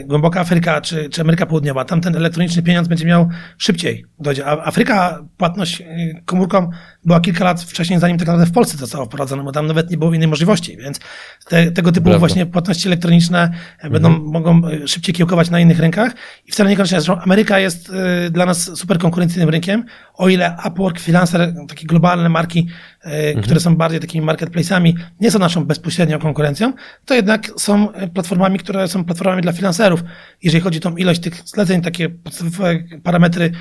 [0.05, 4.47] głęboka Afryka czy, czy Ameryka Południowa, tam ten elektroniczny pieniądz będzie miał szybciej dojdzie.
[4.47, 5.87] A Afryka, płatność e,
[6.25, 6.71] komórką
[7.05, 9.91] była kilka lat wcześniej, zanim tak naprawdę w Polsce to zostało wprowadzone, bo tam nawet
[9.91, 11.01] nie było innej możliwości, więc
[11.49, 12.19] te, tego typu Prawda.
[12.19, 13.51] właśnie płatności elektroniczne
[13.91, 14.25] będą, mhm.
[14.27, 16.13] mogą szybciej kiełkować na innych rynkach
[16.47, 17.93] i wcale niekoniecznie, że Ameryka jest
[18.31, 19.85] dla nas super konkurencyjnym rynkiem,
[20.15, 22.69] o ile Upwork, Freelancer, takie globalne marki,
[23.05, 23.43] mhm.
[23.43, 26.73] które są bardziej takimi marketplace'ami, nie są naszą bezpośrednią konkurencją,
[27.05, 30.03] to jednak są platformami, które są platformami dla freelancerów.
[30.43, 33.53] Jeżeli chodzi o tą ilość tych zleceń, takie podstawowe parametry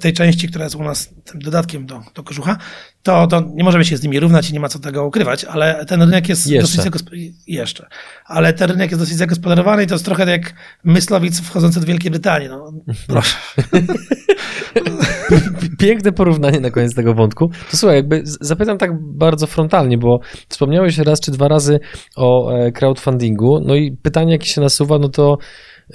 [0.00, 2.58] tej części, która jest u nas tym dodatkiem do, do kożucha,
[3.02, 5.84] to, to nie możemy się z nimi równać i nie ma co tego ukrywać, ale
[5.84, 6.90] ten rynek jest jeszcze.
[6.90, 7.06] dosyć.
[7.46, 7.86] Jeszcze.
[8.24, 12.10] Ale ten rynek jest dosyć zagospodarowany i to jest trochę jak myslowic wchodzący do Wielkiej
[12.10, 12.48] Brytanii.
[12.48, 12.72] No,
[13.06, 13.36] proszę.
[15.78, 17.50] Piękne porównanie na koniec tego wątku.
[17.70, 20.18] To słuchaj, jakby zapytam tak bardzo frontalnie, bo
[20.48, 21.80] wspomniałeś raz czy dwa razy
[22.16, 25.38] o e, crowdfundingu, no i pytanie, jakie się nasuwa, no to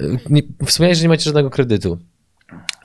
[0.00, 1.98] e, nie, wspomniałeś, że nie macie żadnego kredytu.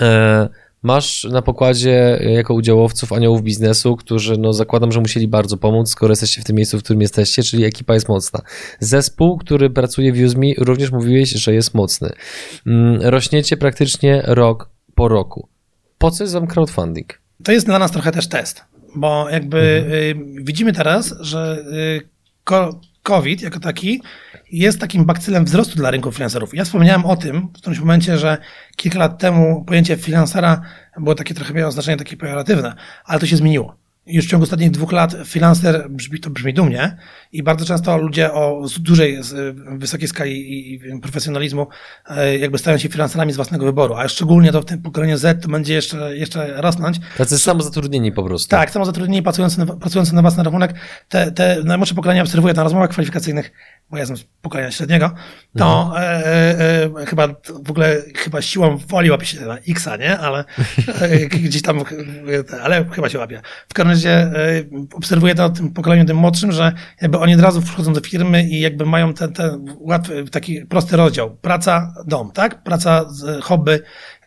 [0.01, 0.49] E,
[0.83, 6.11] masz na pokładzie jako udziałowców aniołów biznesu, którzy no zakładam, że musieli bardzo pomóc, skoro
[6.11, 8.41] jesteście w tym miejscu, w którym jesteście, czyli ekipa jest mocna.
[8.79, 12.09] Zespół, który pracuje w Uzme, również mówiłeś, że jest mocny.
[12.67, 15.56] Mm, rośniecie praktycznie rok po roku.
[15.97, 17.19] Po co jest wam crowdfunding?
[17.43, 19.93] To jest dla nas trochę też test, bo jakby mhm.
[19.93, 22.09] Y, widzimy teraz, że y,
[23.03, 24.01] COVID jako taki
[24.51, 26.53] jest takim bakcylem wzrostu dla rynku freelancerów.
[26.53, 28.37] Ja wspomniałem o tym w którymś momencie, że
[28.75, 30.61] kilka lat temu pojęcie freelancera
[30.97, 32.75] było takie trochę miało znaczenie takie pejoratywne,
[33.05, 36.97] ale to się zmieniło już w ciągu ostatnich dwóch lat freelancer brzmi, to brzmi dumnie
[37.31, 39.19] i bardzo często ludzie o dużej,
[39.77, 41.67] wysokiej skali i profesjonalizmu
[42.09, 45.43] e, jakby stają się freelancerami z własnego wyboru, a szczególnie to w tym pokoleniu Z
[45.43, 46.97] to będzie jeszcze, jeszcze rosnąć.
[47.17, 48.49] Tacy samozatrudnieni po prostu.
[48.49, 50.73] Tak, samozatrudnieni, pracujący na, pracujący na własny rachunek.
[51.09, 53.51] Te, te najmłodsze pokolenia obserwuję na rozmowach kwalifikacyjnych
[53.89, 54.17] bo ja jestem
[54.47, 55.11] z pokolenia średniego,
[55.57, 56.03] to mhm.
[56.03, 57.27] e, e, e, chyba
[57.63, 60.19] w ogóle chyba siłą woli łapie się na X-a, nie?
[60.19, 60.45] Ale
[61.01, 61.83] e, gdzieś tam,
[62.63, 63.41] ale chyba się łapie.
[63.69, 64.33] W każdym razie e,
[64.93, 66.71] obserwuję to tym pokoleniu tym młodszym, że
[67.01, 70.97] jakby oni od razu wchodzą do firmy i jakby mają ten, ten łatwy, taki prosty
[70.97, 71.37] rozdział.
[71.37, 72.63] Praca, dom, tak?
[72.63, 73.05] Praca,
[73.41, 73.79] hobby,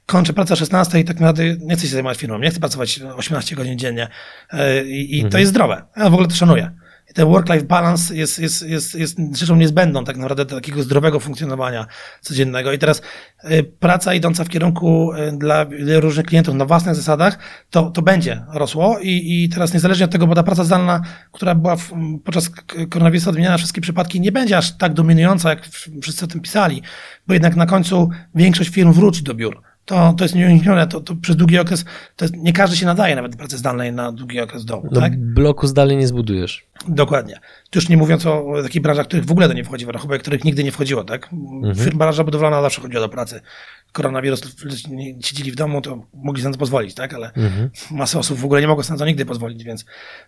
[0.07, 3.01] kończę pracę o 16 i tak naprawdę nie chcę się zajmować firmą, nie chcę pracować
[3.17, 4.09] 18 godzin dziennie
[4.53, 5.33] e, i, i mhm.
[5.33, 5.83] to jest zdrowe.
[5.97, 6.80] Ja w ogóle to szanuję
[7.15, 11.87] ten work-life balance jest, jest, jest, jest rzeczą niezbędną tak naprawdę do takiego zdrowego funkcjonowania
[12.21, 12.73] codziennego.
[12.73, 13.03] I teraz
[13.45, 15.67] y, praca idąca w kierunku y, dla
[16.01, 17.39] różnych klientów na własnych zasadach,
[17.71, 21.03] to, to będzie rosło i, i teraz niezależnie od tego, bo ta praca zdalna,
[21.33, 21.93] która była w,
[22.25, 22.51] podczas
[22.91, 25.69] koronawirusa odmieniana wszystkie przypadki, nie będzie aż tak dominująca, jak
[26.03, 26.83] wszyscy o tym pisali,
[27.27, 31.17] bo jednak na końcu większość firm wróci do biur to, to jest nieuniknione, to, to
[31.17, 31.85] przez długi okres,
[32.17, 35.01] to jest, nie każdy się nadaje nawet do pracy zdalnej na długi okres domu, no,
[35.01, 35.17] tak?
[35.17, 36.67] bloku zdalnie nie zbudujesz.
[36.89, 37.41] Dokładnie.
[37.71, 40.23] Tu już nie mówiąc o takich branżach, których w ogóle to nie wchodzi w rachubek,
[40.23, 41.29] których nigdy nie wchodziło, tak?
[41.33, 41.75] Mhm.
[41.75, 43.41] Firma branża budowlana zawsze chodziła do pracy.
[43.93, 44.41] Koronawirus
[45.21, 47.15] siedzieli w domu, to mogli sobie na to pozwolić, tak?
[47.15, 47.71] Ale mhm.
[47.91, 49.85] masa osób w ogóle nie mogło sobie na to nigdy pozwolić, więc,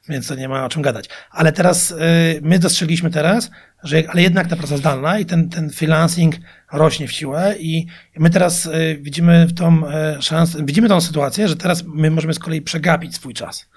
[0.09, 1.09] więc to nie ma o czym gadać.
[1.31, 1.95] Ale teraz y,
[2.43, 3.51] my dostrzegliśmy teraz,
[3.83, 6.35] że ale jednak ta praca zdalna i ten, ten freelancing
[6.73, 7.87] rośnie w siłę i
[8.19, 12.39] my teraz y, widzimy tą y, szansę, widzimy tą sytuację, że teraz my możemy z
[12.39, 13.69] kolei przegapić swój czas.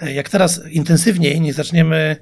[0.00, 2.16] Jak teraz intensywniej nie zaczniemy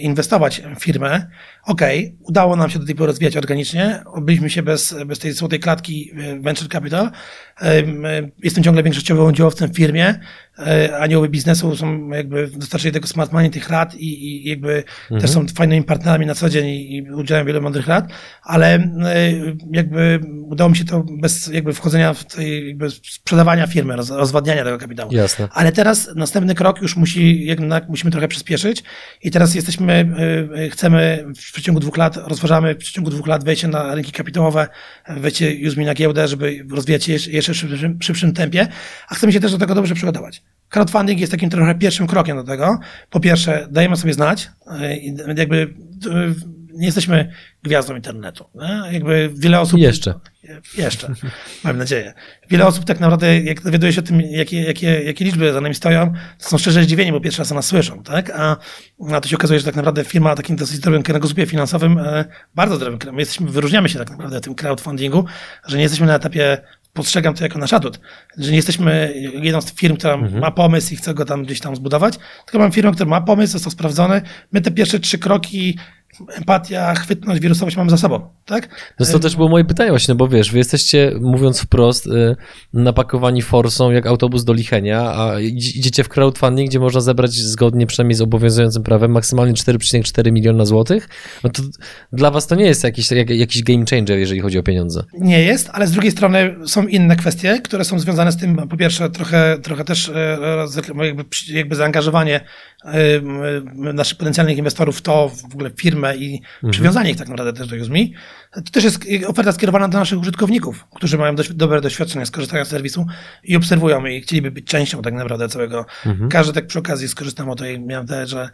[0.00, 1.26] inwestować w firmę,
[1.64, 1.82] ok,
[2.20, 6.10] udało nam się do tej pory rozwijać organicznie, obyliśmy się bez, bez tej złotej klatki
[6.16, 7.10] e, venture capital.
[7.62, 7.82] E,
[8.42, 10.14] jestem ciągle większościowym udziałowcem w firmie.
[11.00, 15.20] Anioły biznesu są jakby dostarczyli tego smart money, tych rad i, i jakby mhm.
[15.20, 18.08] też są fajnymi partnerami na co dzień i, i udzielają wiele mądrych rad,
[18.42, 18.90] ale
[19.72, 24.78] jakby udało mi się to bez jakby wchodzenia w tej jakby sprzedawania firmy, rozwadniania tego
[24.78, 25.12] kapitału.
[25.12, 25.48] Jasne.
[25.52, 28.82] Ale teraz następny krok już musi, jednak musimy trochę przyspieszyć
[29.22, 30.16] i teraz jesteśmy,
[30.70, 34.68] chcemy w przeciągu dwóch lat, rozważamy w przeciągu dwóch lat wejście na rynki kapitałowe,
[35.08, 38.66] wejście już mi na giełdę, żeby rozwijać się jeszcze w szybszym, szybszym tempie,
[39.08, 40.42] a chcemy się też do tego dobrze przygotować.
[40.68, 42.78] Crowdfunding jest takim trochę pierwszym krokiem do tego.
[43.10, 44.50] Po pierwsze, dajemy sobie znać,
[45.36, 45.74] jakby
[46.72, 48.44] nie jesteśmy gwiazdą internetu.
[48.54, 48.92] Nie?
[48.92, 49.80] Jakby wiele osób.
[49.80, 50.14] Jeszcze.
[50.78, 51.14] Jeszcze,
[51.64, 52.14] mam nadzieję.
[52.50, 55.74] Wiele osób tak naprawdę, jak dowiaduje się o tym, jakie, jakie, jakie liczby za nami
[55.74, 58.30] stoją, to są szczerze zdziwieni, bo pierwszy raz o nas słyszą, tak?
[58.30, 58.56] A,
[59.12, 62.24] a to się okazuje, że tak naprawdę firma o takim dosyć zdrowym kręgosłupie finansowym, e,
[62.54, 65.24] bardzo zdrowym, my jesteśmy, wyróżniamy się tak naprawdę tym crowdfundingu,
[65.66, 66.58] że nie jesteśmy na etapie
[66.92, 68.00] postrzegam to jako nasz atut,
[68.38, 70.40] że nie jesteśmy jedną z firm, która mhm.
[70.40, 73.54] ma pomysł i chce go tam gdzieś tam zbudować, tylko mam firmę, która ma pomysł,
[73.54, 74.22] jest to sprawdzone.
[74.52, 75.78] My te pierwsze trzy kroki
[76.36, 78.68] empatia, chwytność, wirusowość mamy za sobą, tak?
[79.00, 82.36] No to też było moje pytanie właśnie, bo wiesz, wy jesteście, mówiąc wprost, y,
[82.72, 88.16] napakowani forsą jak autobus do Lichenia, a idziecie w crowdfunding, gdzie można zebrać zgodnie przynajmniej
[88.16, 91.08] z obowiązującym prawem maksymalnie 4,4 miliona złotych,
[91.44, 91.62] no to
[92.12, 95.04] dla was to nie jest jakiś, jak, jakiś game changer, jeżeli chodzi o pieniądze.
[95.18, 98.76] Nie jest, ale z drugiej strony są inne kwestie, które są związane z tym, po
[98.76, 100.38] pierwsze trochę, trochę też e,
[100.76, 102.40] jakby, jakby zaangażowanie
[103.74, 105.70] naszych potencjalnych inwestorów w to, w ogóle
[106.00, 106.70] firmę i mhm.
[106.70, 107.98] przywiązanie ich tak naprawdę też do UseMe.
[108.50, 112.64] To też jest oferta skierowana do naszych użytkowników, którzy mają dość, dobre doświadczenie z korzystania
[112.64, 113.06] z serwisu
[113.44, 115.86] i obserwują i chcieliby być częścią tak naprawdę całego.
[116.06, 116.28] Mhm.
[116.28, 118.50] Każdy tak przy okazji skorzystam o to i miałem te, że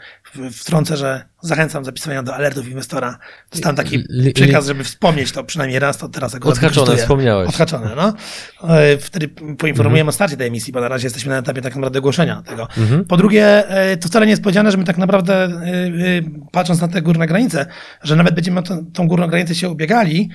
[0.53, 3.19] wtrącę, że zachęcam zapisywania do alertów inwestora.
[3.51, 7.49] Dostałem taki li, przekaz, żeby wspomnieć to przynajmniej raz, to teraz go Odhaczone, wspomniałeś.
[7.49, 8.15] Odhaczone, no.
[8.75, 10.09] E, wtedy poinformujemy mhm.
[10.09, 12.69] o starcie tej emisji, bo na razie jesteśmy na etapie tak naprawdę ogłoszenia tego.
[12.79, 13.05] Mhm.
[13.05, 15.51] Po drugie, e, to wcale nie jest powiedziane, że my tak naprawdę e,
[16.53, 17.67] patrząc na te górne granice,
[18.03, 20.29] że nawet będziemy tą, tą górną granicę się ubiegali,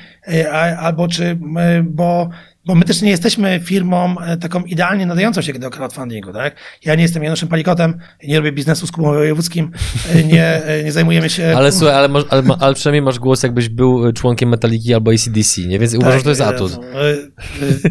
[0.80, 1.38] albo czy,
[1.84, 2.30] bo
[2.66, 6.56] bo my też nie jesteśmy firmą e, taką idealnie nadającą się do crowdfundingu, tak?
[6.86, 9.72] Ja nie jestem Januszem Palikotem, nie robię biznesu z Kubą Wojewódzkim,
[10.14, 11.54] e, nie, e, nie zajmujemy się...
[11.58, 15.62] Ale słuchaj, ale, masz, ale, ale, przynajmniej masz głos, jakbyś był członkiem Metaliki albo ACDC,
[15.62, 15.80] nie?
[15.80, 16.72] Więc tak, uważam, że to jest atut.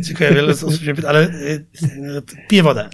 [0.01, 1.29] Dziękuję, wiele osób mnie pyta, ale
[2.49, 2.89] piję wodę.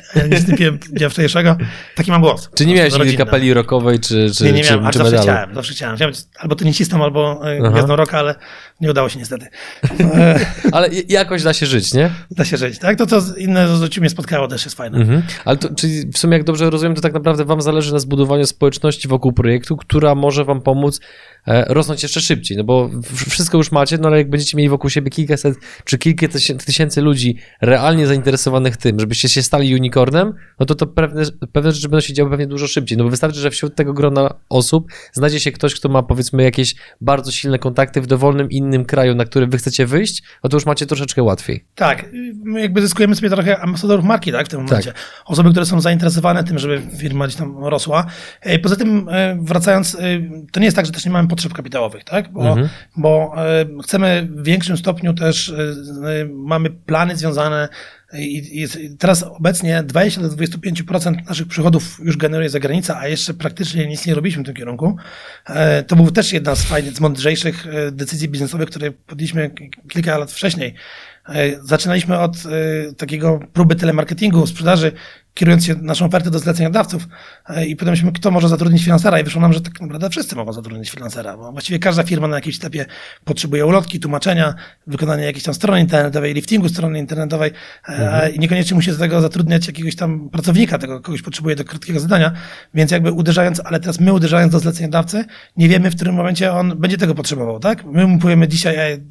[0.51, 1.57] Nie piję dnia wczorajszego,
[1.95, 2.51] taki mam głos.
[2.55, 5.23] Czy nie miałeś nigdy kapeli rockowej, czy, czy Nie, nie miałem, czy, czy zawsze medalu?
[5.23, 5.97] chciałem, zawsze chciałem.
[5.97, 7.41] chciałem albo tenisistą, albo
[7.71, 8.35] gwiazdą rocka, ale
[8.81, 9.47] nie udało się niestety.
[10.73, 12.11] ale jakoś da się żyć, nie?
[12.31, 12.99] Da się żyć, tak?
[12.99, 14.99] To, co inne z mnie spotkało, też jest fajne.
[14.99, 15.23] Mhm.
[15.45, 18.47] Ale to, czyli w sumie, jak dobrze rozumiem, to tak naprawdę wam zależy na zbudowaniu
[18.47, 22.91] społeczności wokół projektu, która może wam pomóc E, rosnąć jeszcze szybciej, no bo
[23.29, 26.27] wszystko już macie, no ale jak będziecie mieli wokół siebie kilkaset czy kilka
[26.67, 31.89] tysięcy ludzi realnie zainteresowanych tym, żebyście się stali unicornem, no to to pewne, pewne rzeczy
[31.89, 35.41] będą się działy pewnie dużo szybciej, no bo wystarczy, że wśród tego grona osób znajdzie
[35.41, 39.47] się ktoś, kto ma powiedzmy jakieś bardzo silne kontakty w dowolnym innym kraju, na który
[39.47, 41.65] wy chcecie wyjść, no to już macie troszeczkę łatwiej.
[41.75, 42.07] Tak,
[42.45, 44.93] my jakby zyskujemy sobie trochę ambasadorów marki, tak, w tym momencie.
[44.93, 45.03] Tak.
[45.27, 48.07] Osoby, które są zainteresowane tym, żeby firma gdzieś tam rosła.
[48.41, 49.97] E, poza tym, e, wracając,
[50.53, 52.33] to nie jest tak, że też nie mamy potrzeb kapitałowych, tak?
[52.33, 52.69] Bo, mhm.
[52.97, 57.69] bo e, chcemy w większym stopniu też, e, e, mamy plany związane
[58.13, 63.87] i, i teraz obecnie 20 do 25% naszych przychodów już generuje zagranica, a jeszcze praktycznie
[63.87, 64.97] nic nie robiliśmy w tym kierunku.
[65.87, 69.51] To był też jedna z fajnych, z mądrzejszych decyzji biznesowych, które podjęliśmy
[69.89, 70.75] kilka lat wcześniej.
[71.63, 72.37] Zaczynaliśmy od
[72.97, 74.93] takiego próby telemarketingu, sprzedaży,
[75.37, 77.09] kierując się naszą ofertę do zleceniodawców
[77.49, 80.53] e, i pytaliśmy, kto może zatrudnić finansera i wyszło nam, że tak naprawdę wszyscy mogą
[80.53, 82.87] zatrudnić finansera, bo właściwie każda firma na jakimś etapie
[83.25, 84.55] potrzebuje ulotki, tłumaczenia,
[84.87, 87.51] wykonania jakiejś tam strony internetowej, liftingu strony internetowej
[87.89, 88.35] e, mhm.
[88.35, 92.33] i niekoniecznie musi do tego zatrudniać jakiegoś tam pracownika, tego kogoś potrzebuje do krótkiego zadania,
[92.75, 95.25] więc jakby uderzając, ale teraz my uderzając do zleceniodawcy,
[95.57, 97.85] nie wiemy, w którym momencie on będzie tego potrzebował, tak?
[97.85, 99.07] My mu powiemy dzisiaj, ej,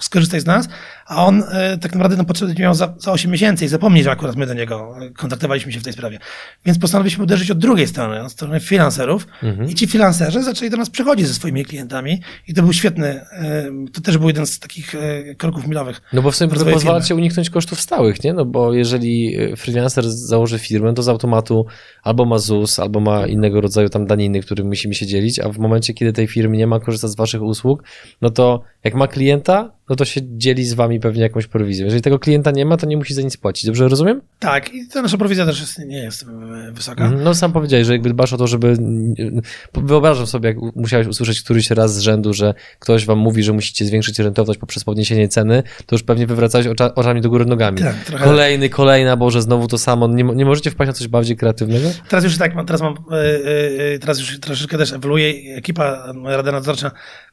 [0.00, 0.68] skorzystaj z nas,
[1.06, 4.10] a on e, tak naprawdę ten potrzeby miał za, za 8 miesięcy i zapomni, że
[4.10, 6.18] akurat my do niego kontaktowaliśmy się w tej sprawie.
[6.66, 9.70] Więc postanowiliśmy uderzyć od drugiej strony, od strony freelancerów mhm.
[9.70, 13.20] i ci freelancerzy zaczęli do nas przychodzić ze swoimi klientami i to był świetny,
[13.92, 16.02] to też był jeden z takich e, kroków milowych.
[16.12, 18.32] No bo w sumie to pozwala ci uniknąć kosztów stałych, nie?
[18.32, 21.66] No bo jeżeli e, freelancer założy firmę, to z automatu
[22.02, 25.58] albo ma ZUS, albo ma innego rodzaju tam daniny, którym musimy się dzielić, a w
[25.58, 27.82] momencie, kiedy tej firmy nie ma, korzysta z waszych usług,
[28.22, 31.84] no to jak ma klienta, no to się dzieli z wami pewnie jakąś prowizją.
[31.84, 33.66] Jeżeli tego klienta nie ma, to nie musi za nic płacić.
[33.66, 34.20] Dobrze rozumiem?
[34.38, 36.26] Tak, i ta nasza prowizja też jest, nie jest
[36.72, 37.04] wysoka.
[37.04, 37.24] Mhm.
[37.24, 38.76] No sam powiedziałeś, że jakby dbasz o to, żeby...
[39.74, 43.84] Wyobrażam sobie, jak musiałeś usłyszeć któryś raz z rzędu, że ktoś wam mówi, że musicie
[43.84, 47.78] zwiększyć rentowność poprzez podniesienie ceny, to już pewnie wywracałeś ocza, oczami do góry nogami.
[47.78, 48.24] Tak, trochę...
[48.24, 50.08] Kolejny, kolejna, Boże, znowu to samo.
[50.08, 51.90] Nie, nie możecie wpaść na coś bardziej kreatywnego?
[52.08, 53.16] Teraz już tak, teraz mam, e,
[53.94, 57.23] e, teraz już troszeczkę też ewoluuje ekipa, Rada Nadzorcza E,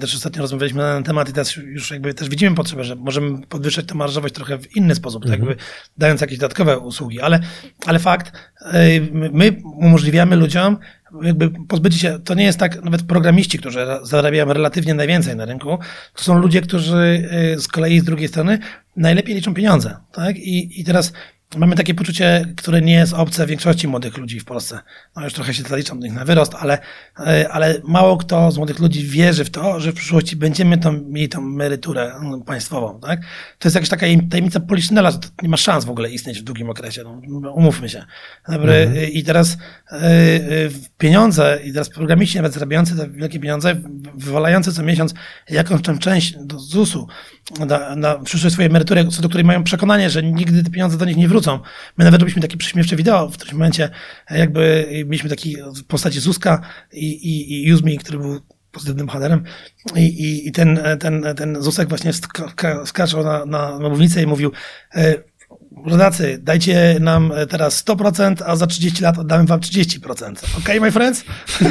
[0.00, 3.46] też ostatnio rozmawialiśmy na ten temat i teraz już jakby też widzimy potrzebę, że możemy
[3.46, 5.56] podwyższać tę marżowość trochę w inny sposób, tak jakby
[5.98, 7.40] dając jakieś dodatkowe usługi, ale,
[7.86, 10.78] ale fakt, e, my umożliwiamy ludziom
[11.22, 15.78] jakby pozbycie się, to nie jest tak, nawet programiści, którzy zarabiają relatywnie najwięcej na rynku,
[16.14, 18.58] to są ludzie, którzy e, z kolei z drugiej strony
[18.96, 20.36] najlepiej liczą pieniądze, tak?
[20.36, 21.12] I, i teraz
[21.56, 24.80] mamy takie poczucie, które nie jest obce większości młodych ludzi w Polsce.
[25.16, 26.78] No już trochę się zaliczam do nich na wyrost, ale,
[27.18, 30.92] e, ale mało kto z młodych ludzi wierzy w to, że w przyszłości będziemy tą,
[30.92, 33.20] mieli tą emeryturę no, państwową, tak?
[33.58, 36.42] To jest jakaś taka tajemnica Poliszynela, że to nie ma szans w ogóle istnieć w
[36.42, 38.04] długim okresie, no, umówmy się.
[38.48, 39.10] Mhm.
[39.12, 39.58] I teraz
[39.92, 40.40] e, e,
[40.98, 43.74] pieniądze, i teraz programiści nawet zarabiający te wielkie pieniądze,
[44.14, 45.14] wywalający co miesiąc
[45.50, 47.06] jakąś tam część do ZUS-u
[47.66, 51.04] na, na przyszłość swojej emerytury, co do której mają przekonanie, że nigdy te pieniądze do
[51.04, 51.60] nich nie wrócą, wrócą.
[51.96, 53.90] My nawet robiliśmy takie prześmiewcze wideo w którymś momencie,
[54.30, 56.60] jakby mieliśmy taki w postaci Zuzka
[56.92, 58.40] i, i, i Me, który był
[58.72, 59.44] pozytywnym bohaterem
[59.96, 64.52] i, i, i ten, ten, ten Zusek właśnie ska, skaczał na, na, mównicę i mówił
[64.94, 65.14] e,
[65.86, 70.58] rodacy, dajcie nam teraz 100%, a za 30 lat oddamy wam 30%.
[70.58, 71.24] Ok, my friends?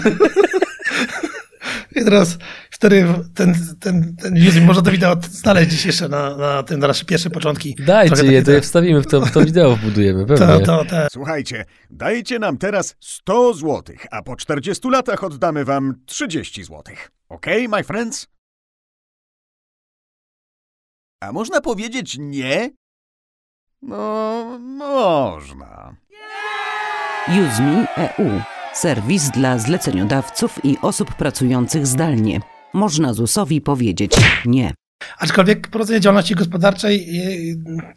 [1.95, 2.37] I teraz
[2.83, 3.05] wtedy
[3.35, 7.05] ten, ten, ten music, można to wideo znaleźć dziś jeszcze na, na tym, na nasze
[7.05, 7.75] pierwsze początki.
[7.79, 10.45] Dajcie je, to je wstawimy w to, w to wideo, wbudujemy, pewnie.
[10.45, 11.07] To, to, to.
[11.11, 17.11] Słuchajcie, dajcie nam teraz 100 złotych, a po 40 latach oddamy wam 30 złotych.
[17.29, 18.27] Ok, my friends?
[21.21, 22.69] A można powiedzieć nie?
[23.81, 25.95] No, można.
[27.27, 28.41] UseMe EU.
[28.73, 32.52] Serwis dla zleceniodawców i osób pracujących zdalnie.
[32.73, 34.11] Można ZUS-owi powiedzieć
[34.45, 34.73] nie.
[35.17, 37.07] Aczkolwiek prowadzenie działalności gospodarczej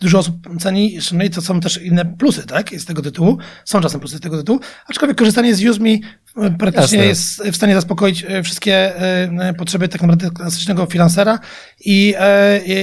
[0.01, 2.71] dużo osób ceni, szanuje, to są też inne plusy, tak?
[2.71, 3.39] Z tego tytułu.
[3.65, 4.61] Są czasem plusy z tego tytułu.
[4.87, 7.07] Aczkolwiek korzystanie z UseMe e, praktycznie Jasne.
[7.07, 11.39] jest w stanie zaspokoić e, wszystkie e, potrzeby tak naprawdę klasycznego finansera
[11.85, 12.15] i,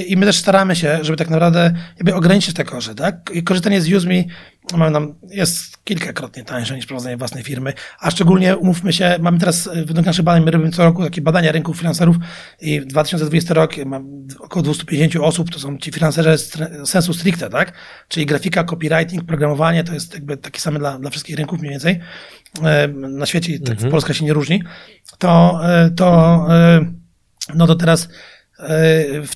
[0.07, 3.31] i my też staramy się, żeby tak naprawdę jakby ograniczyć te koszty, tak?
[3.33, 4.23] I korzystanie z UseMe
[4.71, 9.69] mamy nam, jest kilkakrotnie tańsze niż prowadzenie własnej firmy, a szczególnie umówmy się, mamy teraz
[9.85, 12.15] według naszych badań, my robimy co roku takie badania rynków finanserów
[12.61, 16.37] i 2020 rok mam około 250 osób, to są ci finanserzy
[16.85, 17.73] sensu stricte, tak?
[18.07, 21.99] Czyli grafika, copywriting, programowanie, to jest jakby takie same dla, dla wszystkich rynków mniej więcej
[22.63, 23.91] e, na świecie, tak mhm.
[23.91, 24.63] Polska się nie różni,
[25.17, 26.85] to, e, to e,
[27.55, 28.09] no to teraz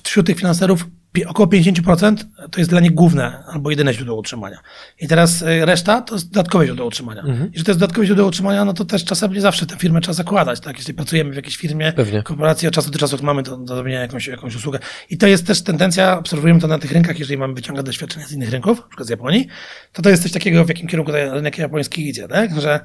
[0.04, 0.86] wśród tych finanserów
[1.26, 2.16] około 50%
[2.50, 4.58] to jest dla nich główne albo jedyne źródło utrzymania.
[5.00, 7.20] I teraz y, reszta to jest dodatkowe źródło utrzymania.
[7.20, 7.40] Mhm.
[7.40, 10.14] Jeżeli to jest dodatkowe źródło utrzymania, no to też czasem nie zawsze tę firmę trzeba
[10.14, 10.60] zakładać.
[10.60, 10.76] Tak?
[10.76, 12.22] Jeśli pracujemy w jakiejś firmie, Pewnie.
[12.22, 14.78] korporacji, od czasu do czasu mamy do, do zrobienia jakąś, jakąś usługę.
[15.10, 18.32] I to jest też tendencja, obserwujemy to na tych rynkach, jeżeli mamy wyciągać doświadczenia z
[18.32, 19.48] innych rynków, na przykład z Japonii,
[19.92, 22.60] to to jest coś takiego, w jakim kierunku ten rynek japoński idzie, tak?
[22.60, 22.80] że e,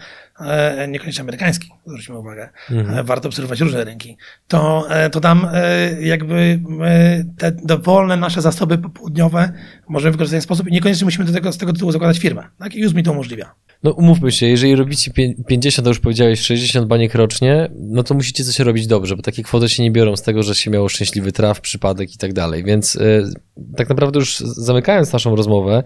[0.88, 3.06] niekoniecznie amerykański, zwróćmy uwagę, mhm.
[3.06, 4.18] warto obserwować różne rynki.
[4.48, 9.52] To, e, to tam e, jakby e, te dowolne nasze zasoby popołudniowe
[9.88, 12.44] możemy wykorzystać w ten sposób i niekoniecznie musimy do tego, z tego tytułu zakładać firmę.
[12.60, 12.76] Tak?
[12.76, 13.56] I już mi to umożliwia.
[13.84, 15.12] No umówmy się, jeżeli robicie
[15.48, 19.44] 50, to już powiedziałeś 60 baniek rocznie, no to musicie coś robić dobrze, bo takie
[19.44, 22.64] kwoty się nie biorą z tego, że się miało szczęśliwy traf, przypadek i tak dalej.
[22.64, 23.00] Więc
[23.78, 25.84] tak naprawdę już zamykając naszą rozmowę,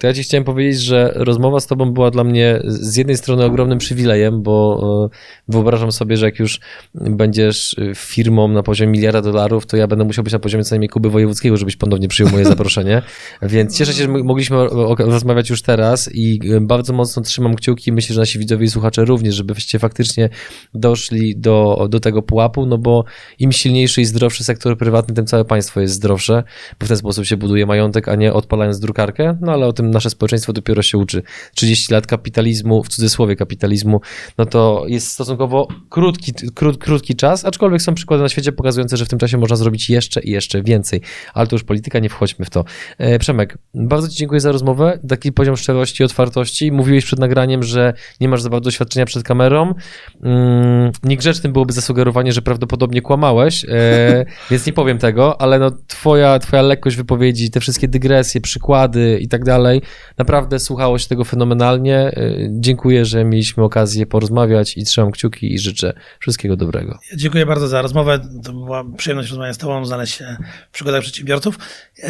[0.00, 3.44] to ja ci chciałem powiedzieć, że rozmowa z tobą była dla mnie z jednej strony
[3.44, 4.80] ogromnym przywilejem, bo
[5.12, 6.60] e, wyobrażam sobie, że jak już
[6.94, 10.88] będziesz firmą na poziomie miliarda dolarów, to ja będę musiał być na poziomie co najmniej
[10.88, 13.02] Kuby Wojewódzkiego, żebyś ponownie przyjął moje zaproszenie.
[13.42, 14.56] Więc cieszę się, że mogliśmy
[14.98, 17.92] rozmawiać już teraz i e, bardzo mocno trzymam kciuki.
[17.92, 20.28] Myślę, że nasi widzowie i słuchacze również, żebyście faktycznie
[20.74, 23.04] doszli do, do tego pułapu, no bo
[23.38, 26.42] im silniejszy i zdrowszy sektor prywatny, tym całe państwo jest zdrowsze,
[26.80, 29.38] bo w ten sposób się buduje majątek, a nie odpalając drukarkę.
[29.40, 31.22] No ale o tym nasze społeczeństwo dopiero się uczy.
[31.54, 34.00] 30 lat kapitalizmu, w cudzysłowie kapitalizmu,
[34.38, 39.04] no to jest stosunkowo krótki, krót, krótki czas, aczkolwiek są przykłady na świecie pokazujące, że
[39.04, 41.00] w tym czasie można zrobić jeszcze i jeszcze więcej.
[41.34, 42.64] Ale to już polityka, nie wchodźmy w to.
[42.98, 46.72] E, Przemek, bardzo Ci dziękuję za rozmowę, taki poziom szczerości i otwartości.
[46.72, 49.74] Mówiłeś przed nagraniem, że nie masz za bardzo doświadczenia przed kamerą.
[50.22, 56.38] Mm, niegrzecznym byłoby zasugerowanie, że prawdopodobnie kłamałeś, e, więc nie powiem tego, ale no twoja,
[56.38, 59.79] twoja lekkość wypowiedzi, te wszystkie dygresje, przykłady i tak dalej,
[60.18, 62.12] Naprawdę słuchało się tego fenomenalnie.
[62.18, 66.98] Y, dziękuję, że mieliśmy okazję porozmawiać i trzymam kciuki i życzę wszystkiego dobrego.
[67.16, 68.20] Dziękuję bardzo za rozmowę.
[68.44, 70.36] To była przyjemność rozmawiać z Tobą, znaleźć się
[70.70, 71.58] w przygodach przedsiębiorców.
[71.98, 72.08] Y,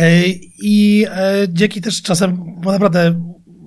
[0.63, 1.07] I
[1.45, 3.15] y, dzięki też czasem, bo naprawdę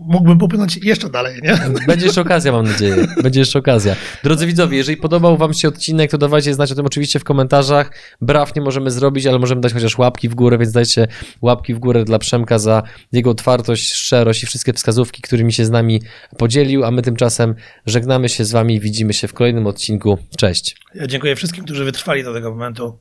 [0.08, 1.60] mógłbym popłynąć jeszcze dalej, nie?
[1.88, 3.08] Będzie jeszcze okazja, mam nadzieję.
[3.24, 3.96] Będzie jeszcze okazja.
[4.24, 7.92] Drodzy widzowie, jeżeli podobał wam się odcinek, to dawajcie znać o tym oczywiście w komentarzach.
[8.22, 11.08] Braw nie możemy zrobić, ale możemy dać chociaż łapki w górę, więc dajcie
[11.42, 15.70] łapki w górę dla Przemka za jego otwartość, szczerość i wszystkie wskazówki, którymi się z
[15.70, 16.02] nami
[16.38, 17.56] podzielił, a my tymczasem
[17.86, 20.18] żegnamy się z wami i widzimy się w kolejnym odcinku.
[20.38, 20.78] Cześć.
[20.96, 23.00] Ja dziękuję wszystkim, którzy wytrwali do tego momentu.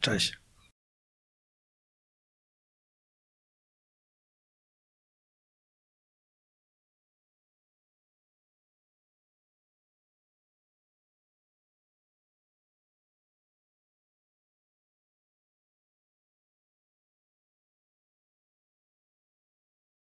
[0.00, 0.43] Cześć.